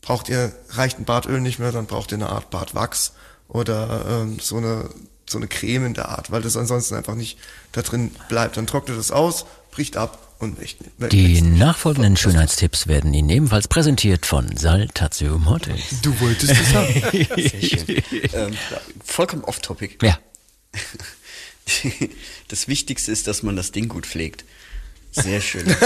[0.00, 3.12] braucht ihr, reicht ein Bartöl nicht mehr, dann braucht ihr eine Art Bartwachs
[3.48, 4.88] oder ähm, so eine
[5.30, 7.38] so eine Creme in der Art, weil das ansonsten einfach nicht
[7.72, 8.56] da drin bleibt.
[8.56, 11.12] Dann trocknet es aus, bricht ab und wächst nicht.
[11.12, 16.00] Die nachfolgenden Schönheitstipps werden Ihnen ebenfalls präsentiert von Saltatio Mortis.
[16.02, 16.94] Du wolltest es haben.
[17.36, 18.02] Sehr schön.
[18.32, 18.56] ähm,
[19.04, 19.98] vollkommen off-topic.
[20.02, 20.18] Ja.
[22.48, 24.44] Das Wichtigste ist, dass man das Ding gut pflegt.
[25.12, 25.66] Sehr schön.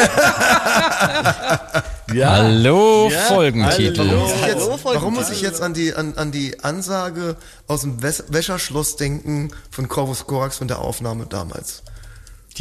[2.11, 3.99] Hallo, Ja, Folgentitel.
[3.99, 4.21] hallo.
[4.21, 8.03] Muss ich jetzt, warum muss ich jetzt an die, an, an die Ansage aus dem
[8.03, 11.83] Wäs Wäscherschloss denken von Corvus Corax von der Aufnahme damals?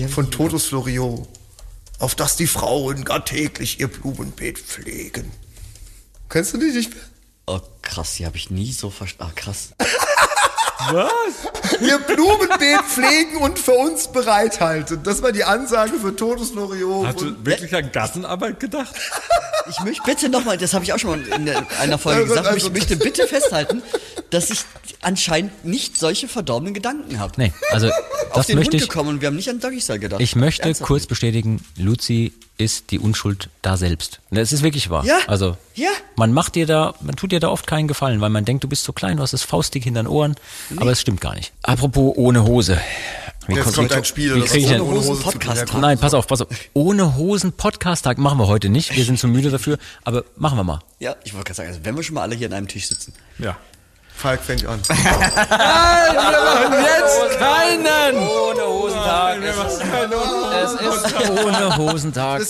[0.10, 1.28] Von Totus Florio.
[2.00, 5.32] Auf dass die Frauen gar täglich ihr Blumenbeet pflegen.
[6.30, 7.04] Kennst du die nicht mehr?
[7.48, 9.34] Oh, krass, die habe ich nie so verstanden.
[9.36, 9.74] Ah, krass.
[11.82, 15.02] Ihr Blumenbeet pflegen und für uns bereithalten.
[15.04, 17.06] Das war die Ansage für Totus Florio.
[17.08, 18.96] Hast du wirklich an Gartenarbeit gedacht?
[19.70, 22.48] Ich möchte bitte nochmal, das habe ich auch schon mal in der- einer Folge gesagt,
[22.48, 23.82] also- ich möchte bitte festhalten,
[24.30, 24.60] dass ich
[25.02, 27.34] anscheinend nicht solche verdorbenen Gedanken habe.
[27.38, 27.94] Nee, also Auf
[28.36, 28.90] das den möchte Hund ich.
[28.90, 30.22] gekommen und wir haben nicht an Doggy Style gedacht.
[30.22, 31.10] Ich möchte Ernsthaft kurz nicht.
[31.10, 34.20] bestätigen, Luzi ist die Unschuld da selbst.
[34.30, 35.04] Es ist wirklich wahr.
[35.04, 35.90] Ja, Also ja.
[36.16, 38.68] man macht dir da, man tut dir da oft keinen Gefallen, weil man denkt, du
[38.68, 40.36] bist so klein, du hast das Faustdick hinter den Ohren,
[40.78, 41.52] aber es stimmt gar nicht.
[41.64, 42.80] Apropos ohne Hose.
[43.48, 45.24] Wie Jetzt kommt- ein Spiel, wie das ich ohne Hose Hosen.
[45.24, 45.74] Podcast.
[45.74, 46.48] Nein, pass auf, pass auf.
[46.74, 48.96] Ohne Hosen Podcast-Tag machen wir heute nicht.
[48.96, 50.80] Wir sind zu müde dafür, aber machen wir mal.
[51.00, 52.88] Ja, ich wollte gerade sagen, also wenn wir schon mal alle hier an einem Tisch
[52.88, 53.14] sitzen.
[53.40, 53.58] Ja.
[54.14, 54.80] Falk fängt an.
[54.88, 55.00] Jetzt
[57.40, 59.38] keinen ohne Hosentag.
[59.42, 62.42] Es ist ohne Hosentag.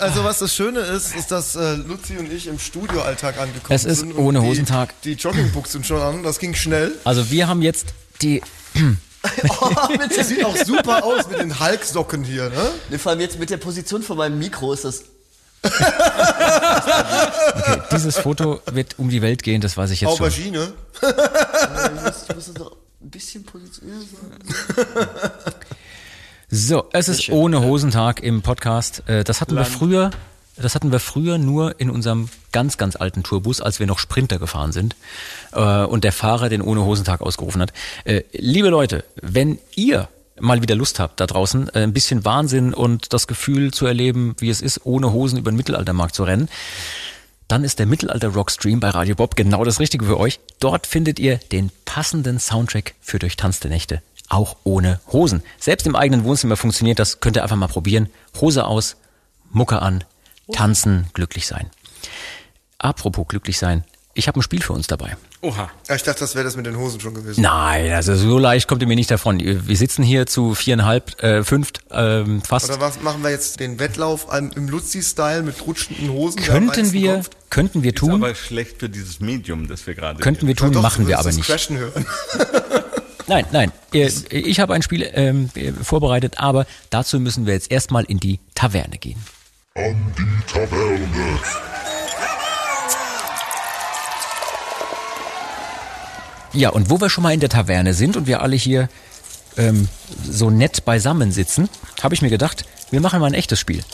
[0.00, 3.84] Also was das Schöne ist, ist, dass äh, Luzi und ich im Studioalltag angekommen Es
[3.84, 4.16] ist sind.
[4.16, 5.00] ohne und die, Hosentag.
[5.02, 6.92] Die Joggingbuchs sind schon an, das ging schnell.
[7.04, 7.92] Also wir haben jetzt
[8.22, 8.42] die
[10.16, 12.70] Das sieht auch super aus mit den Hulk-Socken hier, ne?
[12.88, 15.04] Ne, Vor allem jetzt mit der Position von meinem Mikro ist das.
[17.92, 20.26] Dieses Foto wird um die Welt gehen, das weiß ich jetzt schon.
[20.26, 20.72] Aubergine.
[21.02, 24.08] Das noch ein bisschen positionieren.
[26.48, 29.02] So, es ist ohne Hosentag im Podcast.
[29.06, 30.10] Äh, Das hatten wir früher,
[30.56, 34.38] das hatten wir früher nur in unserem ganz, ganz alten Tourbus, als wir noch Sprinter
[34.38, 34.96] gefahren sind
[35.52, 37.72] äh, und der Fahrer den ohne Hosentag ausgerufen hat.
[38.04, 42.74] Äh, Liebe Leute, wenn ihr mal wieder Lust habt da draußen, äh, ein bisschen Wahnsinn
[42.74, 46.48] und das Gefühl zu erleben, wie es ist, ohne Hosen über den Mittelaltermarkt zu rennen,
[47.48, 50.38] dann ist der Mittelalter-Rock-Stream bei Radio Bob genau das Richtige für euch.
[50.60, 55.42] Dort findet ihr den passenden Soundtrack für durchtanzte Nächte, auch ohne Hosen.
[55.58, 58.08] Selbst im eigenen Wohnzimmer funktioniert das, könnt ihr einfach mal probieren.
[58.40, 58.96] Hose aus,
[59.50, 60.04] Mucke an,
[60.52, 61.70] tanzen, glücklich sein.
[62.78, 63.84] Apropos glücklich sein,
[64.14, 65.16] ich habe ein Spiel für uns dabei.
[65.42, 65.70] Oha.
[65.94, 67.40] Ich dachte, das wäre das mit den Hosen schon gewesen.
[67.40, 69.40] Nein, also so leicht kommt ihr mir nicht davon.
[69.40, 72.68] Wir sitzen hier zu viereinhalb, äh, fünft, ähm, fast.
[72.68, 76.42] Oder was machen wir jetzt den Wettlauf an, im Luzi-Style mit rutschenden Hosen?
[76.42, 80.46] Könnten wir, könnten wir Ist tun, aber schlecht für dieses Medium, das wir gerade könnten
[80.46, 81.46] wir tun, doch, machen du wir aber das nicht.
[81.46, 82.04] Crashen hören.
[83.30, 83.70] Nein, nein.
[83.92, 85.50] Ich habe ein Spiel ähm,
[85.82, 89.20] vorbereitet, aber dazu müssen wir jetzt erstmal in die Taverne gehen.
[89.76, 91.38] An die Taverne.
[96.52, 98.88] Ja, und wo wir schon mal in der Taverne sind und wir alle hier
[99.56, 99.88] ähm,
[100.28, 101.68] so nett beisammen sitzen,
[102.02, 103.84] habe ich mir gedacht, wir machen mal ein echtes Spiel.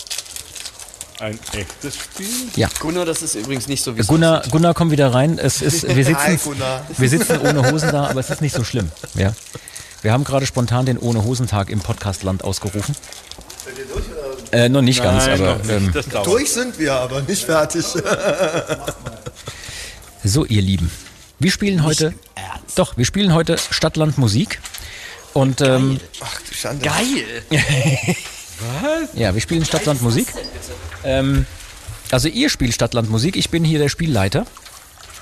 [1.21, 2.27] Ein echtes Spiel?
[2.57, 2.71] Ja.
[2.79, 5.39] Gunnar, das ist übrigens nicht so wie es Gunnar, Gunnar, komm wieder rein.
[5.39, 6.87] Es ist, wir Hi, sitzen, Gunnar.
[6.97, 8.91] wir sitzen ohne Hosen da, aber es ist nicht so schlimm.
[9.13, 9.35] Ja.
[10.01, 12.95] Wir haben gerade spontan den Ohne Hosentag im Podcastland ausgerufen.
[14.53, 16.15] Äh, noch nicht ganz, Nein, aber noch nicht.
[16.15, 16.23] ähm.
[16.25, 17.85] Durch sind wir, aber nicht fertig.
[20.25, 20.91] so, ihr Lieben.
[21.39, 22.15] Wir spielen heute.
[22.75, 24.61] Doch, wir spielen heute Stadtland Musik.
[25.33, 26.85] Und ähm, Ach du Schande.
[26.85, 27.43] Geil!
[29.15, 30.27] ja, wir spielen Stadtland Musik.
[31.05, 31.47] Ähm,
[32.11, 34.47] also ihr spielt Stadtland Musik, ich bin hier der Spielleiter.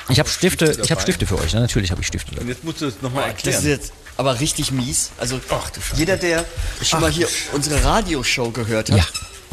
[0.08, 1.60] Ich habe Stifte, ich habe Stifte für euch, ne?
[1.60, 2.38] natürlich habe ich Stifte.
[2.38, 3.80] Und jetzt musst du es nochmal Das ist erklären.
[3.80, 5.10] jetzt aber richtig mies.
[5.18, 5.40] Also
[5.96, 6.44] jeder, der
[6.82, 9.04] schon mal hier unsere Radioshow gehört hat, Ja.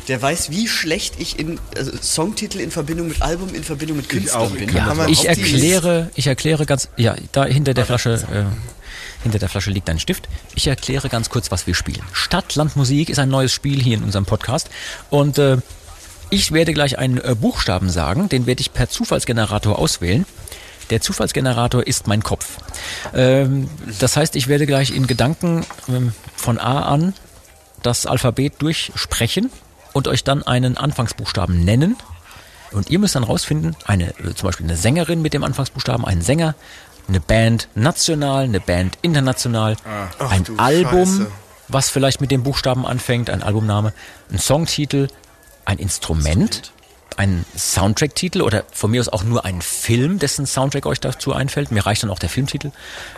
[0.08, 4.10] der weiß, wie schlecht ich in also Songtitel in Verbindung mit Album, in Verbindung mit
[4.10, 4.74] Künstlern auch, ich bin.
[4.74, 8.44] kann Ja, ich erkläre, ich erkläre ganz, ja, da hinter der Flasche, äh,
[9.24, 10.28] hinter der Flasche liegt ein Stift.
[10.56, 12.02] Ich erkläre ganz kurz, was wir spielen.
[12.14, 14.70] Stadt, Land, Musik ist ein neues Spiel hier in unserem Podcast
[15.10, 15.58] und äh,
[16.30, 20.26] ich werde gleich einen äh, Buchstaben sagen, den werde ich per Zufallsgenerator auswählen.
[20.92, 22.58] Der Zufallsgenerator ist mein Kopf.
[23.14, 23.70] Ähm,
[24.00, 27.14] das heißt, ich werde gleich in Gedanken ähm, von A an
[27.82, 29.50] das Alphabet durchsprechen
[29.94, 31.96] und euch dann einen Anfangsbuchstaben nennen.
[32.72, 36.22] Und ihr müsst dann rausfinden, eine, äh, zum Beispiel eine Sängerin mit dem Anfangsbuchstaben, einen
[36.22, 36.56] Sänger,
[37.08, 39.76] eine Band national, eine Band international,
[40.20, 41.32] ein du Album, Scheiße.
[41.68, 43.94] was vielleicht mit dem Buchstaben anfängt, ein Albumname,
[44.30, 45.08] ein Songtitel,
[45.66, 46.72] ein Instrument,
[47.22, 51.70] ein Soundtrack-Titel oder von mir aus auch nur ein Film, dessen Soundtrack euch dazu einfällt.
[51.70, 52.72] Mir reicht dann auch der Filmtitel.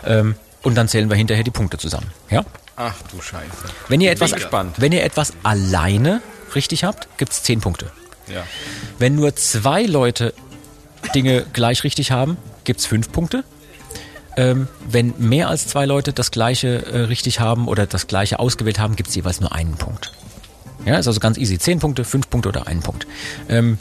[0.04, 2.10] Ähm, und dann zählen wir hinterher die Punkte zusammen.
[2.30, 2.44] Ja?
[2.76, 3.46] Ach du Scheiße.
[3.88, 4.74] Wenn ihr etwas, gespannt.
[4.78, 6.20] wenn ihr etwas alleine
[6.54, 7.90] richtig habt, gibt's zehn Punkte.
[8.28, 8.42] Ja.
[8.98, 10.34] Wenn nur zwei Leute
[11.14, 13.42] Dinge gleich richtig haben, gibt's fünf Punkte.
[14.36, 18.78] Ähm, wenn mehr als zwei Leute das gleiche äh, richtig haben oder das gleiche ausgewählt
[18.78, 20.12] haben, gibt's jeweils nur einen Punkt.
[20.84, 21.58] Ja, ist also ganz easy.
[21.58, 23.06] Zehn Punkte, fünf Punkte oder einen Punkt.
[23.48, 23.78] Ähm,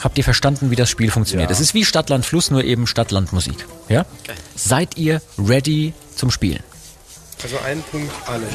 [0.00, 1.50] habt ihr verstanden, wie das Spiel funktioniert?
[1.50, 3.66] Es ist wie Stadt, Land, Fluss, nur eben Stadt, Land, Musik.
[3.88, 4.04] Ja?
[4.54, 6.60] Seid ihr ready zum Spielen?
[7.42, 8.46] Also ein Punkt alle, ne?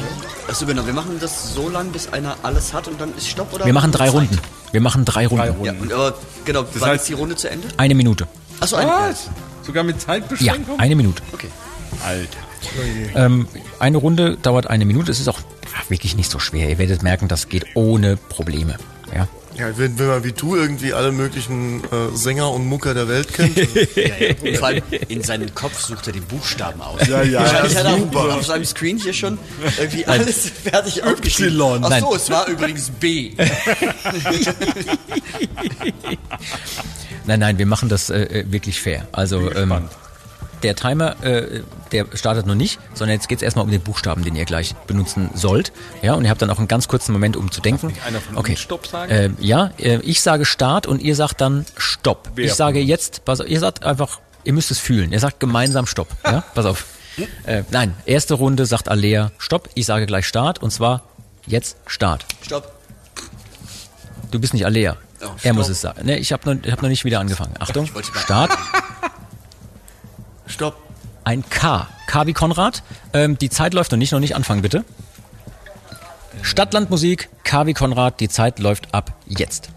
[0.46, 3.52] Also genau, wir machen das so lang, bis einer alles hat und dann ist Stopp
[3.52, 3.66] oder?
[3.66, 4.14] Wir machen drei Zeit?
[4.14, 4.38] Runden.
[4.72, 5.64] Wir machen drei Runden.
[5.64, 6.14] Ja, und, aber
[6.46, 7.68] genau, wann heißt- ist die Runde zu Ende?
[7.76, 8.26] Eine Minute.
[8.60, 9.28] Achso, ein Was?
[9.62, 10.80] Sogar mit Ja, Zeitbeschränkung?
[10.80, 11.22] eine Minute.
[11.34, 11.48] Okay.
[12.02, 12.38] Alter.
[13.14, 13.46] Ähm,
[13.78, 15.10] eine Runde dauert eine Minute.
[15.12, 15.38] Es ist auch
[15.88, 16.68] wirklich nicht so schwer.
[16.68, 18.76] Ihr werdet merken, das geht ohne Probleme.
[19.14, 19.28] Ja.
[19.56, 23.34] Ja, wenn, wenn man wie du irgendwie alle möglichen äh, Sänger und Mucker der Welt
[23.34, 23.58] kennt.
[23.58, 27.04] Und vor allem in seinen Kopf sucht er die Buchstaben aus.
[27.08, 28.36] Ja, ja, Wahrscheinlich hat er super.
[28.36, 29.36] auf seinem Screen hier schon
[29.78, 31.60] irgendwie alles fertig aufgeschrieben.
[31.60, 32.02] Ach Nein.
[32.02, 33.32] so, es war übrigens B.
[37.26, 39.08] Nein, nein, wir machen das äh, äh, wirklich fair.
[39.12, 39.88] Also ähm.
[40.62, 41.62] Der Timer, äh,
[41.92, 44.74] der startet noch nicht, sondern jetzt geht es erstmal um den Buchstaben, den ihr gleich
[44.86, 45.72] benutzen sollt.
[46.02, 47.88] Ja, und ihr habt dann auch einen ganz kurzen Moment, um zu denken.
[47.88, 48.52] nicht einer von okay.
[48.52, 49.10] uns Stopp sagen?
[49.10, 52.30] Äh, ja, äh, ich sage Start und ihr sagt dann Stopp.
[52.34, 55.12] Wer ich sage jetzt, pass auf, ihr sagt einfach, ihr müsst es fühlen.
[55.12, 56.08] Ihr sagt gemeinsam Stopp.
[56.24, 56.84] Ja, pass auf.
[57.46, 59.68] Äh, nein, erste Runde sagt Alea Stopp.
[59.74, 61.02] Ich sage gleich Start und zwar
[61.46, 62.24] jetzt Start.
[62.42, 62.72] Stopp.
[64.30, 64.96] Du bist nicht Alea.
[65.20, 66.06] Oh, er muss es sagen.
[66.06, 67.54] Ne, ich habe noch, ich hab noch nicht wieder angefangen.
[67.58, 68.52] Achtung, Start.
[70.48, 70.76] Stopp.
[71.24, 71.86] Ein K.
[72.06, 72.82] K wie Konrad.
[73.12, 74.84] Ähm, die Zeit läuft noch nicht, noch nicht anfangen, bitte.
[76.42, 79.70] Stadtlandmusik, K wie Konrad, die Zeit läuft ab jetzt.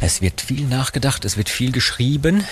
[0.00, 2.44] Es wird viel nachgedacht, es wird viel geschrieben.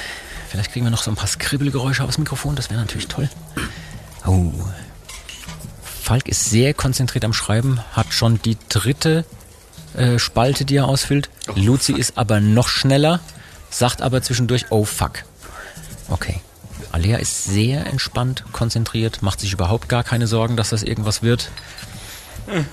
[0.48, 3.28] Vielleicht kriegen wir noch so ein paar Skribbelgeräusche aufs Mikrofon, das wäre natürlich toll.
[4.26, 4.52] Oh.
[5.82, 9.24] Falk ist sehr konzentriert am Schreiben, hat schon die dritte
[9.96, 11.30] äh, Spalte, die er ausfüllt.
[11.54, 13.20] Luzi ist aber noch schneller,
[13.70, 15.24] sagt aber zwischendurch, oh fuck.
[16.08, 16.40] Okay.
[16.92, 21.50] Alea ist sehr entspannt, konzentriert, macht sich überhaupt gar keine Sorgen, dass das irgendwas wird.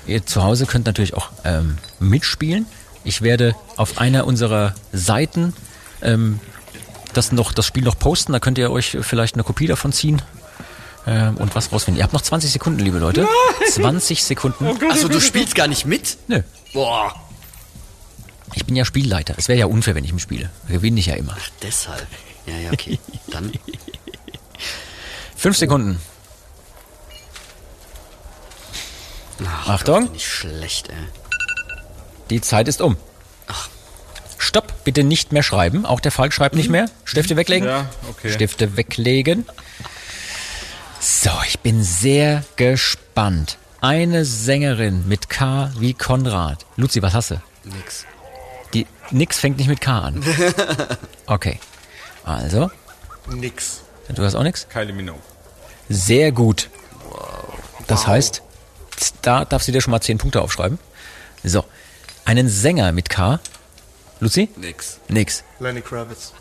[0.06, 2.66] Ihr zu Hause könnt natürlich auch ähm, mitspielen.
[3.04, 5.54] Ich werde auf einer unserer Seiten
[6.02, 6.40] ähm,
[7.14, 8.34] das, noch, das Spiel noch posten.
[8.34, 10.22] Da könnt ihr euch vielleicht eine Kopie davon ziehen
[11.08, 12.00] ähm, und was rausfinden.
[12.00, 13.28] Ihr habt noch 20 Sekunden, liebe Leute.
[13.70, 14.68] 20 Sekunden.
[14.90, 16.18] Achso, du spielst gar nicht mit?
[16.28, 16.42] Nö,
[16.74, 17.16] Boah.
[18.54, 19.34] ich bin ja Spielleiter.
[19.38, 20.50] Es wäre ja unfair, wenn ich mitspiele.
[20.68, 21.36] Gewinne ich ja immer.
[21.64, 22.08] Deshalb.
[22.46, 23.00] Ja, ja, okay.
[23.28, 23.52] Dann.
[25.36, 26.00] Fünf Sekunden.
[29.46, 30.06] Ach, Achtung.
[30.06, 30.96] Gott, Nicht schlecht, ey.
[32.30, 32.98] Die Zeit ist um.
[34.38, 35.86] Stopp, bitte nicht mehr schreiben.
[35.86, 36.90] Auch der Falk schreibt nicht mehr.
[37.06, 37.68] Stifte weglegen.
[37.70, 38.32] Ja, okay.
[38.32, 39.46] Stifte weglegen.
[41.00, 43.58] So, ich bin sehr gespannt.
[43.82, 46.66] Eine Sängerin mit K wie Konrad.
[46.76, 47.42] Luzi, was hast du?
[47.64, 48.06] Nix.
[48.74, 50.24] Die, nix fängt nicht mit K an.
[51.28, 51.60] Okay.
[52.24, 52.70] Also,
[53.30, 53.82] Nix.
[54.10, 54.68] du hast auch nix?
[54.70, 55.22] Kylie Minogue.
[55.90, 56.70] Sehr gut.
[57.88, 58.42] Das heißt,
[59.22, 60.80] da darfst du dir schon mal 10 Punkte aufschreiben.
[61.44, 61.66] So,
[62.26, 63.40] einen Sänger mit K.
[64.20, 64.50] Luzi?
[64.56, 65.00] Nix.
[65.08, 65.44] Nix.
[65.60, 66.34] Lenny Kravitz.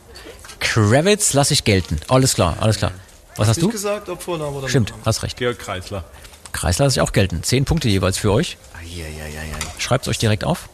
[0.60, 1.98] Kravitz lasse ich gelten.
[2.08, 2.92] Alles klar, alles klar.
[3.36, 3.70] Was hast Nicht du?
[3.70, 5.06] gesagt, ob Vorname oder Stimmt, Nachname.
[5.06, 5.36] hast recht.
[5.38, 6.04] Georg Kreisler.
[6.52, 7.42] Kreisler lasse ich auch gelten.
[7.42, 8.58] Zehn Punkte jeweils für euch.
[9.78, 10.68] Schreibt euch direkt auf.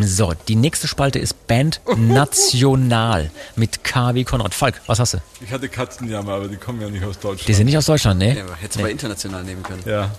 [0.00, 4.54] So, die nächste Spalte ist Band National mit K wie Konrad.
[4.54, 5.18] Falk, was hast du?
[5.40, 7.46] Ich hatte Katzenjammer, aber die kommen ja nicht aus Deutschland.
[7.48, 8.36] Die sind nicht aus Deutschland, ne?
[8.36, 9.82] Ja, hättest du mal international nehmen können.
[9.86, 10.10] ja.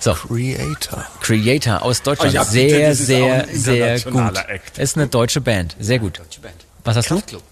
[0.00, 1.06] So, Creator.
[1.20, 2.32] Creator aus Deutschland.
[2.32, 4.36] Oh ja, sehr, auch sehr, sehr gut.
[4.48, 4.78] Act.
[4.78, 5.76] Ist eine deutsche Band.
[5.78, 6.18] Sehr gut.
[6.18, 6.56] Deutsche Band.
[6.82, 7.14] Was hast du?
[7.14, 7.42] Kraftklub.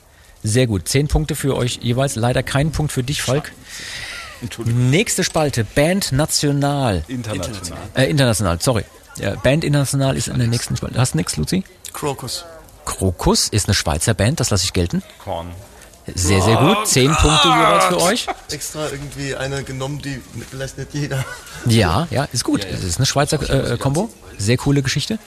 [0.42, 0.88] Sehr gut.
[0.88, 2.16] Zehn Punkte für euch jeweils.
[2.16, 3.52] Leider kein Punkt für dich, Falk.
[4.42, 4.90] Entschuldigung.
[4.90, 5.62] Nächste Spalte.
[5.62, 7.04] Band National.
[7.06, 7.78] International.
[7.94, 8.84] Äh, international, sorry.
[9.18, 10.98] Ja, Band International ist in der nächsten Spalte.
[10.98, 11.64] Hast du nix, Luzi?
[11.92, 12.44] Crocus.
[12.84, 15.02] Krokus ist eine Schweizer Band, das lasse ich gelten.
[15.22, 15.48] Korn.
[16.14, 16.88] Sehr, sehr gut.
[16.88, 18.26] Zehn Punkte jeweils für euch.
[18.50, 20.20] Extra irgendwie eine genommen, die
[20.50, 21.24] vielleicht nicht jeder.
[21.66, 22.64] Ja, ja, ist gut.
[22.64, 23.40] Es ist eine Schweizer
[23.72, 24.10] äh, Combo.
[24.38, 25.18] Sehr coole Geschichte.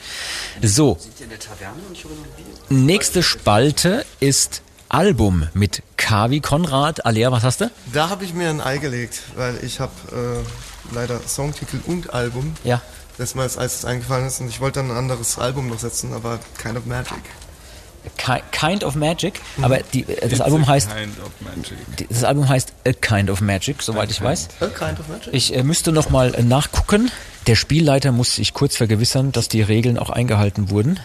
[0.62, 2.30] So, Sind die in der Taverne und ich hole noch ein
[2.68, 2.76] Bier?
[2.76, 7.06] nächste Spalte ist Album mit Kavi Konrad.
[7.06, 7.70] Alea, was hast du?
[7.92, 12.54] Da habe ich mir ein Ei gelegt, weil ich habe äh, leider Songtitel und Album.
[12.64, 12.82] Ja.
[13.18, 16.12] Das mir als erstes eingefallen ist und ich wollte dann ein anderes Album noch setzen,
[16.12, 17.18] aber Kind of Magic.
[18.18, 22.08] Ki- Kind of Magic, aber die, äh, das Album heißt, Kind of Magic.
[22.10, 24.48] das Album heißt A Kind of Magic, soweit ich weiß.
[24.60, 25.32] A Kind of Magic?
[25.32, 27.10] Ich äh, müsste noch mal äh, nachgucken.
[27.46, 30.98] Der Spielleiter muss sich kurz vergewissern, dass die Regeln auch eingehalten wurden.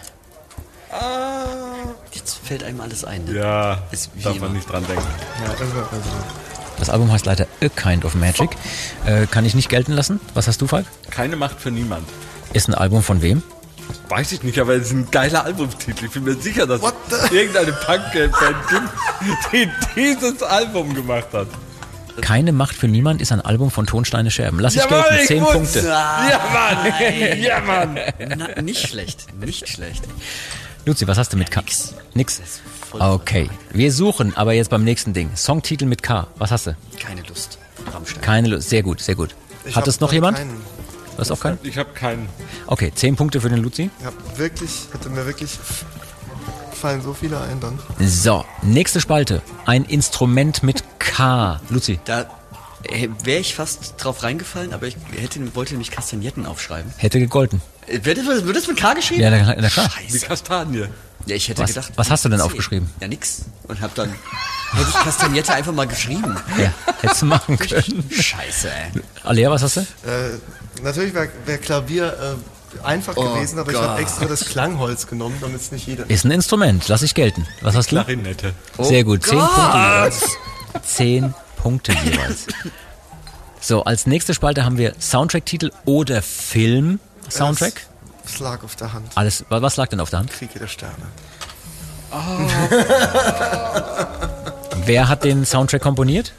[2.12, 3.24] Jetzt fällt einem alles ein.
[3.24, 3.36] Ne?
[3.38, 4.46] Ja, Ist darf immer.
[4.46, 5.04] man nicht dran denken.
[5.44, 6.10] Ja, also, also.
[6.49, 6.49] Das
[6.88, 8.50] Album heißt leider A Kind of Magic.
[9.04, 10.20] Äh, kann ich nicht gelten lassen.
[10.34, 10.86] Was hast du, Falk?
[11.10, 12.08] Keine Macht für niemand.
[12.52, 13.42] Ist ein Album von wem?
[14.08, 16.04] Weiß ich nicht, aber es ist ein geiler Albumtitel.
[16.06, 16.80] Ich bin mir sicher, dass
[17.30, 18.34] irgendeine Punk-Band
[18.70, 21.48] gibt, die dieses Album gemacht hat.
[22.20, 24.58] Keine Macht für niemand ist ein Album von Tonsteine Scherben.
[24.60, 25.16] Lass ich Jawohl, gelten.
[25.22, 25.52] ich Zehn wusste.
[25.54, 25.78] Punkte.
[25.88, 27.40] Ja, Mann!
[27.40, 27.98] Ja, Mann!
[28.36, 30.04] Na, nicht schlecht, nicht schlecht.
[30.86, 31.60] Luzi, was hast du mit K?
[31.60, 31.94] Nix.
[32.14, 32.40] Nix.
[32.90, 33.48] Voll Okay.
[33.72, 35.30] Wir suchen aber jetzt beim nächsten Ding.
[35.36, 36.26] Songtitel mit K.
[36.36, 36.76] Was hast du?
[36.98, 37.58] Keine Lust.
[37.92, 38.20] Rammstein.
[38.22, 38.68] Keine Lust.
[38.68, 39.34] Sehr gut, sehr gut.
[39.64, 40.38] Ich Hat es noch jemand?
[40.38, 40.60] Keinen.
[41.14, 41.58] Du hast auch keinen?
[41.62, 42.28] Ich habe keinen.
[42.66, 43.90] Okay, zehn Punkte für den Luzi.
[44.00, 45.50] Ich hab wirklich, hätte mir wirklich
[46.80, 47.78] fallen so viele ein dann.
[48.00, 49.42] So, nächste Spalte.
[49.66, 51.60] Ein Instrument mit K.
[51.68, 52.00] Luzi.
[52.06, 52.26] Da
[53.22, 56.90] wäre ich fast drauf reingefallen, aber ich hätte, wollte nämlich Kastagnetten aufschreiben.
[56.96, 57.60] Hätte gegolten.
[57.86, 59.20] Äh, Wird das, wird das mit K geschrieben?
[59.20, 59.90] Ja, na, na klar.
[60.02, 60.26] Die Scheiße.
[60.26, 60.86] Kastanie.
[61.26, 61.92] Ja, ich hätte Was- gedacht.
[61.96, 62.88] was hast du denn aufgeschrieben?
[63.00, 63.42] Ja, nix.
[63.68, 64.10] Und hab dann.
[64.72, 66.36] Hätte ich Kastagnette einfach mal geschrieben.
[66.58, 68.08] Ja, hättest du machen können.
[68.10, 69.02] Scheiße, ey.
[69.24, 69.80] Alea, was hast du?
[69.80, 70.38] Äh,
[70.82, 72.36] natürlich wäre wär Klavier
[72.82, 73.86] äh, einfach Oh gewesen, aber ich Gott.
[73.88, 76.08] habe extra das Klangholz genommen, damit es nicht jeder.
[76.08, 76.86] Ist ein Instrument.
[76.88, 77.46] Lass ich gelten.
[77.62, 77.96] Was hast du?
[77.96, 78.54] Klarinette.
[78.78, 79.24] Sehr gut.
[79.24, 80.20] Zehn Punkte jeweils.
[80.84, 82.46] Zehn Punkte jeweils.
[83.60, 87.74] So, als nächste Spalte haben wir Soundtrack-Titel oder Film-Soundtrack.
[88.32, 89.10] Es lag auf der Hand.
[89.16, 90.30] Alles, wa- was lag denn auf der Hand?
[90.32, 90.94] Kriege der Sterne.
[94.86, 96.32] Wer hat den Soundtrack komponiert?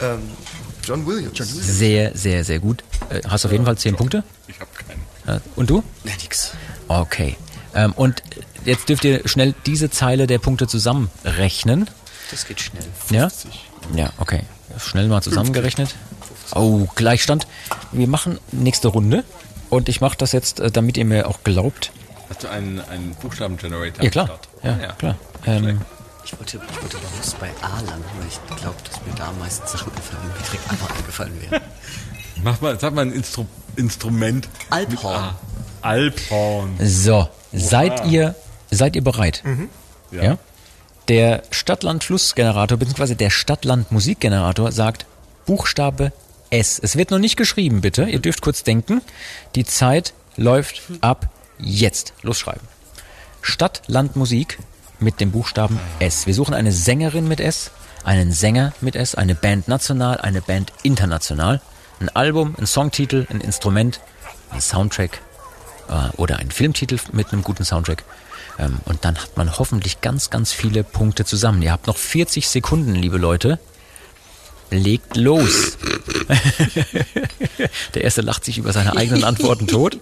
[0.00, 0.22] Ähm,
[0.84, 1.36] John Williams.
[1.38, 2.82] Sehr, sehr, sehr gut.
[3.10, 4.22] Äh, Hast auf jeden Fall zehn Punkte.
[4.46, 5.02] Ich habe keinen.
[5.26, 5.82] Ja, Und du?
[6.04, 6.52] Na, nix.
[6.88, 7.36] Okay.
[7.74, 8.22] Ähm, und
[8.64, 11.90] jetzt dürft ihr schnell diese Zeile der Punkte zusammenrechnen.
[12.30, 12.84] Das geht schnell.
[13.10, 13.28] Ja?
[13.94, 14.42] Ja, okay.
[14.78, 15.94] Schnell mal zusammengerechnet.
[16.54, 17.46] Oh, Gleichstand.
[17.92, 19.24] Wir machen nächste Runde.
[19.70, 21.92] Und ich mache das jetzt, äh, damit ihr mir auch glaubt.
[22.28, 24.02] Hast du einen, einen Buchstabengenerator?
[24.02, 24.26] Ja, am klar.
[24.26, 24.48] Start?
[24.62, 25.16] Ja, klar.
[25.46, 25.80] Ähm,
[26.24, 29.38] Ich wollte, ich wollte bewusst bei A landen, weil ich glaube, dass mir da am
[29.38, 31.62] meisten Sachen einfallen, die direkt einfach eingefallen wären.
[32.42, 34.48] Mach mal, sag mal ein Instru Instrument.
[34.70, 35.22] Alphorn.
[35.22, 35.36] Mit A.
[35.88, 36.76] Alphorn.
[36.80, 38.34] so, seid ihr,
[38.70, 39.42] seid ihr bereit?
[40.10, 40.38] Ja.
[41.08, 43.14] Der Stadtland-Fluss-Generator bzw.
[43.14, 45.06] der Stadtland-Musikgenerator sagt
[45.46, 46.12] Buchstabe
[46.50, 46.78] S.
[46.82, 48.04] Es wird noch nicht geschrieben, bitte.
[48.04, 49.02] Ihr dürft kurz denken.
[49.54, 51.28] Die Zeit läuft ab
[51.58, 52.12] jetzt.
[52.22, 52.66] Losschreiben.
[53.42, 54.58] Stadt, Land, Musik
[54.98, 56.26] mit dem Buchstaben S.
[56.26, 57.70] Wir suchen eine Sängerin mit S,
[58.04, 61.60] einen Sänger mit S, eine Band national, eine Band international,
[62.00, 64.00] ein Album, ein Songtitel, ein Instrument,
[64.50, 65.20] ein Soundtrack
[65.88, 68.04] äh, oder einen Filmtitel mit einem guten Soundtrack.
[68.58, 71.62] Ähm, und dann hat man hoffentlich ganz, ganz viele Punkte zusammen.
[71.62, 73.58] Ihr habt noch 40 Sekunden, liebe Leute.
[74.70, 75.78] Legt los.
[77.94, 79.98] Der erste lacht sich über seine eigenen Antworten tot.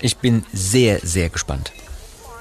[0.00, 1.72] Ich bin sehr, sehr gespannt.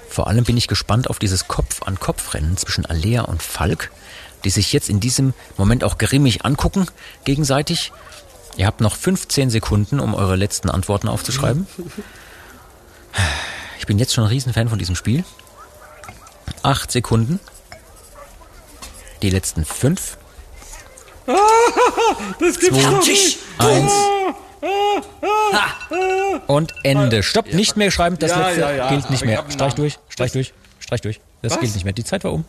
[0.09, 3.91] Vor allem bin ich gespannt auf dieses Kopf-an-Kopf-Rennen zwischen Alea und Falk,
[4.43, 6.87] die sich jetzt in diesem Moment auch grimmig angucken,
[7.25, 7.91] gegenseitig.
[8.57, 11.67] Ihr habt noch 15 Sekunden, um eure letzten Antworten aufzuschreiben.
[13.79, 15.23] Ich bin jetzt schon ein Riesenfan von diesem Spiel.
[16.61, 17.39] Acht Sekunden.
[19.21, 20.17] Die letzten fünf.
[22.39, 22.89] Das gibt's Zwei.
[22.91, 23.39] doch nicht.
[23.57, 23.93] Eins.
[26.47, 27.23] Und Ende.
[27.23, 28.17] Stopp, nicht mehr schreiben.
[28.19, 28.89] Das Ja, letzte ja, ja.
[28.89, 29.43] gilt nicht mehr.
[29.49, 31.19] Streich durch, streich durch, streich durch.
[31.41, 31.59] Das Was?
[31.59, 31.93] gilt nicht mehr.
[31.93, 32.45] Die Zeit war um.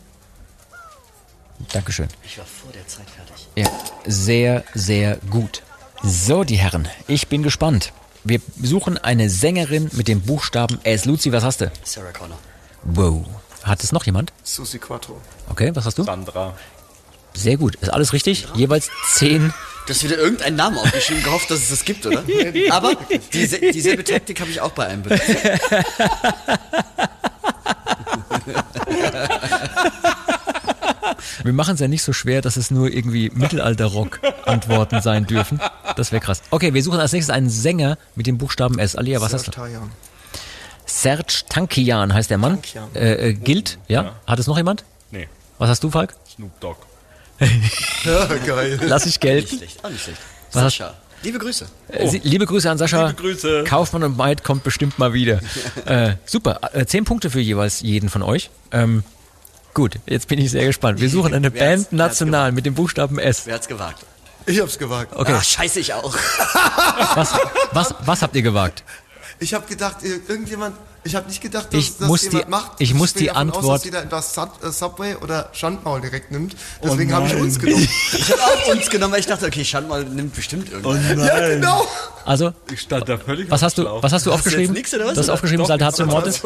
[1.71, 2.07] Dankeschön.
[2.23, 3.47] Ich war vor der Zeit fertig.
[3.55, 3.69] Ja,
[4.05, 5.61] sehr, sehr gut.
[6.03, 7.93] So, die Herren, ich bin gespannt.
[8.23, 11.05] Wir suchen eine Sängerin mit dem Buchstaben S.
[11.05, 11.71] Luzi, was hast du?
[11.83, 12.37] Sarah Connor.
[12.83, 13.25] Wow.
[13.63, 14.31] Hat es noch jemand?
[14.43, 15.19] Susi Quattro.
[15.49, 16.03] Okay, was hast du?
[16.03, 16.53] Sandra.
[17.35, 17.75] Sehr gut.
[17.75, 18.47] Ist alles richtig?
[18.55, 19.53] Jeweils zehn.
[19.85, 22.23] Du hast wieder irgendeinen Namen aufgeschrieben, gehofft, dass es das gibt, oder?
[22.71, 22.93] Aber
[23.33, 25.23] diese, dieselbe Taktik habe ich auch bei einem benutzt.
[31.43, 35.59] Wir machen es ja nicht so schwer, dass es nur irgendwie Mittelalter-Rock-Antworten sein dürfen.
[35.95, 36.41] Das wäre krass.
[36.49, 38.95] Okay, wir suchen als nächstes einen Sänger mit dem Buchstaben S.
[38.95, 39.51] Alia, was hast du?
[39.51, 39.91] Tajan.
[40.85, 42.53] Serge Tankian heißt der Mann.
[42.61, 42.95] Tankian.
[42.95, 44.15] Äh, äh, gilt, ja?
[44.25, 44.83] Hat es noch jemand?
[45.11, 46.15] Nee, Was hast du, Falk?
[46.27, 46.77] Snoop Dogg.
[48.05, 48.79] Ja, geil.
[48.83, 49.57] Lass ich Nicht gelten.
[49.57, 50.19] schlecht, auch nicht schlecht.
[50.51, 50.93] Sascha,
[51.23, 51.65] liebe Grüße.
[52.05, 53.07] Sie- Liebe Grüße an Sascha.
[53.07, 53.63] Liebe Grüße.
[53.65, 55.39] Kaufmann und Maid kommt bestimmt mal wieder.
[55.85, 56.59] äh, super.
[56.73, 58.49] Äh, zehn Punkte für jeweils jeden von euch.
[58.71, 59.03] Ähm,
[59.73, 61.01] gut, jetzt bin ich sehr gespannt.
[61.01, 63.45] Wir suchen eine Band national mit dem Buchstaben S.
[63.45, 64.05] Wer hat's gewagt?
[64.45, 65.13] Ich hab's gewagt.
[65.15, 66.15] Okay, Ah, scheiße, ich auch.
[67.15, 67.33] was,
[67.71, 68.83] was, was habt ihr gewagt?
[69.39, 70.75] Ich habe gedacht, ir- irgendjemand.
[71.05, 72.71] Ich habe nicht gedacht, dass Ich das muss jemand die- macht.
[72.79, 76.01] ich muss bin die davon Aus, Antwort- dass jeder entweder Sub, äh, Subway oder Schandmaul
[76.01, 76.55] direkt nimmt.
[76.83, 77.87] Deswegen habe ich uns genommen.
[78.11, 81.19] Ich habe auch uns genommen, weil ich dachte, okay, Schandmal nimmt bestimmt irgendwann.
[81.25, 81.87] ja, genau.
[82.25, 84.75] Also, Ich stand da völlig was hast du, was hast du Hast du aufgeschrieben?
[84.75, 86.41] jetzt nix, oder was, Du hast aufgeschrieben Doch, Saltatio Mortis?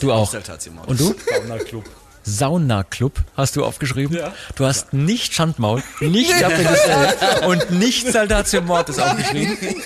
[0.00, 0.30] Du auch.
[0.30, 0.90] Saltatio Mortis.
[0.90, 1.14] Und du?
[1.48, 1.84] Sauna-Club.
[2.22, 4.16] Sauna-Club hast du aufgeschrieben.
[4.16, 4.32] Ja.
[4.56, 9.56] Du hast nicht Schandmaul, nicht Appelissel und nicht Saltatio Mortis aufgeschrieben.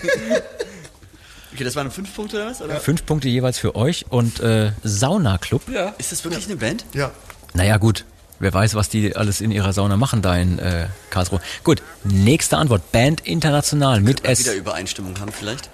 [1.61, 2.63] Okay, das waren fünf Punkte oder was?
[2.63, 2.81] Oder?
[2.81, 5.69] Fünf Punkte jeweils für euch und äh, Sauna-Club.
[5.69, 5.95] Ja.
[5.99, 6.87] Ist das wirklich eine Band?
[6.95, 7.11] Ja.
[7.53, 8.07] Naja, gut.
[8.39, 11.43] Wer weiß, was die alles in ihrer Sauna machen da in äh, Karlsruhe.
[11.63, 12.91] Gut, nächste Antwort.
[12.93, 14.39] Band international mit S.
[14.39, 15.69] wieder Übereinstimmung haben vielleicht?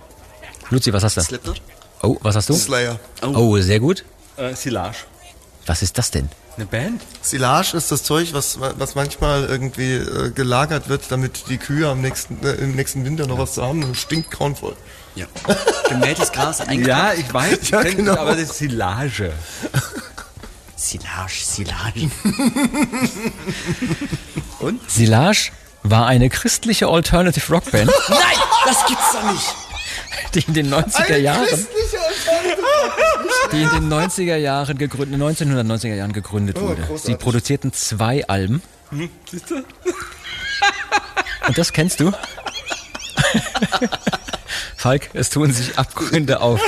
[0.70, 1.20] Luzi, was hast du?
[1.20, 1.62] Slipknot?
[2.02, 2.54] Oh, was hast du?
[2.54, 2.98] Slayer.
[3.22, 4.04] Oh, sehr gut.
[4.38, 4.96] Äh, Silage.
[5.66, 6.28] Was ist das denn?
[6.56, 7.00] Eine Band?
[7.22, 12.00] Silage ist das Zeug, was, was manchmal irgendwie äh, gelagert wird, damit die Kühe am
[12.00, 13.84] nächsten, äh, im nächsten Winter noch was zu haben.
[13.84, 14.74] Und stinkt grauenvoll.
[15.16, 15.26] Ja.
[15.88, 16.86] Gemähtes Gras, eigentlich.
[16.86, 18.12] Ja, ich weiß, ich Ja, genau.
[18.16, 19.32] aber das ist Silage.
[20.76, 22.10] Silage, Silage.
[24.88, 25.51] Silage
[25.82, 28.18] war eine christliche Alternative Rock Band, Nein,
[28.66, 29.55] das gibt's doch nicht.
[30.34, 31.47] die in den 90er Jahren,
[33.52, 36.82] die in den 90er Jahren gegründet, 1990er Jahren gegründet wurde.
[36.82, 37.02] großartig.
[37.06, 38.62] Sie produzierten zwei Alben.
[39.30, 39.56] Siehst du?
[41.47, 42.12] Und das kennst du?
[44.76, 46.60] Falk, es tun sich Abgründe auf.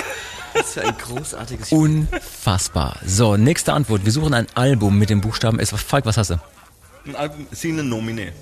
[0.55, 1.79] Das ist ein großartiges Spiel.
[1.79, 2.99] Unfassbar.
[3.07, 4.05] So, nächste Antwort.
[4.05, 5.71] Wir suchen ein Album mit dem Buchstaben S.
[5.71, 6.41] Falk, was hast du?
[7.07, 8.33] Ein Album, Sine Nomine.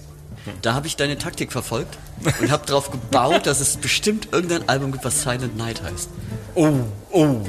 [0.62, 1.98] Da habe ich deine Taktik verfolgt
[2.40, 6.08] und habe darauf gebaut, dass es bestimmt irgendein Album gibt, was Silent Night heißt.
[6.54, 6.72] Oh,
[7.10, 7.40] oh.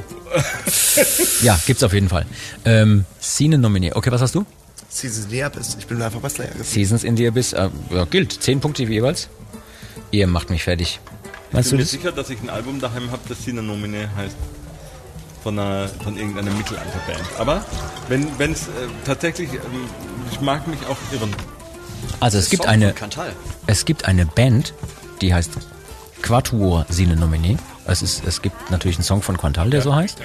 [1.41, 2.25] Ja, gibt's auf jeden Fall.
[2.65, 3.93] Ähm, Scene Nominee.
[3.93, 4.45] Okay, was hast du?
[4.89, 5.77] Seasons näher bist.
[5.79, 6.63] Ich bin einfach geblieben.
[6.63, 7.53] Seasons in the Abyss.
[7.53, 8.41] Äh, ja, gilt.
[8.41, 9.29] Zehn Punkte jeweils.
[10.11, 10.99] Ihr macht mich fertig.
[11.49, 11.91] Ich Meinst bin du mir das?
[11.91, 14.36] sicher, dass ich ein Album daheim habe, das Sine Nomine heißt.
[15.44, 17.22] Von, einer, von irgendeiner Mittelalterband.
[17.38, 17.64] Aber
[18.10, 18.72] wenn es äh,
[19.06, 19.88] tatsächlich, ähm,
[20.30, 21.34] ich mag mich auch irren.
[22.19, 22.94] Also es gibt Song eine,
[23.68, 24.74] es gibt eine Band,
[25.22, 25.52] die heißt
[26.22, 27.57] Quatuor Sine Nominee.
[27.86, 30.18] Es, ist, es gibt natürlich einen Song von Quantal, der so heißt.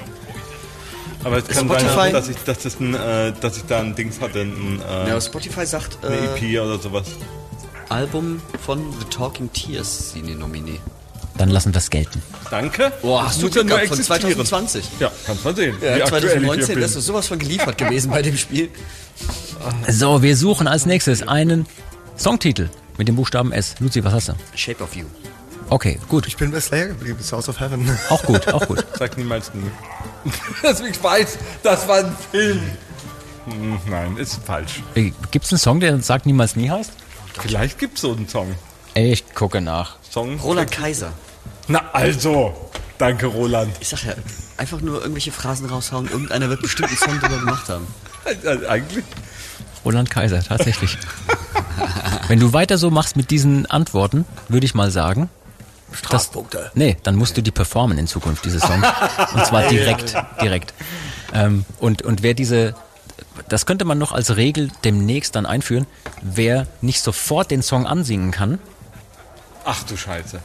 [1.23, 3.95] Aber es kann Spotify- sein, dass ich, dass, das ein, äh, dass ich da ein
[3.95, 7.07] Dings hatte, ein, äh, Ja, Spotify sagt eine äh, EP oder sowas.
[7.91, 10.81] Album von The Talking Tears, Sine Nominee.
[11.39, 12.23] Dann lassen wir es gelten.
[12.51, 12.93] Danke.
[13.03, 14.47] Boah, Das hast du muss ja Glück nur gehabt, von existieren.
[14.47, 14.85] 2020.
[15.01, 15.77] Ja, kannst mal sehen.
[15.81, 16.83] Ja, wie aktuell ich 2019, hier bin.
[16.83, 18.69] das ist sowas von geliefert gewesen bei dem Spiel.
[19.89, 21.67] So, wir suchen als nächstes einen
[22.19, 22.69] Songtitel
[22.99, 23.75] mit dem Buchstaben S.
[23.81, 24.33] Luzi, was hast du?
[24.55, 25.07] Shape of You.
[25.71, 26.27] Okay, gut.
[26.27, 27.19] Ich bin bei Slayer geblieben.
[27.23, 27.89] Source of Heaven.
[28.11, 28.85] Auch gut, auch gut.
[28.99, 29.71] Sag niemals nie.
[30.63, 32.61] Dass ich weiß, das war ein Film.
[33.47, 34.83] Hm, Nein, ist falsch.
[35.31, 36.93] Gibt es einen Song, der sagt niemals nie heißt?
[37.41, 38.55] Vielleicht gibt's so einen Song.
[38.95, 39.97] Ich gucke nach.
[40.13, 40.39] Song.
[40.41, 41.11] Roland Kaiser.
[41.69, 42.55] Na also.
[42.99, 43.75] Danke, Roland.
[43.81, 44.13] Ich sag ja,
[44.59, 46.07] einfach nur irgendwelche Phrasen raushauen.
[46.11, 47.87] Irgendeiner wird bestimmt einen Song drüber gemacht haben.
[48.45, 49.05] Also eigentlich.
[49.87, 50.99] Roland Kaiser, tatsächlich.
[52.29, 55.31] Wenn du weiter so machst mit diesen Antworten, würde ich mal sagen.
[55.93, 56.71] Strafpunkte.
[56.75, 58.85] Nee, dann musst du die performen in Zukunft, diese Song.
[59.35, 60.75] Und zwar direkt, direkt.
[61.33, 62.75] Ähm, und, und wer diese,
[63.49, 65.87] das könnte man noch als Regel demnächst dann einführen,
[66.21, 68.59] wer nicht sofort den Song ansingen kann,
[69.65, 70.41] Ach du Scheiße.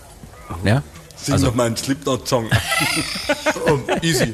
[0.64, 0.82] ja,
[1.20, 2.50] Sing Also- doch mal einen Slipknot-Song.
[3.66, 4.34] Oh, easy.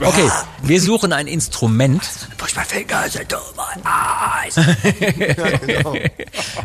[0.00, 0.30] Okay,
[0.62, 2.02] wir suchen ein Instrument.
[2.38, 4.56] Push my fingers into my eyes.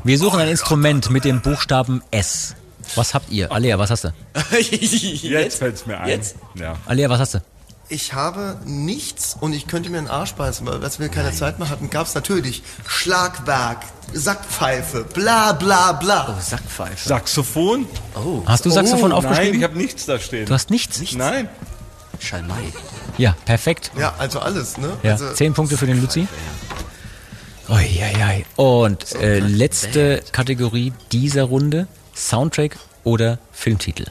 [0.03, 2.55] Wir suchen ein Instrument mit dem Buchstaben S.
[2.95, 3.51] Was habt ihr?
[3.51, 4.13] Alea, was hast du?
[4.59, 6.07] Jetzt fällt's mir ein.
[6.09, 6.35] Jetzt?
[6.55, 6.75] Ja.
[6.85, 7.39] Alea, was hast du?
[7.89, 11.57] Ich habe nichts und ich könnte mir einen Arsch beißen, weil als wir keine Zeit
[11.57, 13.77] mehr hatten, gab es natürlich Schlagwerk,
[14.13, 16.35] Sackpfeife, bla bla bla.
[16.37, 17.07] Oh, Sackpfeife.
[17.07, 17.87] Saxophon?
[18.45, 19.51] Hast du Saxophon oh, aufgeschrieben?
[19.51, 20.45] Nein, ich habe nichts da stehen.
[20.47, 20.99] du hast nichts?
[21.13, 21.47] Nein.
[22.19, 22.73] Schalmei.
[23.17, 23.91] Ja, perfekt.
[23.97, 24.91] Ja, also alles, ne?
[25.03, 26.27] Ja, Also, zehn Punkte für den Luzi.
[27.69, 28.45] Uiuiui.
[28.57, 34.05] Und äh, letzte Kategorie dieser Runde, Soundtrack oder Filmtitel.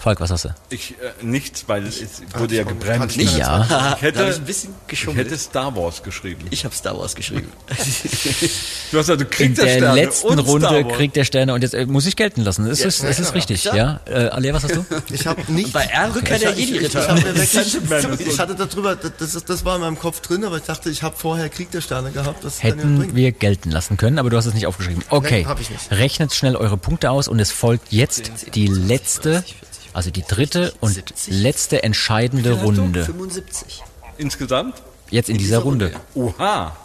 [0.00, 0.48] Falk, was hast du?
[0.70, 2.00] Ich, äh, nichts, weil es
[2.34, 3.18] wurde ja ich- gebremst.
[3.18, 3.36] Nicht?
[3.36, 3.94] Ja.
[3.96, 5.26] Ich hätte, ich ein bisschen ich geschummelt.
[5.26, 6.46] hätte Star Wars geschrieben.
[6.48, 7.52] Ich habe Star Wars geschrieben.
[8.90, 11.62] Du hast also Krieg In der, der Sterne letzten und Runde kriegt der Sterne und
[11.62, 12.66] jetzt äh, muss ich gelten lassen.
[12.66, 14.00] Es ist, es ist ja, richtig, ja.
[14.06, 14.84] Äh, Alea, was hast du?
[15.12, 15.72] Ich habe nichts.
[15.72, 18.20] Bei R Rückkehr der ich, ich, ich, Jedi-Ritter.
[18.26, 21.02] ich hatte darüber, das, ist, das war in meinem Kopf drin, aber ich dachte, ich
[21.02, 22.42] habe vorher Krieg der Sterne gehabt.
[22.42, 25.04] Das ja Hätten wir gelten lassen können, aber du hast es nicht aufgeschrieben.
[25.10, 25.90] Okay, ich nicht.
[25.92, 29.44] rechnet schnell eure Punkte aus und es folgt jetzt die letzte,
[29.92, 31.34] also die dritte und 70.
[31.34, 33.04] letzte entscheidende Runde.
[33.04, 33.82] 75.
[34.18, 34.74] Insgesamt?
[35.10, 35.92] Jetzt in dieser Runde.
[36.14, 36.76] Oha.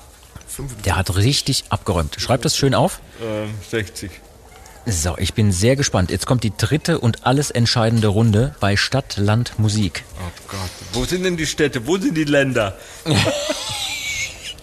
[0.86, 2.16] Der hat richtig abgeräumt.
[2.20, 3.00] Schreibt das schön auf.
[3.22, 4.10] Äh, 60.
[4.88, 6.12] So, ich bin sehr gespannt.
[6.12, 10.04] Jetzt kommt die dritte und alles entscheidende Runde bei Stadt, Land, Musik.
[10.20, 10.60] Oh Gott.
[10.94, 11.88] Wo sind denn die Städte?
[11.88, 12.78] Wo sind die Länder?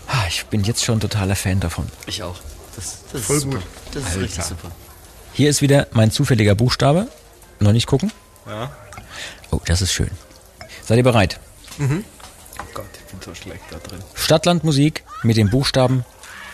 [0.08, 1.86] Ah, Ich bin jetzt schon totaler Fan davon.
[2.06, 2.36] Ich auch.
[2.76, 3.56] Das, das Voll ist super.
[3.56, 3.64] gut.
[3.94, 4.70] Das ist richtig super.
[5.32, 7.08] Hier ist wieder mein zufälliger Buchstabe.
[7.60, 8.12] Noch nicht gucken.
[8.52, 8.70] Ja.
[9.50, 10.10] Oh, das ist schön.
[10.84, 11.40] Seid ihr bereit?
[11.78, 11.84] Oh
[12.74, 13.98] Gott, ich bin so schlecht da drin.
[14.14, 16.04] Stadtland Musik mit dem Buchstaben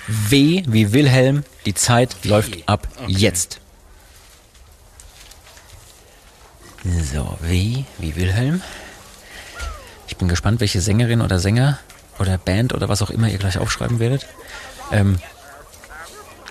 [0.07, 1.43] W wie Wilhelm.
[1.66, 3.59] Die Zeit läuft ab jetzt.
[6.85, 8.62] So, W wie Wilhelm.
[10.07, 11.81] Ich bin gespannt, welche Sängerin oder Sänger
[12.20, 14.25] oder Band oder was auch immer ihr gleich aufschreiben werdet.
[14.93, 15.19] Ähm,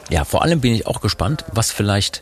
[0.10, 2.22] ja, vor allem bin ich auch gespannt, was vielleicht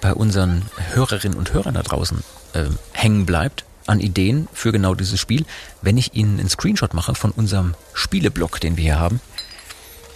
[0.00, 2.22] bei unseren Hörerinnen und Hörern da draußen
[2.54, 5.44] ähm, hängen bleibt an Ideen für genau dieses Spiel,
[5.80, 9.20] wenn ich Ihnen einen Screenshot mache von unserem Spieleblock, den wir hier haben.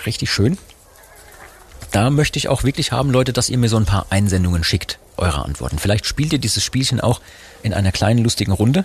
[0.04, 0.56] Richtig schön.
[1.90, 4.98] Da möchte ich auch wirklich haben, Leute, dass ihr mir so ein paar Einsendungen schickt,
[5.16, 5.78] eure Antworten.
[5.78, 7.20] Vielleicht spielt ihr dieses Spielchen auch
[7.62, 8.84] in einer kleinen lustigen Runde.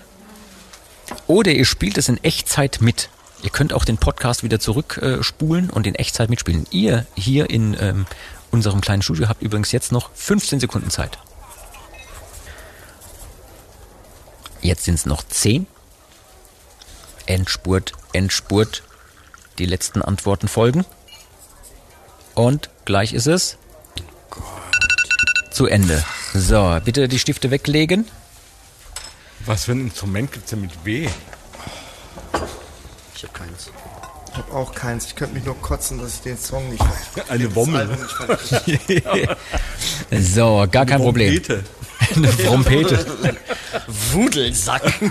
[1.26, 3.08] Oder ihr spielt es in Echtzeit mit.
[3.42, 6.66] Ihr könnt auch den Podcast wieder zurückspulen äh, und in Echtzeit mitspielen.
[6.70, 8.06] Ihr hier in ähm,
[8.50, 11.18] unserem kleinen Studio habt übrigens jetzt noch 15 Sekunden Zeit.
[14.62, 15.66] Jetzt sind es noch 10.
[17.26, 18.84] Endspurt, Endspurt.
[19.58, 20.86] Die letzten Antworten folgen.
[22.34, 23.58] Und gleich ist es
[25.50, 26.02] zu Ende.
[26.32, 28.06] So, bitte die Stifte weglegen.
[29.44, 31.08] Was für ein Instrument gibt's denn mit W?
[33.14, 33.70] Ich habe keins.
[34.30, 35.06] Ich habe auch keins.
[35.06, 36.94] Ich könnte mich nur kotzen, dass ich den Song nicht habe.
[37.28, 37.98] Eine Wommel.
[40.10, 41.42] So, gar kein Problem.
[41.42, 41.64] Trompete.
[42.14, 43.04] Eine Trompete.
[44.12, 44.82] Wudelsack.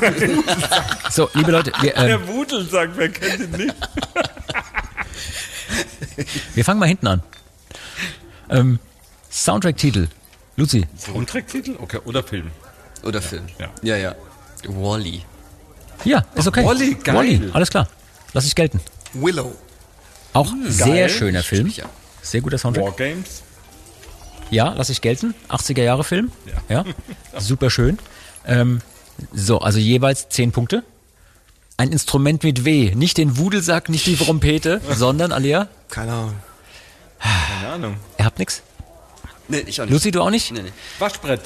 [1.12, 3.76] So, liebe Leute, wir, ähm, Der Wudelsack, wer kennt ihn nicht?
[6.56, 7.24] wir fangen mal hinten an.
[8.50, 8.80] Ähm,
[9.30, 10.08] Soundtrack-Titel.
[10.56, 11.76] Luzi, Soundtrack-Titel?
[11.80, 12.52] Okay, oder Film.
[13.04, 13.44] Oder Film.
[13.60, 13.70] Ja.
[13.82, 13.98] ja.
[13.98, 14.16] ja.
[14.68, 15.24] Wally.
[16.06, 16.64] ja, ist okay.
[16.64, 17.16] Wall-E, geil.
[17.16, 17.88] Wall-E, alles klar.
[18.34, 18.80] Lass ich gelten.
[19.14, 19.54] Willow.
[20.34, 21.68] Auch sehr schöner Film.
[21.76, 21.86] Ja.
[22.22, 22.86] Sehr guter Soundtrack.
[22.86, 23.44] Wargames?
[24.52, 25.34] Ja, lass ich gelten.
[25.50, 26.32] 80er Jahre Film.
[26.70, 26.86] Ja.
[27.40, 27.98] Super schön.
[28.46, 28.82] Ähm,
[29.34, 30.84] so, also jeweils 10 Punkte.
[31.78, 32.94] Ein Instrument mit W.
[32.94, 36.34] Nicht den Wudelsack, nicht die Trompete, sondern, Alia, Keine Ahnung.
[37.20, 37.96] Keine Ahnung.
[38.20, 38.62] ihr habt nix?
[39.48, 39.94] Nee, ich auch nicht.
[39.94, 40.52] Luzi, du auch nicht?
[40.52, 40.72] Nee, nee.
[41.00, 41.42] Waschbrett.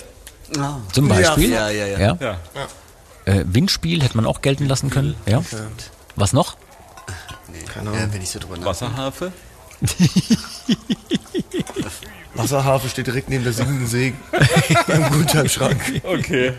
[0.57, 0.77] Ah.
[0.91, 1.51] Zum Beispiel.
[1.51, 1.99] Ja, ja, ja.
[1.99, 2.17] ja.
[2.19, 2.37] Ja.
[3.25, 5.15] Äh, Windspiel hätte man auch gelten lassen können.
[5.25, 5.43] Ja.
[6.15, 6.55] Was noch?
[7.51, 7.61] Nee.
[7.63, 8.13] Keine Ja, Ahnung.
[8.13, 8.69] wenn ich so drüber nachdenke.
[8.69, 9.31] Wasserharfe?
[12.35, 14.15] Wasserhafe steht direkt neben der singenden Säge.
[14.87, 16.01] Im Gutscheinschrank.
[16.03, 16.53] Okay.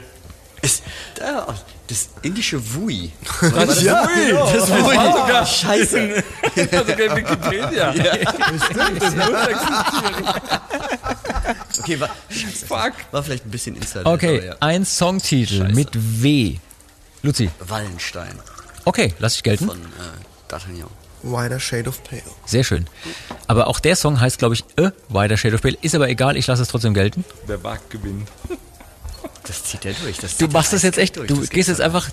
[0.62, 0.82] Ist,
[1.16, 1.54] da,
[1.86, 3.12] das indische Wui.
[3.54, 4.26] Das Ja, Wui.
[4.26, 4.50] genau.
[4.52, 6.24] Das war sogar Scheiße.
[6.54, 7.94] sogar Wikipedia.
[11.78, 12.08] Okay, war,
[12.66, 12.92] Fuck.
[13.12, 14.06] war vielleicht ein bisschen Insider.
[14.06, 14.56] Okay, ja.
[14.60, 15.74] ein Songtitel Scheiße.
[15.74, 16.56] mit W.
[17.22, 17.50] Luzi.
[17.60, 18.38] Wallenstein
[18.84, 19.66] Okay, lass ich gelten.
[19.66, 20.86] von äh, D'Artagnan.
[21.30, 22.22] Wider Shade of Pale.
[22.44, 22.86] Sehr schön.
[23.46, 25.76] Aber auch der Song heißt, glaube ich, A Wider Shade of Pale.
[25.82, 27.24] Ist aber egal, ich lasse es trotzdem gelten.
[27.46, 28.28] Wer wagt, gewinnt.
[29.46, 30.18] Das zieht er durch.
[30.18, 31.28] Das Du machst das jetzt echt, durch.
[31.28, 32.10] du Das gehst jetzt einfach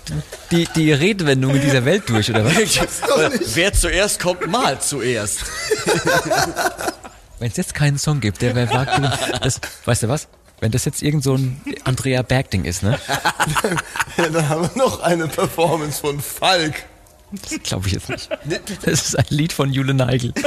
[0.52, 2.54] die, die Redewendung in dieser Welt durch, oder was?
[3.54, 5.40] Wer zuerst kommt, mal zuerst.
[7.40, 9.18] Wenn es jetzt keinen Song gibt, der wer wagt, gewinnt.
[9.42, 10.28] das, weißt du was?
[10.60, 12.98] Wenn das jetzt irgend so ein Andrea Berg-Ding ist, ne?
[14.16, 16.84] Ja, dann haben wir noch eine Performance von Falk.
[17.42, 18.28] Das glaube ich jetzt nicht.
[18.82, 20.32] Das ist ein Lied von Jule Neigel.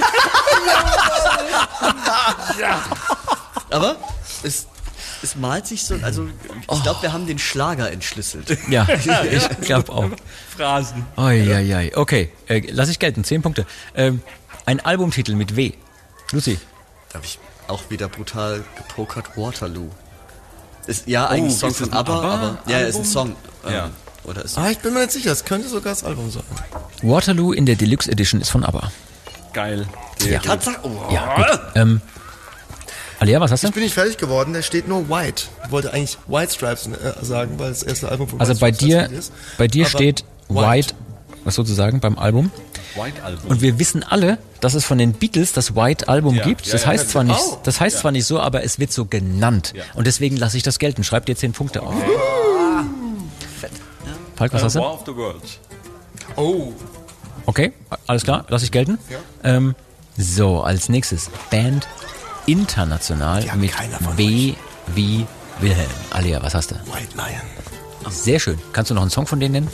[3.70, 3.98] Aber
[4.44, 4.68] es
[5.24, 6.28] es malt sich so, also
[6.72, 8.58] ich glaube, wir haben den Schlager entschlüsselt.
[8.70, 8.88] Ja,
[9.32, 10.10] ich glaube auch.
[10.56, 11.06] Phrasen.
[11.16, 11.92] Eieiei.
[11.96, 13.24] Okay, äh, lass ich gelten.
[13.24, 13.66] Zehn Punkte.
[13.96, 14.22] Ähm,
[14.66, 15.74] ein Albumtitel mit W.
[16.32, 16.60] Lucy.
[17.10, 19.36] Da habe ich auch wieder brutal gepokert.
[19.38, 19.90] Waterloo.
[20.86, 23.06] Ist ja eigentlich ein Song von ABBA, ABBA aber ja, ist ein?
[23.06, 23.36] Song.
[23.66, 23.90] Ähm, Ja.
[24.28, 26.44] Oder ist Ah, ich bin mir nicht sicher, es könnte sogar das Album sein.
[27.02, 28.91] Waterloo in der Deluxe Edition ist von ABBA.
[29.54, 29.88] Geil.
[30.30, 30.40] Ja.
[30.40, 30.78] Tatsache.
[30.84, 31.12] Oh.
[31.12, 31.60] Ja, gut.
[31.76, 32.02] Ähm,
[33.20, 33.68] Alia, was hast du?
[33.70, 35.44] Ich bin nicht fertig geworden, da steht nur White.
[35.66, 38.74] Ich wollte eigentlich White Stripes äh, sagen, weil das erste Album von Also White bei
[38.74, 39.32] Stripes dir, ist.
[39.58, 40.94] bei dir Aber steht White,
[41.44, 42.52] was sozusagen beim Album.
[42.95, 43.49] White Album.
[43.49, 46.72] Und wir wissen alle, dass es von den Beatles das White Album Ja, gibt.
[46.74, 47.10] Das ja, heißt ja.
[47.12, 47.58] zwar nicht, Oh.
[47.64, 49.74] das heißt zwar nicht so, aber es wird so genannt.
[49.76, 49.84] Ja.
[49.95, 51.04] Und deswegen lasse ich das gelten.
[51.04, 51.95] Schreib dir zehn Punkte auf.
[54.38, 54.80] Falk, was Äh, hast du?
[54.80, 55.60] War of the Worlds.
[56.36, 56.72] Oh,
[57.50, 57.72] Okay,
[58.08, 58.98] alles klar, lasse ich gelten.
[59.10, 59.18] Ja.
[59.56, 59.74] Ähm,
[60.18, 61.88] so, als nächstes Band
[62.46, 63.72] international mit
[64.18, 64.54] W
[64.94, 65.26] wie
[65.62, 65.90] Wilhelm.
[66.12, 66.76] Alia, was hast du?
[66.76, 68.12] White Lion.
[68.12, 68.60] Sehr schön.
[68.74, 69.68] Kannst du noch einen Song von denen nennen?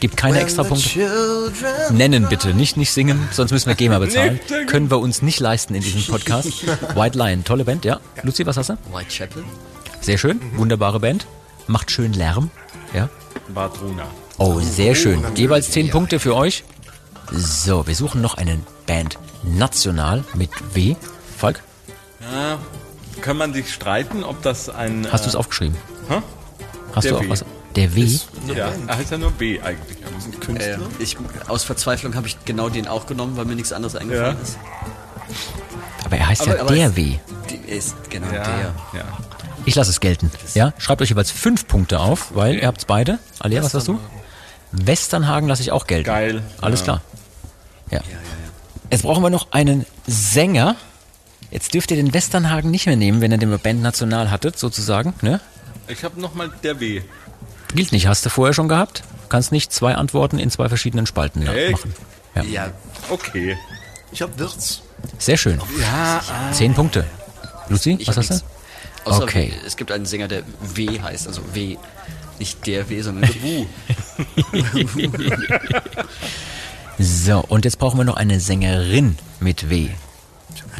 [0.00, 1.52] Gibt keine When extra Punkte.
[1.90, 4.40] Nennen bitte, nicht nicht singen, sonst müssen wir GEMA bezahlen.
[4.66, 6.66] Können wir uns nicht leisten in diesem Podcast.
[6.96, 8.00] White Lion, tolle Band, ja.
[8.22, 8.78] Lucy, was hast du?
[8.94, 9.44] Whitechapel.
[10.00, 10.56] Sehr schön, Mhm.
[10.58, 11.26] wunderbare Band.
[11.66, 12.50] Macht schön Lärm,
[12.94, 13.10] ja.
[13.54, 14.04] Badruna.
[14.38, 15.24] Oh, sehr schön.
[15.34, 16.64] Jeweils zehn Punkte für euch.
[17.32, 20.96] So, wir suchen noch eine Band national mit W.
[21.36, 21.62] Falk,
[22.20, 22.58] Ja,
[23.22, 25.06] kann man sich streiten, ob das ein...
[25.10, 25.76] hast du es äh, aufgeschrieben?
[26.08, 26.16] Hä?
[26.94, 27.28] Hast Der du auch W.
[27.30, 27.44] was?
[27.76, 28.18] Der W?
[28.54, 29.96] Ja, er heißt ja nur B eigentlich.
[30.58, 31.16] Äh, ich,
[31.48, 34.42] aus Verzweiflung habe ich genau den auch genommen, weil mir nichts anderes eingefallen Ja.
[34.42, 34.58] ist.
[36.04, 37.18] Aber er heißt Aber- ja aber der es- W.
[37.48, 38.74] Die ist genau Ja, der.
[38.94, 39.04] ja.
[39.64, 40.30] Ich lasse es gelten.
[40.54, 43.18] Ja, schreibt euch jeweils fünf Punkte auf, weil ihr habt's beide.
[43.38, 43.98] Alia, was hast du?
[44.72, 46.06] Westernhagen lasse ich auch gelten.
[46.06, 46.42] Geil.
[46.60, 46.84] Alles Ja.
[46.84, 47.02] klar.
[47.90, 48.00] Ja.
[48.90, 50.76] Jetzt brauchen wir noch einen Sänger.
[51.50, 55.14] Jetzt dürft ihr den Westernhagen nicht mehr nehmen, wenn ihr den Band national hattet, sozusagen.
[55.22, 55.40] Ne?
[55.88, 57.02] Ich habe nochmal der W.
[57.74, 59.02] Gilt nicht, hast du vorher schon gehabt.
[59.28, 61.72] Kannst nicht zwei Antworten in zwei verschiedenen Spalten ja, Echt?
[61.72, 61.94] machen.
[62.34, 62.42] Ja.
[62.42, 62.70] Ja,
[63.10, 63.56] Okay.
[64.12, 64.82] Ich hab Wirtz.
[65.18, 65.60] Sehr schön.
[65.80, 66.20] Ja,
[66.52, 67.04] Zehn Punkte.
[67.68, 68.34] Lucy, ich was hast du?
[69.04, 69.52] Außer Okay.
[69.66, 70.42] es gibt einen Sänger, der
[70.74, 71.76] W heißt, also W.
[72.38, 73.66] Nicht der W, sondern W.
[76.98, 79.88] So, und jetzt brauchen wir noch eine Sängerin mit W.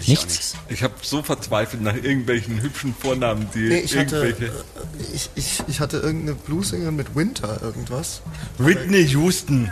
[0.06, 0.54] Nichts?
[0.68, 4.52] ich habe so verzweifelt nach irgendwelchen hübschen Vornamen, die Nee, ich hatte, irgendwelche...
[4.52, 8.22] äh, ich, ich, ich hatte irgendeine Bluesängerin mit Winter irgendwas.
[8.58, 9.70] Whitney Houston.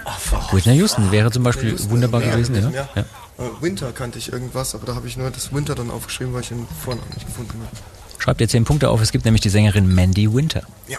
[0.53, 2.71] Whitney Houston wäre zum Beispiel Houston, wunderbar ja, gewesen, ja.
[2.71, 2.89] ja.
[2.95, 3.03] ja.
[3.03, 6.43] Äh, Winter kannte ich irgendwas, aber da habe ich nur das Winter dann aufgeschrieben, weil
[6.43, 7.77] ich den Vornamen nicht gefunden habe.
[8.19, 9.01] Schreibt ihr zehn Punkte auf.
[9.01, 10.63] Es gibt nämlich die Sängerin Mandy Winter.
[10.89, 10.99] Ja.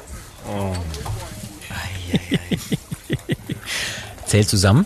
[4.26, 4.86] Zählt zusammen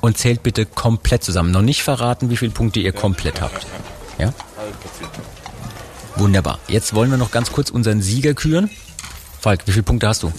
[0.00, 1.50] und zählt bitte komplett zusammen.
[1.50, 3.66] Noch nicht verraten, wie viele Punkte ihr komplett habt.
[4.18, 4.32] Ja?
[6.16, 6.58] Wunderbar.
[6.68, 8.70] Jetzt wollen wir noch ganz kurz unseren Sieger küren.
[9.40, 10.32] Falk, wie viele Punkte hast du?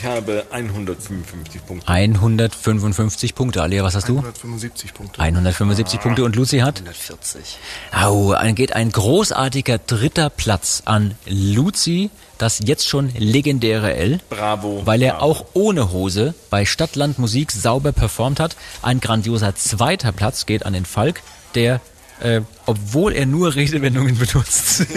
[0.00, 1.88] Ich habe 155 Punkte.
[1.88, 3.62] 155 Punkte.
[3.62, 4.12] Alia, was hast du?
[4.18, 5.20] 175 Punkte.
[5.20, 6.78] 175 Punkte und Lucy hat?
[6.78, 7.58] 140.
[7.92, 14.20] Au, dann geht ein großartiger dritter Platz an Luzi, das jetzt schon legendäre L.
[14.30, 14.82] Bravo.
[14.84, 15.24] Weil er Bravo.
[15.24, 18.54] auch ohne Hose bei Stadtland Musik sauber performt hat.
[18.82, 21.22] Ein grandioser zweiter Platz geht an den Falk,
[21.56, 21.80] der,
[22.20, 24.86] äh, obwohl er nur Redewendungen benutzt,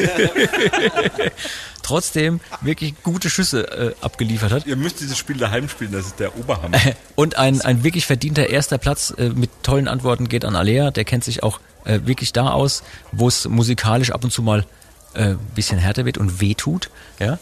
[1.92, 4.66] trotzdem wirklich gute Schüsse äh, abgeliefert hat.
[4.66, 6.78] Ihr müsst dieses Spiel daheim spielen, das ist der Oberhammer.
[7.16, 10.92] Und ein, ein wirklich verdienter erster Platz äh, mit tollen Antworten geht an Alea.
[10.92, 14.66] Der kennt sich auch äh, wirklich da aus, wo es musikalisch ab und zu mal
[15.14, 16.90] äh, bisschen härter wird und wehtut.
[17.20, 17.38] Ja.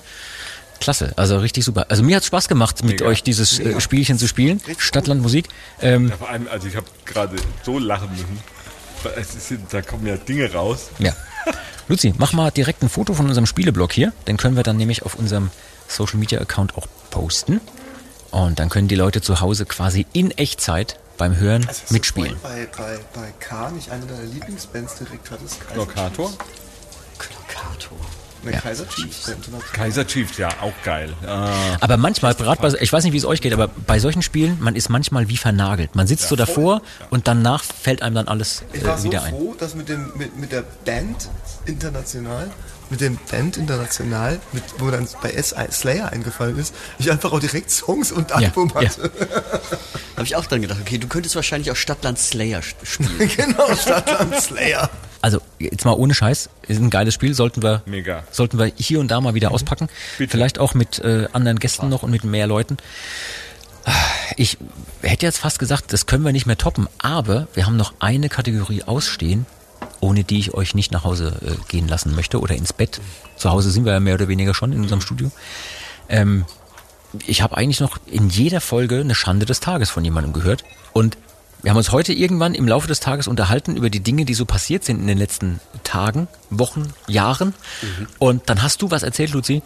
[0.79, 1.85] Klasse, also richtig super.
[1.89, 3.05] Also mir hat Spaß gemacht, mit Mega.
[3.05, 4.61] euch dieses äh, Spielchen zu spielen.
[4.77, 5.47] Stadtland Musik.
[5.81, 8.39] Ähm, Ja, vor allem, also ich habe gerade so lachen müssen.
[9.03, 10.89] Weil Es ist, da kommen ja Dinge raus.
[10.99, 11.13] ja.
[11.87, 14.13] Luzi, mach mal direkt ein Foto von unserem Spieleblock hier.
[14.27, 15.49] Den können wir dann nämlich auf unserem
[15.87, 17.61] Social Media Account auch posten.
[18.31, 22.35] Und dann können die Leute zu Hause quasi in Echtzeit beim Hören Also, mitspielen.
[22.43, 25.59] Bei, bei, bei K nicht eine deiner Lieblingsbands direkt hattest?
[25.61, 26.31] Kaiser Lokator?
[28.43, 29.31] Ne, Kaiser Chiefs.
[29.73, 31.13] Kaiser Chiefs, ja, auch geil.
[31.25, 31.49] Ah,
[31.81, 34.57] Aber manchmal, gerade bei, ich weiß nicht, wie es euch geht, aber bei solchen Spielen,
[34.61, 35.95] man ist manchmal wie vernagelt.
[35.95, 39.23] Man sitzt so davor und danach fällt einem dann alles Ich war äh, so wieder
[39.23, 39.33] ein.
[39.33, 41.29] froh, dass mit, dem, mit, mit der Band
[41.65, 42.49] international,
[42.89, 47.39] mit dem Band international, mit, wo dann bei S Slayer eingefallen ist, ich einfach auch
[47.39, 48.81] direkt Songs und Album ja.
[48.81, 49.11] hatte.
[50.15, 53.31] Habe ich auch dann gedacht, okay, du könntest wahrscheinlich auch Stadtland Slayer spielen.
[53.35, 54.89] genau, Stadtland Slayer.
[55.21, 58.23] Also jetzt mal ohne Scheiß, ist ein geiles Spiel, sollten wir, Mega.
[58.31, 59.89] sollten wir hier und da mal wieder auspacken.
[60.17, 60.31] Bitte.
[60.31, 62.77] Vielleicht auch mit äh, anderen Gästen noch und mit mehr Leuten.
[64.35, 64.57] Ich
[65.01, 68.29] hätte jetzt fast gesagt, das können wir nicht mehr toppen, aber wir haben noch eine
[68.29, 69.45] Kategorie ausstehen
[70.01, 73.01] ohne die ich euch nicht nach Hause äh, gehen lassen möchte oder ins Bett.
[73.35, 75.31] Zu Hause sind wir ja mehr oder weniger schon in unserem Studio.
[76.07, 76.45] Ähm,
[77.25, 80.63] ich habe eigentlich noch in jeder Folge eine Schande des Tages von jemandem gehört.
[80.93, 81.17] Und
[81.61, 84.45] wir haben uns heute irgendwann im Laufe des Tages unterhalten über die Dinge, die so
[84.45, 87.53] passiert sind in den letzten Tagen, Wochen, Jahren.
[87.81, 88.07] Mhm.
[88.17, 89.61] Und dann hast du was erzählt, Luzi.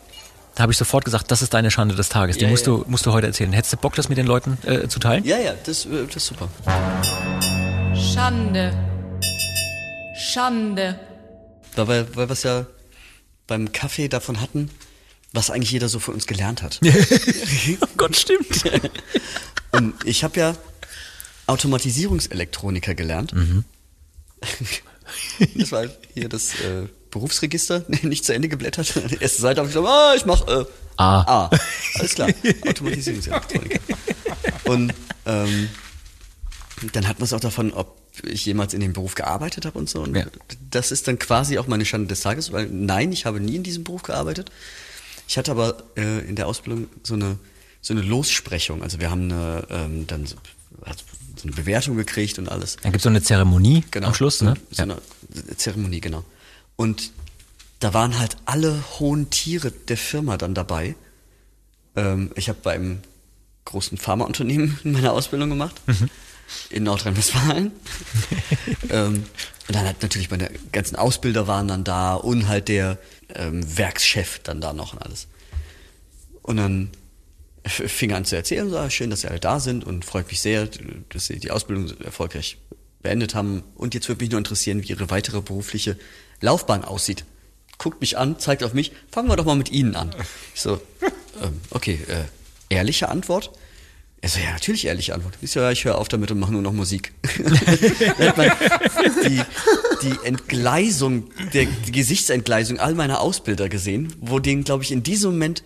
[0.56, 2.38] Da habe ich sofort gesagt, das ist deine Schande des Tages.
[2.38, 2.74] Die ja, musst, ja.
[2.74, 3.54] Du, musst du heute erzählen.
[3.54, 5.24] Hättest du Bock, das mit den Leuten äh, zu teilen?
[5.24, 6.50] Ja, ja, das, äh, das ist super.
[7.96, 8.74] Schande.
[10.16, 11.00] Schande.
[11.76, 12.66] Weil, weil wir es ja
[13.48, 14.70] beim Kaffee davon hatten,
[15.32, 16.80] was eigentlich jeder so von uns gelernt hat.
[17.82, 18.64] oh Gott, stimmt.
[19.72, 20.56] Und ich habe ja
[21.48, 23.34] Automatisierungselektroniker gelernt.
[23.34, 23.64] Mhm.
[25.56, 28.96] Das war hier das äh, Berufsregister, nicht zu Ende geblättert.
[29.12, 30.66] Die erste Seite habe ich gesagt, ah, ich mache äh,
[30.96, 31.22] A.
[31.22, 31.50] A.
[31.96, 32.30] Alles klar,
[32.66, 33.80] Automatisierungselektroniker.
[34.64, 34.94] Und
[35.26, 35.70] ähm,
[36.94, 39.90] dann hat man es auch davon, ob ich jemals in dem Beruf gearbeitet habe und
[39.90, 40.02] so.
[40.02, 40.26] Und ja.
[40.72, 43.64] das ist dann quasi auch meine Schande des Tages, weil nein, ich habe nie in
[43.64, 44.52] diesem Beruf gearbeitet.
[45.28, 47.38] Ich hatte aber äh, in der Ausbildung so eine
[47.84, 48.82] so eine Lossprechung.
[48.82, 50.38] Also wir haben eine, ähm, dann so,
[51.44, 52.78] so eine Bewertung gekriegt und alles.
[52.78, 54.56] Dann gibt es so eine Zeremonie genau, am Schluss, ne?
[54.72, 54.98] So, eine
[55.58, 56.24] Zeremonie, genau.
[56.76, 57.12] Und
[57.80, 60.96] da waren halt alle hohen Tiere der Firma dann dabei.
[61.96, 63.00] Ähm, ich habe beim
[63.66, 65.82] großen Pharmaunternehmen meine Ausbildung gemacht.
[65.86, 66.10] Mhm.
[66.70, 67.72] In Nordrhein-Westfalen.
[68.90, 69.26] ähm,
[69.68, 73.00] und dann halt natürlich meine ganzen Ausbilder waren dann da und halt der
[73.34, 75.28] ähm, Werkschef dann da noch und alles.
[76.42, 76.90] Und dann
[77.66, 80.42] fing an zu erzählen, so, ah, schön, dass Sie alle da sind und freut mich
[80.42, 80.68] sehr,
[81.10, 82.58] dass Sie die Ausbildung erfolgreich
[83.02, 83.64] beendet haben.
[83.76, 85.98] Und jetzt würde mich nur interessieren, wie Ihre weitere berufliche
[86.42, 87.26] Laufbahn aussieht.
[87.78, 90.16] Guckt mich an, zeigt auf mich, fangen wir doch mal mit Ihnen an.
[90.54, 90.82] Ich so,
[91.42, 92.24] ähm, okay, äh,
[92.74, 93.52] ehrliche Antwort?
[94.22, 95.38] Er so, ja, natürlich ehrliche Antwort.
[95.42, 97.12] Ich so, ja, ich höre auf damit und mache nur noch Musik.
[99.26, 99.42] die,
[100.02, 105.32] die Entgleisung, der, die Gesichtsentgleisung all meiner Ausbilder gesehen, wo denen, glaube ich, in diesem
[105.32, 105.64] Moment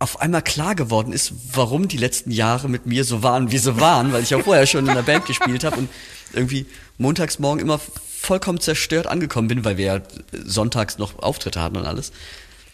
[0.00, 3.80] auf einmal klar geworden ist, warum die letzten Jahre mit mir so waren, wie sie
[3.80, 5.90] waren, weil ich ja vorher schon in der Band gespielt habe und
[6.32, 6.66] irgendwie
[6.96, 10.00] montags morgen immer vollkommen zerstört angekommen bin, weil wir ja
[10.32, 12.12] sonntags noch Auftritte hatten und alles.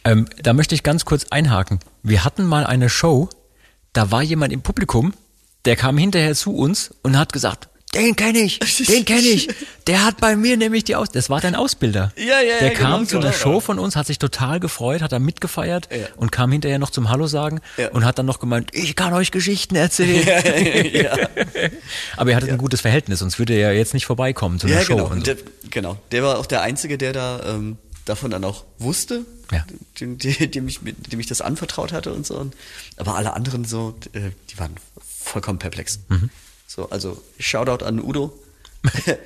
[0.05, 1.81] Ähm, da möchte ich ganz kurz einhaken.
[2.05, 3.29] Wir hatten mal eine Show,
[3.93, 5.13] da war jemand im Publikum,
[5.65, 9.49] der kam hinterher zu uns und hat gesagt, den kenne ich, den kenne ich.
[9.87, 12.13] Der hat bei mir nämlich die Aus, das war dein Ausbilder.
[12.17, 13.39] Ja, ja, Der ja, kam genau, zu einer genau.
[13.39, 16.07] Show von uns, hat sich total gefreut, hat da mitgefeiert Ja.
[16.17, 17.89] und kam hinterher noch zum Hallo sagen Ja.
[17.91, 20.27] und hat dann noch gemeint, ich kann euch Geschichten erzählen.
[20.93, 21.17] ja,
[22.17, 24.77] Aber er hatte ein gutes Verhältnis, sonst würde er ja jetzt nicht vorbeikommen zu einer
[24.77, 24.97] ja Show.
[24.97, 25.09] genau.
[25.11, 25.35] Und so.
[25.35, 25.37] der,
[25.71, 25.99] genau.
[26.13, 29.65] Der war auch der Einzige, der da ähm, davon dann auch wusste, Ja.
[30.01, 32.51] dem, dem, ich, dem ich das anvertraut hatte und so.
[32.97, 34.75] Aber alle anderen so, äh, die waren
[35.23, 36.01] vollkommen perplex.
[36.09, 36.31] Mhm.
[36.67, 38.39] So, also Shoutout an Udo.
[39.07, 39.17] der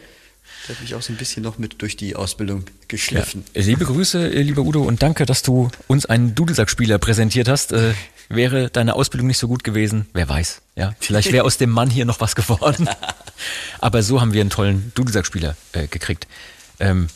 [0.68, 3.44] hat mich auch so ein bisschen noch mit durch die Ausbildung geschliffen.
[3.54, 3.62] Ja.
[3.62, 7.72] Liebe Grüße, lieber Udo, und danke, dass du uns einen Dudelsack-Spieler präsentiert hast.
[7.72, 7.94] Äh,
[8.28, 10.62] wäre deine Ausbildung nicht so gut gewesen, wer weiß.
[10.76, 12.88] Ja, vielleicht wäre aus dem Mann hier noch was geworden.
[13.80, 16.26] Aber so haben wir einen tollen Dudelsack-Spieler äh, gekriegt.
[16.78, 17.08] Ähm,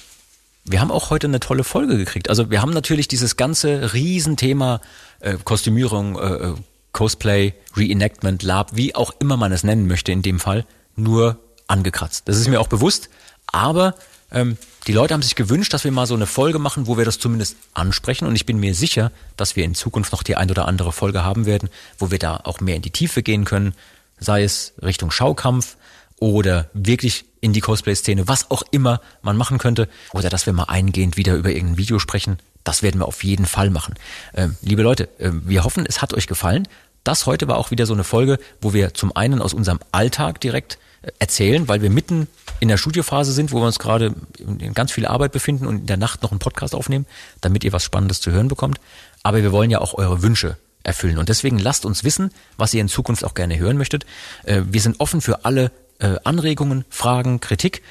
[0.64, 2.30] wir haben auch heute eine tolle Folge gekriegt.
[2.30, 4.80] Also wir haben natürlich dieses ganze Riesenthema
[5.20, 6.54] äh, Kostümierung, äh, äh,
[6.94, 10.64] Cosplay, Reenactment, Lab, wie auch immer man es nennen möchte in dem Fall,
[10.96, 12.22] nur angekratzt.
[12.26, 13.10] Das ist mir auch bewusst.
[13.46, 13.94] Aber
[14.30, 14.56] ähm,
[14.86, 17.18] die Leute haben sich gewünscht, dass wir mal so eine Folge machen, wo wir das
[17.18, 18.26] zumindest ansprechen.
[18.26, 21.24] Und ich bin mir sicher, dass wir in Zukunft noch die ein oder andere Folge
[21.24, 21.68] haben werden,
[21.98, 23.74] wo wir da auch mehr in die Tiefe gehen können,
[24.18, 25.76] sei es Richtung Schaukampf
[26.18, 30.64] oder wirklich in die Cosplay-Szene, was auch immer man machen könnte, oder dass wir mal
[30.64, 32.38] eingehend wieder über irgendein Video sprechen.
[32.62, 33.94] Das werden wir auf jeden Fall machen.
[34.34, 36.66] Ähm, liebe Leute, äh, wir hoffen, es hat euch gefallen.
[37.04, 40.40] Das heute war auch wieder so eine Folge, wo wir zum einen aus unserem Alltag
[40.40, 42.28] direkt äh, erzählen, weil wir mitten
[42.60, 45.86] in der Studiophase sind, wo wir uns gerade in ganz viel Arbeit befinden und in
[45.86, 47.06] der Nacht noch einen Podcast aufnehmen,
[47.40, 48.80] damit ihr was Spannendes zu hören bekommt.
[49.22, 51.18] Aber wir wollen ja auch eure Wünsche erfüllen.
[51.18, 54.06] Und deswegen lasst uns wissen, was ihr in Zukunft auch gerne hören möchtet.
[54.44, 57.82] Äh, Wir sind offen für alle äh, Anregungen, Fragen, Kritik.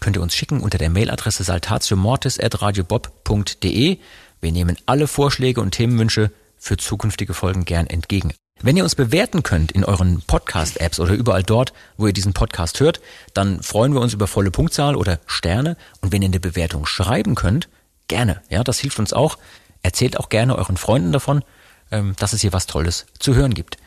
[0.00, 3.98] Könnt ihr uns schicken unter der Mailadresse saltatiomortis.radiobob.de.
[4.40, 8.32] Wir nehmen alle Vorschläge und Themenwünsche für zukünftige Folgen gern entgegen.
[8.60, 12.78] Wenn ihr uns bewerten könnt in euren Podcast-Apps oder überall dort, wo ihr diesen Podcast
[12.80, 13.00] hört,
[13.34, 15.76] dann freuen wir uns über volle Punktzahl oder Sterne.
[16.00, 17.68] Und wenn ihr eine Bewertung schreiben könnt,
[18.06, 18.42] gerne.
[18.50, 19.38] Ja, das hilft uns auch.
[19.82, 21.42] Erzählt auch gerne euren Freunden davon,
[21.90, 23.78] ähm, dass es hier was Tolles zu hören gibt.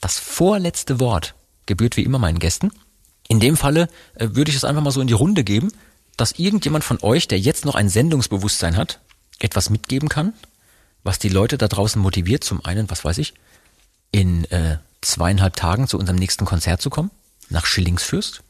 [0.00, 1.34] Das vorletzte Wort
[1.66, 2.72] gebührt wie immer meinen Gästen.
[3.28, 5.72] In dem Falle äh, würde ich es einfach mal so in die Runde geben,
[6.16, 9.00] dass irgendjemand von euch, der jetzt noch ein Sendungsbewusstsein hat,
[9.38, 10.32] etwas mitgeben kann,
[11.04, 12.42] was die Leute da draußen motiviert.
[12.42, 13.34] Zum einen, was weiß ich,
[14.12, 17.10] in äh, zweieinhalb Tagen zu unserem nächsten Konzert zu kommen,
[17.50, 18.42] nach Schillingsfürst.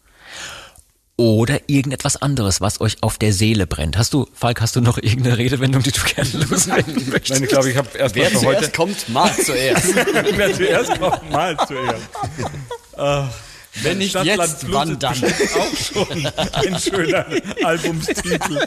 [1.19, 3.97] oder irgendetwas anderes, was euch auf der Seele brennt.
[3.97, 7.31] Hast du, Falk, hast du noch irgendeine Redewendung, die du gerne loswerden möchtest?
[7.31, 8.70] Nein, ich glaube, ich habe erst Wer mal für zuerst heute.
[8.73, 9.95] kommt, mal zuerst.
[10.37, 12.03] Wer zuerst kommt, mal zuerst.
[12.99, 13.28] Ach,
[13.83, 15.24] Wenn nicht Stadtland jetzt, Fluss wann ist dann?
[15.24, 17.27] Auch schon ein schöner
[17.65, 18.66] Albumstitel.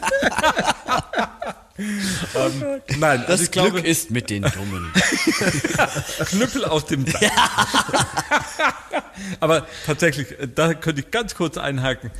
[2.34, 4.92] ähm, nein, also Das ich Glück glaube, ist mit den Dummen.
[6.26, 7.20] Knüppel aus dem Dach.
[9.40, 12.10] Aber tatsächlich, äh, da könnte ich ganz kurz einhaken.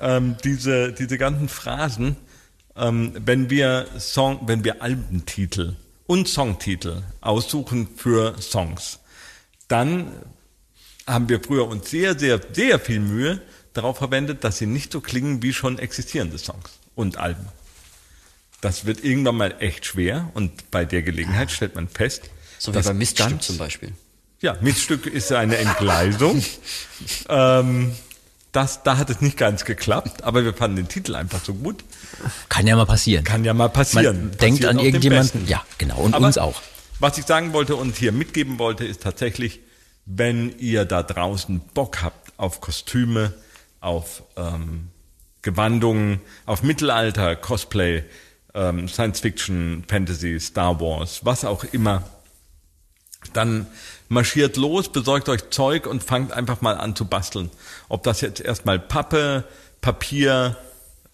[0.00, 2.16] Ähm, diese, diese ganzen Phrasen,
[2.76, 5.76] ähm, wenn wir Song, wenn wir Albentitel
[6.06, 8.98] und Songtitel aussuchen für Songs,
[9.68, 10.12] dann
[11.06, 13.40] haben wir früher uns sehr, sehr, sehr viel Mühe
[13.72, 17.48] darauf verwendet, dass sie nicht so klingen wie schon existierende Songs und Alben.
[18.64, 22.80] Das wird irgendwann mal echt schwer und bei der Gelegenheit stellt man fest, So wie
[22.80, 23.92] beim Miststück zum Beispiel.
[24.40, 26.42] ja, Miststück ist eine Entgleisung.
[27.28, 27.92] ähm,
[28.52, 31.84] das, da hat es nicht ganz geklappt, aber wir fanden den Titel einfach so gut.
[32.48, 33.22] Kann ja mal passieren.
[33.22, 34.28] Kann ja mal passieren.
[34.28, 35.46] Man denkt an irgendjemanden.
[35.46, 35.98] Ja, genau.
[35.98, 36.62] Und Aber uns auch.
[37.00, 39.60] Was ich sagen wollte und hier mitgeben wollte, ist tatsächlich,
[40.06, 43.34] wenn ihr da draußen Bock habt auf Kostüme,
[43.80, 44.88] auf ähm,
[45.42, 48.04] Gewandungen, auf Mittelalter, Cosplay,
[48.54, 52.04] ähm, Science Fiction, Fantasy, Star Wars, was auch immer,
[53.32, 53.66] dann
[54.08, 57.50] marschiert los, besorgt euch Zeug und fangt einfach mal an zu basteln.
[57.88, 59.44] Ob das jetzt erstmal Pappe,
[59.80, 60.56] Papier,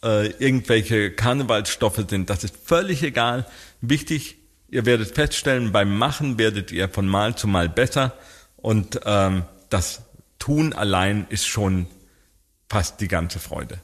[0.03, 3.47] äh, irgendwelche Karnevalsstoffe sind, das ist völlig egal.
[3.81, 4.37] Wichtig,
[4.69, 8.12] ihr werdet feststellen, beim Machen werdet ihr von Mal zu Mal besser
[8.57, 10.03] und ähm, das
[10.39, 11.87] Tun allein ist schon
[12.69, 13.79] fast die ganze Freude.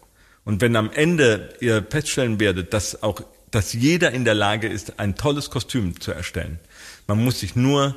[0.44, 3.20] Und wenn am Ende ihr feststellen werdet, dass auch,
[3.50, 6.58] dass jeder in der Lage ist, ein tolles Kostüm zu erstellen,
[7.06, 7.96] man muss sich nur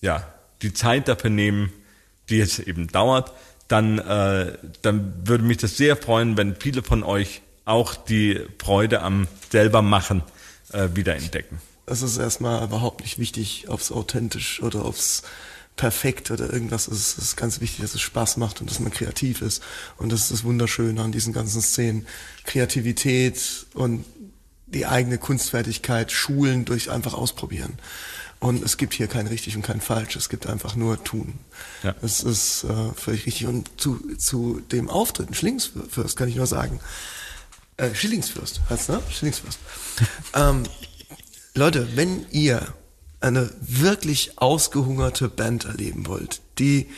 [0.00, 0.26] ja,
[0.62, 1.72] die Zeit dafür nehmen,
[2.28, 3.32] die es eben dauert,
[3.68, 9.02] dann, äh, dann würde mich das sehr freuen, wenn viele von euch auch die Freude
[9.02, 10.22] am selber machen
[10.72, 11.58] äh, wiederentdecken.
[11.86, 15.22] Es ist erstmal überhaupt nicht wichtig, ob es authentisch oder ob es
[15.76, 17.18] perfekt oder irgendwas ist.
[17.18, 19.62] Es ist ganz wichtig, dass es Spaß macht und dass man kreativ ist.
[19.96, 22.06] Und das ist das Wunderschöne an diesen ganzen Szenen.
[22.44, 24.04] Kreativität und
[24.74, 27.78] die eigene Kunstfertigkeit schulen durch einfach ausprobieren.
[28.40, 30.16] Und es gibt hier kein richtig und kein falsch.
[30.16, 31.34] Es gibt einfach nur tun.
[31.84, 31.94] Ja.
[32.02, 33.46] Es ist äh, völlig richtig.
[33.46, 36.80] Und zu, zu dem Auftritt in Schlingsfürst kann ich nur sagen,
[37.76, 39.00] äh, Schillingsfürst heißt ne?
[39.10, 39.60] Schillingsfürst.
[40.34, 40.64] ähm,
[41.54, 42.66] Leute, wenn ihr
[43.20, 46.88] eine wirklich ausgehungerte Band erleben wollt, die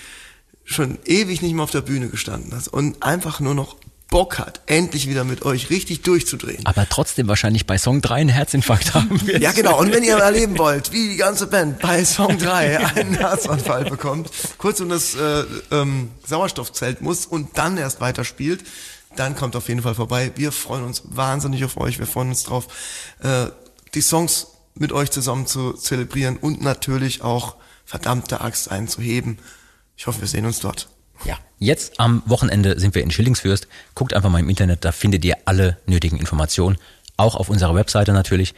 [0.64, 3.76] schon ewig nicht mehr auf der Bühne gestanden hat und einfach nur noch
[4.14, 6.64] Bock hat, endlich wieder mit euch richtig durchzudrehen.
[6.66, 9.42] Aber trotzdem wahrscheinlich bei Song 3 einen Herzinfarkt haben wird.
[9.42, 9.80] Ja, genau.
[9.80, 14.30] Und wenn ihr erleben wollt, wie die ganze Band bei Song 3 einen Herzanfall bekommt,
[14.56, 15.42] kurz um das äh,
[15.72, 18.62] ähm, Sauerstoffzelt muss und dann erst weiterspielt,
[19.16, 20.30] dann kommt auf jeden Fall vorbei.
[20.36, 21.98] Wir freuen uns wahnsinnig auf euch.
[21.98, 22.68] Wir freuen uns drauf,
[23.18, 23.46] äh,
[23.94, 24.46] die Songs
[24.76, 29.40] mit euch zusammen zu zelebrieren und natürlich auch verdammte Axt einzuheben.
[29.96, 30.86] Ich hoffe, wir sehen uns dort.
[31.24, 31.38] Ja.
[31.58, 33.68] Jetzt am Wochenende sind wir in Schillingsfürst.
[33.94, 36.78] Guckt einfach mal im Internet, da findet ihr alle nötigen Informationen.
[37.16, 38.54] Auch auf unserer Webseite natürlich.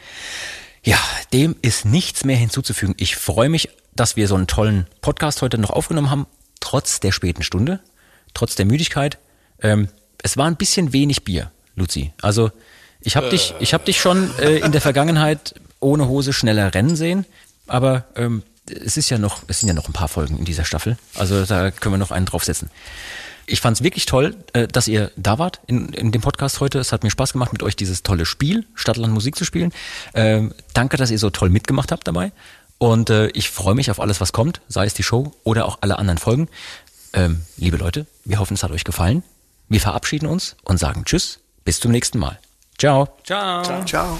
[0.83, 0.99] Ja,
[1.33, 2.95] dem ist nichts mehr hinzuzufügen.
[2.97, 6.27] Ich freue mich, dass wir so einen tollen Podcast heute noch aufgenommen haben,
[6.59, 7.79] trotz der späten Stunde,
[8.33, 9.17] trotz der Müdigkeit.
[9.61, 9.89] Ähm,
[10.23, 12.13] es war ein bisschen wenig Bier, Luzi.
[12.21, 12.51] Also
[13.01, 16.95] ich habe dich, ich habe dich schon äh, in der Vergangenheit ohne Hose schneller rennen
[16.95, 17.25] sehen,
[17.67, 20.65] aber ähm, es ist ja noch, es sind ja noch ein paar Folgen in dieser
[20.65, 20.97] Staffel.
[21.15, 22.69] Also da können wir noch einen draufsetzen.
[23.45, 26.79] Ich fand es wirklich toll, äh, dass ihr da wart in, in dem Podcast heute.
[26.79, 29.71] Es hat mir Spaß gemacht, mit euch dieses tolle Spiel, Stadtland Musik zu spielen.
[30.13, 32.33] Ähm, danke, dass ihr so toll mitgemacht habt dabei.
[32.77, 35.79] Und äh, ich freue mich auf alles, was kommt, sei es die Show oder auch
[35.81, 36.49] alle anderen Folgen.
[37.13, 39.23] Ähm, liebe Leute, wir hoffen, es hat euch gefallen.
[39.69, 42.39] Wir verabschieden uns und sagen Tschüss, bis zum nächsten Mal.
[42.77, 43.07] Ciao.
[43.23, 43.85] Ciao.
[43.85, 44.19] Ciao.